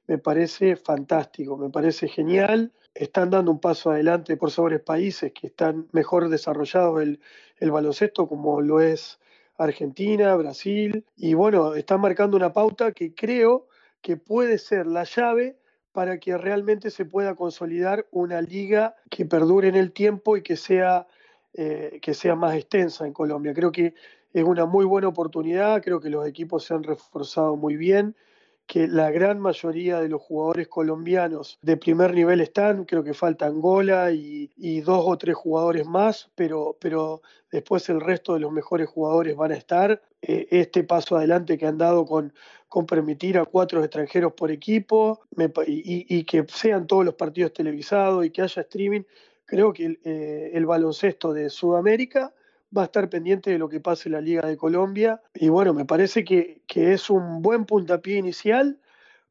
me 0.07 0.19
parece 0.19 0.77
fantástico, 0.77 1.57
me 1.57 1.71
parece 1.71 2.09
genial. 2.09 2.73
Están 2.95 3.31
dando 3.31 3.51
un 3.51 3.61
paso 3.61 3.91
adelante 3.91 4.37
por 4.37 4.51
sobre 4.51 4.79
países 4.79 5.33
que 5.33 5.47
están 5.47 5.89
mejor 5.93 6.29
desarrollados 6.29 7.01
el, 7.03 7.21
el 7.59 7.71
baloncesto, 7.71 8.29
como 8.29 8.61
lo 8.61 8.81
es 8.81 9.19
Argentina, 9.57 10.35
Brasil, 10.37 11.05
y 11.17 11.35
bueno, 11.35 11.75
están 11.75 12.01
marcando 12.01 12.37
una 12.37 12.53
pauta 12.53 12.93
que 12.93 13.15
creo 13.15 13.69
que 14.01 14.17
puede 14.17 14.59
ser 14.59 14.87
la 14.87 15.05
llave 15.05 15.59
para 15.93 16.19
que 16.19 16.37
realmente 16.37 16.91
se 16.91 17.05
pueda 17.05 17.35
consolidar 17.35 18.07
una 18.11 18.41
liga 18.41 18.97
que 19.11 19.27
perdure 19.27 19.69
en 19.69 19.77
el 19.77 19.93
tiempo 19.93 20.37
y 20.37 20.43
que 20.43 20.57
sea, 20.57 21.07
eh, 21.55 21.99
que 22.03 22.15
sea 22.15 22.35
más 22.35 22.55
extensa 22.55 23.07
en 23.07 23.13
Colombia. 23.13 23.55
Creo 23.55 23.73
que 23.73 23.95
es 24.33 24.45
una 24.45 24.67
muy 24.67 24.85
buena 24.85 25.09
oportunidad, 25.09 25.83
creo 25.83 26.01
que 26.01 26.11
los 26.11 26.27
equipos 26.27 26.65
se 26.65 26.75
han 26.75 26.83
reforzado 26.83 27.57
muy 27.57 27.77
bien 27.77 28.17
que 28.67 28.87
la 28.87 29.11
gran 29.11 29.39
mayoría 29.41 30.01
de 30.01 30.09
los 30.09 30.23
jugadores 30.23 30.69
colombianos 30.69 31.59
de 31.63 31.77
primer 31.77 32.15
nivel 32.15 32.41
están, 32.41 32.85
creo 32.85 33.05
que 33.05 33.13
falta 33.13 33.47
Angola 33.47 34.13
y, 34.13 34.81
dos 34.81 35.05
o 35.07 35.19
tres 35.19 35.35
jugadores 35.35 35.87
más, 35.87 36.31
pero, 36.35 36.77
pero 36.81 37.21
después 37.51 37.89
el 37.91 38.01
resto 38.01 38.35
de 38.35 38.41
los 38.41 38.51
mejores 38.51 38.89
jugadores 38.89 39.37
van 39.37 39.53
a 39.53 39.57
estar. 39.57 40.01
Eh, 40.23 40.47
este 40.51 40.85
paso 40.85 41.17
adelante 41.17 41.59
que 41.59 41.67
han 41.67 41.77
dado 41.77 42.07
con, 42.07 42.33
con 42.69 42.87
permitir 42.87 43.37
a 43.37 43.45
cuatro 43.45 43.85
extranjeros 43.85 44.33
por 44.33 44.51
equipo 44.51 45.21
y, 45.67 46.25
que 46.25 46.47
sean 46.49 46.87
todos 46.87 47.05
los 47.05 47.15
partidos 47.15 47.53
televisados 47.53 48.25
y 48.25 48.31
que 48.31 48.41
haya 48.41 48.63
streaming, 48.63 49.03
creo 49.53 49.75
que 49.75 49.85
el, 49.85 50.01
eh, 50.03 50.51
el 50.55 50.65
baloncesto 50.65 51.35
de 51.35 51.51
Sudamérica 51.51 52.33
va 52.75 52.83
a 52.83 52.85
estar 52.87 53.11
pendiente 53.11 53.51
de 53.51 53.59
lo 53.59 53.69
que 53.69 53.81
pase 53.81 54.09
en 54.09 54.15
la 54.15 54.23
Liga 54.23 54.49
de 54.49 54.57
Colombia. 54.57 55.21
Y 55.35 55.51
bueno, 55.51 55.75
me 55.75 55.85
parece 55.85 56.25
que, 56.25 56.63
es 56.75 57.11
un 57.11 57.43
buen 57.43 57.67
puntapié 57.67 58.17
inicial 58.17 58.81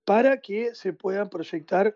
para 0.06 0.40
que 0.40 0.76
se 0.76 0.94
puedan 0.94 1.28
proyectar 1.28 1.96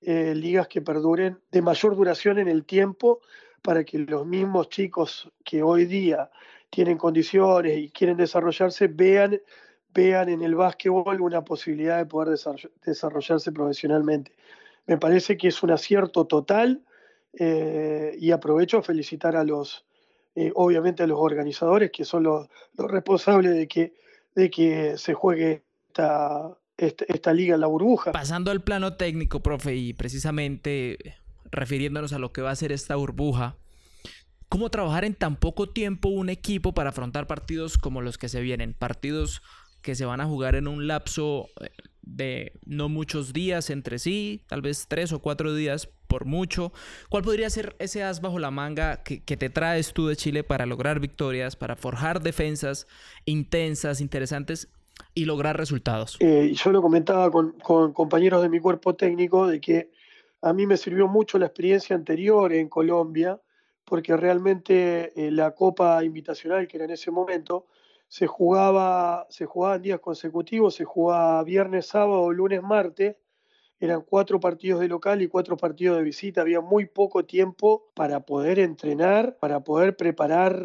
eh, 0.00 0.34
ligas 0.34 0.68
que 0.68 0.80
perduren 0.80 1.38
de 1.52 1.60
mayor 1.60 1.94
duración 1.96 2.38
en 2.38 2.48
el 2.48 2.64
tiempo, 2.64 3.20
para 3.60 3.84
que 3.84 3.98
los 3.98 4.24
mismos 4.24 4.70
chicos 4.70 5.30
que 5.44 5.62
hoy 5.62 5.84
día 5.84 6.30
tienen 6.70 6.96
condiciones 6.96 7.76
y 7.76 7.90
quieren 7.90 8.16
desarrollarse 8.16 8.86
vean, 8.86 9.38
vean 9.92 10.30
en 10.30 10.40
el 10.40 10.54
básquetbol 10.54 11.20
una 11.20 11.44
posibilidad 11.44 11.98
de 11.98 12.06
poder 12.06 12.38
desarrollarse 12.86 13.52
profesionalmente. 13.52 14.32
Me 14.86 14.96
parece 14.96 15.36
que 15.36 15.48
es 15.48 15.62
un 15.62 15.72
acierto 15.72 16.26
total 16.26 16.82
eh, 17.38 18.16
y 18.18 18.30
aprovecho 18.30 18.78
a 18.78 18.82
felicitar 18.82 19.36
a 19.36 19.44
los, 19.44 19.84
eh, 20.34 20.52
obviamente 20.54 21.02
a 21.02 21.06
los 21.06 21.18
organizadores, 21.20 21.90
que 21.90 22.04
son 22.04 22.22
los, 22.22 22.48
responsables 22.76 23.54
de 23.54 23.68
que, 23.68 23.94
de 24.34 24.50
que 24.50 24.96
se 24.96 25.14
juegue 25.14 25.62
esta, 25.88 26.56
esta, 26.76 27.32
liga 27.32 27.54
en 27.54 27.60
la 27.60 27.66
burbuja. 27.66 28.12
Pasando 28.12 28.50
al 28.50 28.62
plano 28.62 28.96
técnico, 28.96 29.40
profe, 29.40 29.74
y 29.74 29.92
precisamente 29.92 30.98
refiriéndonos 31.50 32.12
a 32.12 32.18
lo 32.18 32.32
que 32.32 32.42
va 32.42 32.50
a 32.50 32.56
ser 32.56 32.72
esta 32.72 32.96
burbuja, 32.96 33.56
¿cómo 34.48 34.70
trabajar 34.70 35.04
en 35.04 35.14
tan 35.14 35.36
poco 35.36 35.68
tiempo 35.68 36.08
un 36.08 36.28
equipo 36.28 36.72
para 36.72 36.90
afrontar 36.90 37.26
partidos 37.26 37.76
como 37.76 38.00
los 38.00 38.18
que 38.18 38.28
se 38.28 38.40
vienen? 38.40 38.74
Partidos 38.74 39.42
que 39.82 39.94
se 39.94 40.04
van 40.04 40.20
a 40.20 40.26
jugar 40.26 40.54
en 40.54 40.68
un 40.68 40.86
lapso 40.86 41.48
eh, 41.60 41.70
de 42.06 42.52
no 42.64 42.88
muchos 42.88 43.32
días 43.32 43.68
entre 43.68 43.98
sí, 43.98 44.40
tal 44.46 44.62
vez 44.62 44.86
tres 44.88 45.12
o 45.12 45.20
cuatro 45.20 45.54
días 45.54 45.88
por 46.06 46.24
mucho. 46.24 46.72
¿Cuál 47.10 47.24
podría 47.24 47.50
ser 47.50 47.76
ese 47.78 48.02
as 48.02 48.20
bajo 48.20 48.38
la 48.38 48.50
manga 48.50 49.02
que, 49.02 49.18
te 49.18 49.50
traes 49.50 49.92
tú 49.92 50.06
de 50.06 50.16
Chile 50.16 50.44
para 50.44 50.64
lograr 50.64 51.00
victorias, 51.00 51.56
para 51.56 51.76
forjar 51.76 52.22
defensas 52.22 52.86
intensas, 53.24 54.00
interesantes 54.00 54.68
y 55.14 55.24
lograr 55.24 55.58
resultados? 55.58 56.16
Eh, 56.20 56.52
yo 56.54 56.70
lo 56.70 56.80
comentaba 56.80 57.30
con, 57.30 57.52
compañeros 57.92 58.40
de 58.40 58.48
mi 58.48 58.60
cuerpo 58.60 58.94
técnico 58.94 59.48
de 59.48 59.60
que 59.60 59.90
a 60.42 60.52
mí 60.52 60.64
me 60.66 60.76
sirvió 60.76 61.08
mucho 61.08 61.38
la 61.38 61.46
experiencia 61.46 61.96
anterior 61.96 62.52
en 62.52 62.68
Colombia, 62.68 63.40
porque 63.84 64.16
realmente 64.16 65.12
eh, 65.16 65.30
la 65.32 65.52
Copa 65.52 66.02
Invitacional, 66.04 66.68
que 66.68 66.76
era 66.76 66.84
en 66.84 66.92
ese 66.92 67.10
momento, 67.10 67.66
se 68.08 68.26
jugaba, 68.26 69.26
se 69.30 69.46
jugaba 69.46 69.76
en 69.76 69.82
días 69.82 70.00
consecutivos, 70.00 70.74
se 70.74 70.84
jugaba 70.84 71.42
viernes, 71.44 71.86
sábado, 71.86 72.30
lunes, 72.32 72.62
martes, 72.62 73.16
eran 73.78 74.00
cuatro 74.02 74.40
partidos 74.40 74.80
de 74.80 74.88
local 74.88 75.20
y 75.20 75.28
cuatro 75.28 75.56
partidos 75.56 75.98
de 75.98 76.02
visita, 76.02 76.40
había 76.40 76.60
muy 76.62 76.86
poco 76.86 77.26
tiempo 77.26 77.90
para 77.94 78.20
poder 78.20 78.58
entrenar, 78.58 79.36
para 79.38 79.60
poder 79.60 79.96
preparar, 79.96 80.62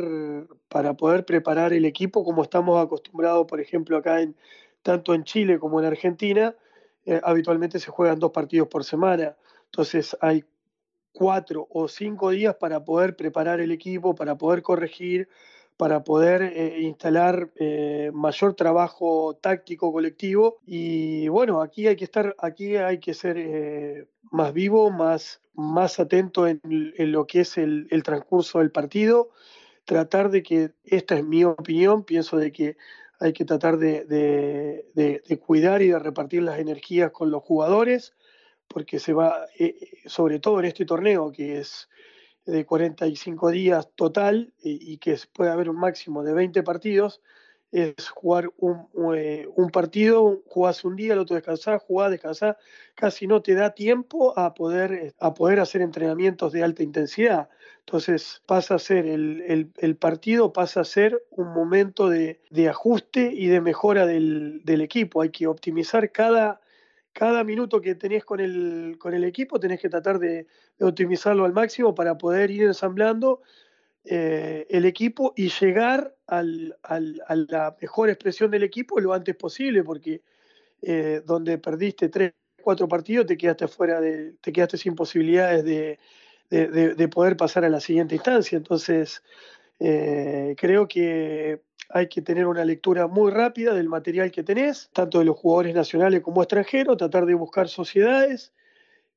para 0.69 0.93
poder 0.93 1.25
preparar 1.25 1.73
el 1.73 1.83
equipo 1.83 2.23
como 2.23 2.43
estamos 2.43 2.81
acostumbrados, 2.81 3.47
por 3.47 3.59
ejemplo, 3.59 3.97
acá 3.97 4.21
en 4.21 4.35
tanto 4.81 5.13
en 5.13 5.23
Chile 5.23 5.59
como 5.59 5.79
en 5.79 5.85
Argentina, 5.85 6.55
eh, 7.05 7.19
habitualmente 7.23 7.79
se 7.79 7.91
juegan 7.91 8.19
dos 8.19 8.31
partidos 8.31 8.67
por 8.67 8.83
semana. 8.83 9.35
Entonces 9.65 10.15
hay 10.21 10.45
cuatro 11.11 11.67
o 11.69 11.87
cinco 11.87 12.29
días 12.29 12.55
para 12.55 12.83
poder 12.83 13.15
preparar 13.15 13.59
el 13.59 13.71
equipo, 13.71 14.15
para 14.15 14.37
poder 14.37 14.61
corregir, 14.61 15.27
para 15.77 16.03
poder 16.03 16.43
eh, 16.43 16.81
instalar 16.81 17.49
eh, 17.55 18.11
mayor 18.13 18.53
trabajo 18.53 19.35
táctico 19.41 19.91
colectivo. 19.91 20.59
Y 20.65 21.27
bueno 21.29 21.61
aquí 21.61 21.87
hay 21.87 21.95
que 21.95 22.03
estar 22.03 22.35
aquí 22.39 22.75
hay 22.75 22.99
que 22.99 23.13
ser 23.13 23.37
eh, 23.37 24.07
más 24.31 24.53
vivo 24.53 24.91
más 24.91 25.41
más 25.53 25.99
atento 25.99 26.47
en, 26.47 26.61
lo 26.63 27.27
que 27.27 27.41
es 27.41 27.57
el, 27.57 27.87
transcurso 28.03 28.59
del 28.59 28.71
partido. 28.71 29.29
Tratar 29.85 30.29
de 30.29 30.43
que 30.43 30.71
esta 30.83 31.15
es 31.15 31.25
mi 31.25 31.43
opinión 31.43 32.03
pienso 32.03 32.37
de 32.37 32.51
que 32.51 32.77
hay 33.19 33.33
que 33.33 33.45
tratar 33.45 33.77
de, 33.77 34.05
de 34.05 35.39
cuidar 35.39 35.81
y 35.81 35.89
de 35.89 35.99
repartir 35.99 36.43
las 36.43 36.59
energías 36.59 37.11
con 37.11 37.31
los 37.31 37.43
jugadores 37.43 38.15
porque 38.67 38.99
se 38.99 39.13
va 39.13 39.47
sobre 40.05 40.39
todo 40.39 40.59
en 40.59 40.65
este 40.65 40.85
torneo 40.85 41.31
que 41.31 41.59
es 41.59 41.89
de 42.45 42.65
45 42.65 43.51
días 43.51 43.89
total 43.95 44.53
y, 44.61 44.97
que 44.97 45.17
puede 45.33 45.51
haber 45.51 45.69
un 45.69 45.77
máximo 45.77 46.23
de 46.23 46.33
20 46.33 46.63
partidos, 46.63 47.21
es 47.71 48.09
jugar 48.09 48.51
un, 48.57 48.87
eh, 49.15 49.47
un 49.55 49.69
partido, 49.69 50.41
jugás 50.45 50.83
un 50.83 50.97
día, 50.97 51.13
el 51.13 51.19
otro 51.19 51.35
descansás, 51.35 51.81
jugás, 51.81 52.11
descansás, 52.11 52.57
casi 52.95 53.27
no 53.27 53.41
te 53.41 53.53
da 53.53 53.73
tiempo 53.73 54.37
a 54.37 54.53
poder, 54.53 55.13
a 55.19 55.33
poder 55.33 55.61
hacer 55.61 55.81
entrenamientos 55.81 56.51
de 56.51 56.63
alta 56.63 56.83
intensidad. 56.83 57.49
Entonces 57.79 58.41
pasa 58.45 58.75
a 58.75 58.79
ser 58.79 59.05
el, 59.05 59.71
el, 59.77 59.95
partido, 59.95 60.53
pasa 60.53 60.81
a 60.81 60.85
ser 60.85 61.23
un 61.31 61.53
momento 61.53 62.09
de, 62.09 62.41
de 62.49 62.69
ajuste 62.69 63.31
y 63.33 63.47
de 63.47 63.61
mejora 63.61 64.05
del, 64.05 64.61
del, 64.63 64.81
equipo. 64.81 65.21
Hay 65.21 65.29
que 65.29 65.47
optimizar 65.47 66.11
cada, 66.11 66.61
cada 67.13 67.43
minuto 67.43 67.81
que 67.81 67.95
tenés 67.95 68.23
con 68.23 68.39
el, 68.39 68.97
con 68.99 69.13
el 69.13 69.23
equipo 69.23 69.59
tenés 69.59 69.79
que 69.79 69.89
tratar 69.89 70.19
de, 70.19 70.47
optimizarlo 70.79 71.45
al 71.45 71.53
máximo 71.53 71.93
para 71.93 72.17
poder 72.17 72.51
ir 72.51 72.63
ensamblando 72.63 73.41
eh, 74.05 74.65
el 74.69 74.85
equipo 74.85 75.33
y 75.35 75.49
llegar 75.49 76.15
al, 76.27 76.77
al, 76.83 77.21
a 77.27 77.35
la 77.35 77.77
mejor 77.79 78.09
expresión 78.09 78.49
del 78.49 78.63
equipo 78.63 78.99
lo 78.99 79.13
antes 79.13 79.35
posible, 79.35 79.83
porque 79.83 80.21
eh, 80.81 81.21
donde 81.25 81.57
perdiste 81.57 82.09
tres, 82.09 82.33
cuatro 82.61 82.87
partidos 82.87 83.27
te 83.27 83.37
quedaste 83.37 83.67
fuera 83.67 84.01
de, 84.01 84.33
te 84.41 84.51
quedaste 84.51 84.77
sin 84.77 84.95
posibilidades 84.95 85.63
de, 85.63 85.99
de 86.49 87.07
poder 87.07 87.37
pasar 87.37 87.63
a 87.63 87.69
la 87.69 87.79
siguiente 87.79 88.15
instancia. 88.15 88.57
Entonces, 88.57 89.23
eh, 89.83 90.55
creo 90.59 90.87
que 90.87 91.59
hay 91.93 92.07
que 92.07 92.21
tener 92.21 92.47
una 92.47 92.65
lectura 92.65 93.07
muy 93.07 93.31
rápida 93.31 93.73
del 93.73 93.89
material 93.89 94.31
que 94.31 94.43
tenés, 94.43 94.89
tanto 94.93 95.19
de 95.19 95.25
los 95.25 95.37
jugadores 95.37 95.75
nacionales 95.75 96.21
como 96.21 96.41
extranjeros, 96.41 96.97
tratar 96.97 97.25
de 97.25 97.33
buscar 97.33 97.67
sociedades 97.67 98.53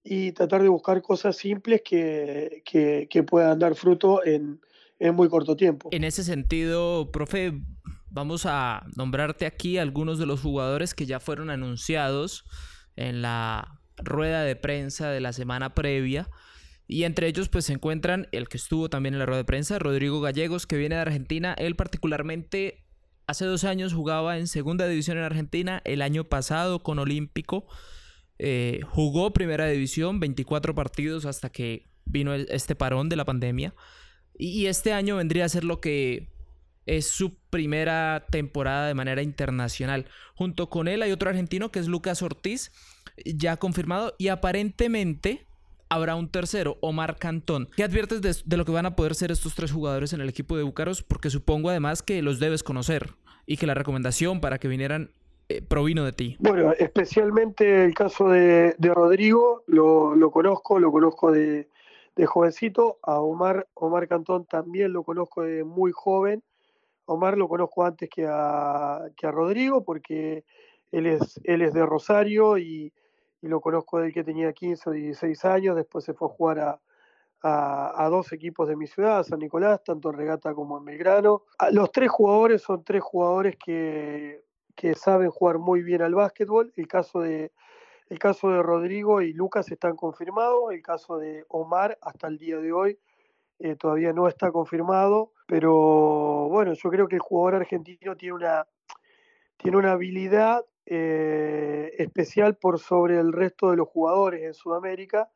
y 0.03 0.33
tratar 0.33 0.63
de 0.63 0.69
buscar 0.69 1.01
cosas 1.03 1.37
simples 1.37 1.83
que, 1.85 2.63
que, 2.65 3.23
puedan 3.23 3.59
dar 3.59 3.75
fruto 3.75 4.25
en, 4.25 4.61
en 4.99 5.15
muy 5.15 5.29
corto 5.29 5.57
tiempo. 5.57 5.89
En 5.93 6.05
ese 6.05 6.23
sentido, 6.25 7.11
profe, 7.11 7.53
vamos 8.11 8.45
a 8.47 8.85
nombrarte 8.97 9.47
aquí 9.47 9.79
algunos 9.79 10.19
de 10.19 10.27
los 10.27 10.41
jugadores 10.41 10.95
que 10.95 11.07
ya 11.07 11.21
fueron 11.21 11.51
anunciados 11.51 12.45
en 12.97 13.23
la 13.23 13.81
rueda 13.97 14.43
de 14.43 14.57
prensa 14.57 15.11
de 15.11 15.21
la 15.21 15.33
semana 15.33 15.75
previa. 15.75 16.29
Y 16.87 17.05
entre 17.05 17.29
ellos 17.29 17.49
pues 17.49 17.67
se 17.67 17.73
encuentran 17.73 18.29
el 18.33 18.49
que 18.49 18.57
estuvo 18.57 18.91
también 18.91 19.15
en 19.15 19.19
la 19.19 19.27
rueda 19.27 19.39
de 19.39 19.45
prensa, 19.45 19.79
Rodrigo 19.79 20.21
Gallegos, 20.21 20.67
que 20.67 20.77
viene 20.77 20.97
de 20.97 21.01
Argentina. 21.01 21.55
Él 21.57 21.77
particularmente 21.77 22.85
hace 23.27 23.47
dos 23.47 23.65
años 23.65 23.95
jugaba 23.95 24.39
en 24.39 24.47
segunda 24.47 24.87
división 24.87 25.17
en 25.17 25.25
Argentina, 25.25 25.81
el 25.85 26.03
año 26.03 26.25
pasado 26.25 26.83
con 26.83 26.99
Olímpico. 26.99 27.67
Eh, 28.39 28.81
jugó 28.87 29.33
primera 29.33 29.67
división, 29.67 30.21
24 30.21 30.75
partidos 30.75 31.25
hasta 31.25 31.51
que 31.51 31.89
vino 32.05 32.35
este 32.35 32.75
parón 32.75 33.09
de 33.09 33.17
la 33.17 33.25
pandemia. 33.25 33.75
Y 34.37 34.67
este 34.67 34.93
año 34.93 35.17
vendría 35.17 35.45
a 35.45 35.49
ser 35.49 35.65
lo 35.65 35.81
que 35.81 36.35
es 36.87 37.09
su 37.09 37.39
primera 37.51 38.27
temporada 38.31 38.89
de 38.89 38.95
manera 38.95 39.23
internacional. 39.23 40.07
Junto 40.35 40.69
con 40.69 40.89
él 40.89 41.03
hay 41.03 41.13
otro 41.13 41.31
argentino 41.31 41.71
que 41.71 41.79
es 41.79 41.89
Lucas 41.89 42.21
Ortiz, 42.21 42.73
ya 43.25 43.57
confirmado 43.57 44.15
y 44.19 44.29
aparentemente 44.29 45.47
habrá 45.95 46.17
un 46.17 46.29
tercero, 46.29 46.77
Omar 46.81 47.17
Cantón. 47.17 47.69
¿Qué 47.77 47.85
adviertes 47.85 48.21
de, 48.21 48.57
lo 48.57 48.65
que 48.65 48.73
van 48.73 48.87
a 48.87 48.97
poder 48.97 49.15
ser 49.15 49.31
estos 49.31 49.55
tres 49.55 49.71
jugadores 49.71 50.13
en 50.13 50.21
el 50.21 50.29
equipo 50.29 50.57
de 50.57 50.65
Búcaros? 50.65 51.03
Porque 51.03 51.31
supongo 51.31 51.71
además 51.71 52.03
que 52.03 52.21
los 52.21 52.41
debes 52.41 52.63
conocer 52.63 53.11
y 53.47 53.57
que 53.57 53.67
la 53.67 53.75
recomendación 53.75 54.41
para 54.41 54.59
que 54.59 54.69
vinieran 54.69 55.11
eh, 55.49 55.63
provino 55.63 56.05
de 56.05 56.13
ti. 56.13 56.37
Bueno, 56.41 56.73
especialmente 56.73 57.85
el 57.85 57.95
caso 57.95 58.29
de, 58.29 58.75
Rodrigo, 58.79 59.63
lo, 59.67 60.31
conozco, 60.33 60.81
lo 60.81 60.91
conozco 60.91 61.31
de, 61.31 61.69
jovencito. 62.27 62.99
A 63.03 63.21
Omar, 63.21 63.69
Omar 63.75 64.09
Cantón 64.09 64.47
también 64.47 64.93
lo 64.93 65.05
conozco 65.05 65.43
de 65.43 65.63
muy 65.63 65.93
joven. 65.95 66.43
Omar 67.07 67.39
lo 67.39 67.49
conozco 67.49 67.85
antes 67.85 68.09
que 68.09 68.27
a, 68.29 69.03
que 69.17 69.27
a 69.27 69.31
Rodrigo 69.31 69.85
porque 69.85 70.45
él 70.91 71.07
es, 71.07 71.41
él 71.45 71.63
es 71.63 71.73
de 71.73 71.85
Rosario 71.87 72.59
y 72.59 72.93
y 73.45 73.49
lo 73.49 73.61
conozco 73.61 74.01
del 74.01 74.11
que 74.11 74.25
tenía 74.25 74.55
15 74.55 74.89
o 74.89 74.93
16 74.95 75.45
años, 75.45 75.77
después 75.77 76.03
se 76.03 76.15
fue 76.15 76.29
a 76.29 76.31
jugar 76.31 76.59
a, 76.61 76.81
a, 77.43 78.09
dos 78.09 78.33
equipos 78.33 78.67
de 78.67 78.75
mi 78.75 78.87
ciudad, 78.87 79.23
San 79.23 79.39
Nicolás, 79.39 79.85
tanto 79.85 80.09
en 80.09 80.17
Regata 80.17 80.55
como 80.55 80.79
en 80.79 80.87
Belgrano. 80.87 81.43
Ah, 81.59 81.71
los 81.71 81.93
tres 81.93 82.11
jugadores 82.11 82.63
son 82.63 82.83
tres 82.85 83.03
jugadores 83.03 83.57
que, 83.63 84.43
que 84.75 84.95
saben 84.95 85.29
jugar 85.29 85.59
muy 85.59 85.83
bien 85.83 86.01
al 86.01 86.15
básquetbol. 86.15 86.73
El 86.75 86.89
caso 86.89 87.21
de, 87.21 87.53
el 88.09 88.19
caso 88.19 88.49
de 88.49 88.63
Rodrigo 88.63 89.21
y 89.21 89.35
Lucas 89.35 89.71
están 89.71 89.95
confirmados, 89.95 90.73
el 90.73 90.81
caso 90.81 91.19
de 91.19 91.45
Omar 91.49 91.99
hasta 92.01 92.29
el 92.29 92.39
día 92.39 92.57
de 92.57 92.73
hoy 92.73 92.99
eh, 93.59 93.77
todavía 93.77 94.15
no 94.15 94.27
está 94.27 94.53
confirmado, 94.53 95.33
pero 95.47 96.49
bueno, 96.49 96.73
yo 96.73 96.89
creo 96.89 97.09
que 97.09 97.17
el 97.17 97.21
jugador 97.21 97.57
argentino 97.57 98.17
tiene 98.17 98.37
una, 98.37 98.67
tiene 99.59 99.77
una 99.77 99.93
habilidad 99.93 100.65
eh, 100.87 101.93
especial 101.99 102.57
por 102.57 102.79
sobre 102.79 103.19
el 103.19 103.33
resto 103.33 103.71
de 103.71 103.77
los 103.77 103.89
jugadores 103.89 104.43
en 104.43 104.53
Sudamérica, 104.53 105.31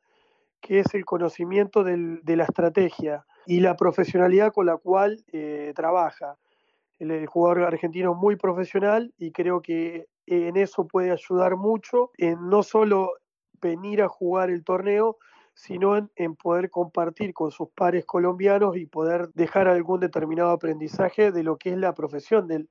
que 0.60 0.80
es 0.80 0.94
el 0.94 1.04
conocimiento 1.04 1.84
de 1.84 2.36
la 2.36 2.44
estrategia 2.44 3.24
y 3.46 3.60
la 3.60 3.76
profesionalidad 3.76 4.52
con 4.52 4.66
la 4.66 4.76
cual 4.76 5.24
eh, 5.32 5.72
trabaja. 5.74 6.36
El, 6.98 7.26
jugador 7.26 7.62
argentino 7.62 8.12
es 8.12 8.18
muy 8.18 8.36
profesional 8.36 9.14
y 9.16 9.30
creo 9.30 9.62
que 9.62 10.06
en 10.26 10.56
eso 10.56 10.86
puede 10.86 11.12
ayudar 11.12 11.56
mucho, 11.56 12.10
en 12.18 12.48
no 12.50 12.62
solo 12.62 13.12
venir 13.62 14.02
a 14.02 14.08
jugar 14.08 14.50
el 14.50 14.64
torneo, 14.64 15.16
sino 15.54 15.96
en, 15.96 16.10
en, 16.16 16.36
poder 16.36 16.70
compartir 16.70 17.32
con 17.32 17.50
sus 17.50 17.70
pares 17.70 18.04
colombianos 18.04 18.76
y 18.76 18.86
poder 18.86 19.30
dejar 19.32 19.68
algún 19.68 20.00
determinado 20.00 20.50
aprendizaje 20.50 21.32
de 21.32 21.42
lo 21.42 21.56
que 21.56 21.70
es 21.70 21.78
la 21.78 21.94
profesión 21.94 22.46
del, 22.48 22.68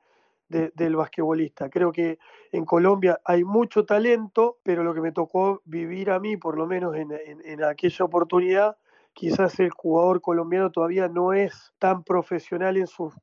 del 0.50 0.95
basquetbolista. 0.95 1.70
Creo 1.70 1.91
que 1.91 2.20
en 2.52 2.66
Colombia 2.66 3.20
hay 3.26 3.43
mucho 3.43 3.86
talento, 3.86 4.58
pero 4.64 4.84
lo 4.84 4.93
que 4.93 5.02
me 5.02 5.12
tocó 5.12 5.62
vivir 5.66 6.10
a 6.10 6.20
mí, 6.20 6.38
por 6.38 6.58
lo 6.58 6.66
menos 6.66 6.95
en, 6.95 7.64
aquella 7.64 8.06
oportunidad, 8.06 8.78
quizás 9.14 9.60
el 9.60 9.72
jugador 9.72 10.22
colombiano 10.22 10.72
todavía 10.72 11.10
no 11.10 11.34
es 11.34 11.74
tan 11.80 12.04
profesional 12.04 12.78
en 12.78 12.88
sus 12.88 13.14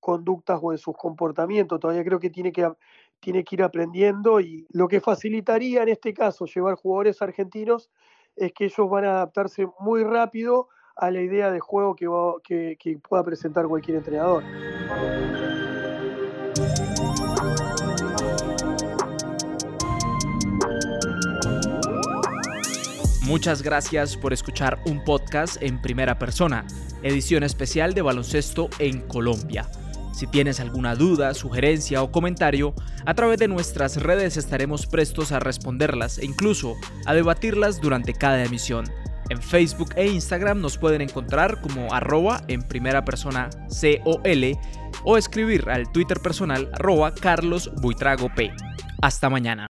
conductas 0.00 0.60
o 0.62 0.72
en 0.72 0.78
sus 0.78 0.96
comportamientos, 0.96 1.80
todavía 1.80 2.04
creo 2.04 2.20
que 2.20 2.30
tiene 2.30 2.52
que, 2.52 2.70
tiene 3.18 3.42
que 3.42 3.56
ir 3.56 3.62
aprendiendo 3.62 4.40
y 4.40 4.66
lo 4.70 4.86
que 4.86 5.00
facilitaría 5.00 5.82
en 5.82 5.88
este 5.88 6.14
caso 6.14 6.44
llevar 6.46 6.74
jugadores 6.74 7.22
argentinos 7.22 7.90
es 8.36 8.52
que 8.52 8.66
ellos 8.66 8.88
van 8.88 9.04
a 9.04 9.12
adaptarse 9.12 9.66
muy 9.80 10.04
rápido 10.04 10.68
a 10.96 11.10
la 11.10 11.20
idea 11.20 11.50
de 11.50 11.60
juego 11.60 11.94
que, 11.96 12.76
que 12.78 12.98
pueda 12.98 13.24
presentar 13.24 13.66
cualquier 13.66 13.98
entrenador. 13.98 14.44
Muchas 23.26 23.62
gracias 23.62 24.16
por 24.16 24.32
escuchar 24.32 24.78
un 24.86 25.02
podcast 25.02 25.60
en 25.60 25.82
primera 25.82 26.16
persona, 26.16 26.64
edición 27.02 27.42
especial 27.42 27.92
de 27.92 28.00
baloncesto 28.00 28.70
en 28.78 29.00
Colombia. 29.00 29.68
Si 30.14 30.28
tienes 30.28 30.60
alguna 30.60 30.94
duda, 30.94 31.34
sugerencia 31.34 32.04
o 32.04 32.12
comentario, 32.12 32.72
a 33.04 33.14
través 33.14 33.40
de 33.40 33.48
nuestras 33.48 34.00
redes 34.00 34.36
estaremos 34.36 34.86
prestos 34.86 35.32
a 35.32 35.40
responderlas 35.40 36.18
e 36.18 36.24
incluso 36.24 36.76
a 37.04 37.14
debatirlas 37.14 37.80
durante 37.80 38.14
cada 38.14 38.44
emisión. 38.44 38.84
En 39.28 39.42
Facebook 39.42 39.90
e 39.96 40.06
Instagram 40.06 40.60
nos 40.60 40.78
pueden 40.78 41.00
encontrar 41.00 41.60
como 41.60 41.92
arroba 41.92 42.44
en 42.46 42.62
primera 42.62 43.04
persona 43.04 43.50
COL 43.68 44.56
o 45.02 45.16
escribir 45.16 45.68
al 45.68 45.90
Twitter 45.90 46.20
personal 46.20 46.70
arroba 46.74 47.12
Carlos 47.12 47.72
Buitrago 47.82 48.32
P. 48.36 48.52
Hasta 49.02 49.28
mañana. 49.28 49.64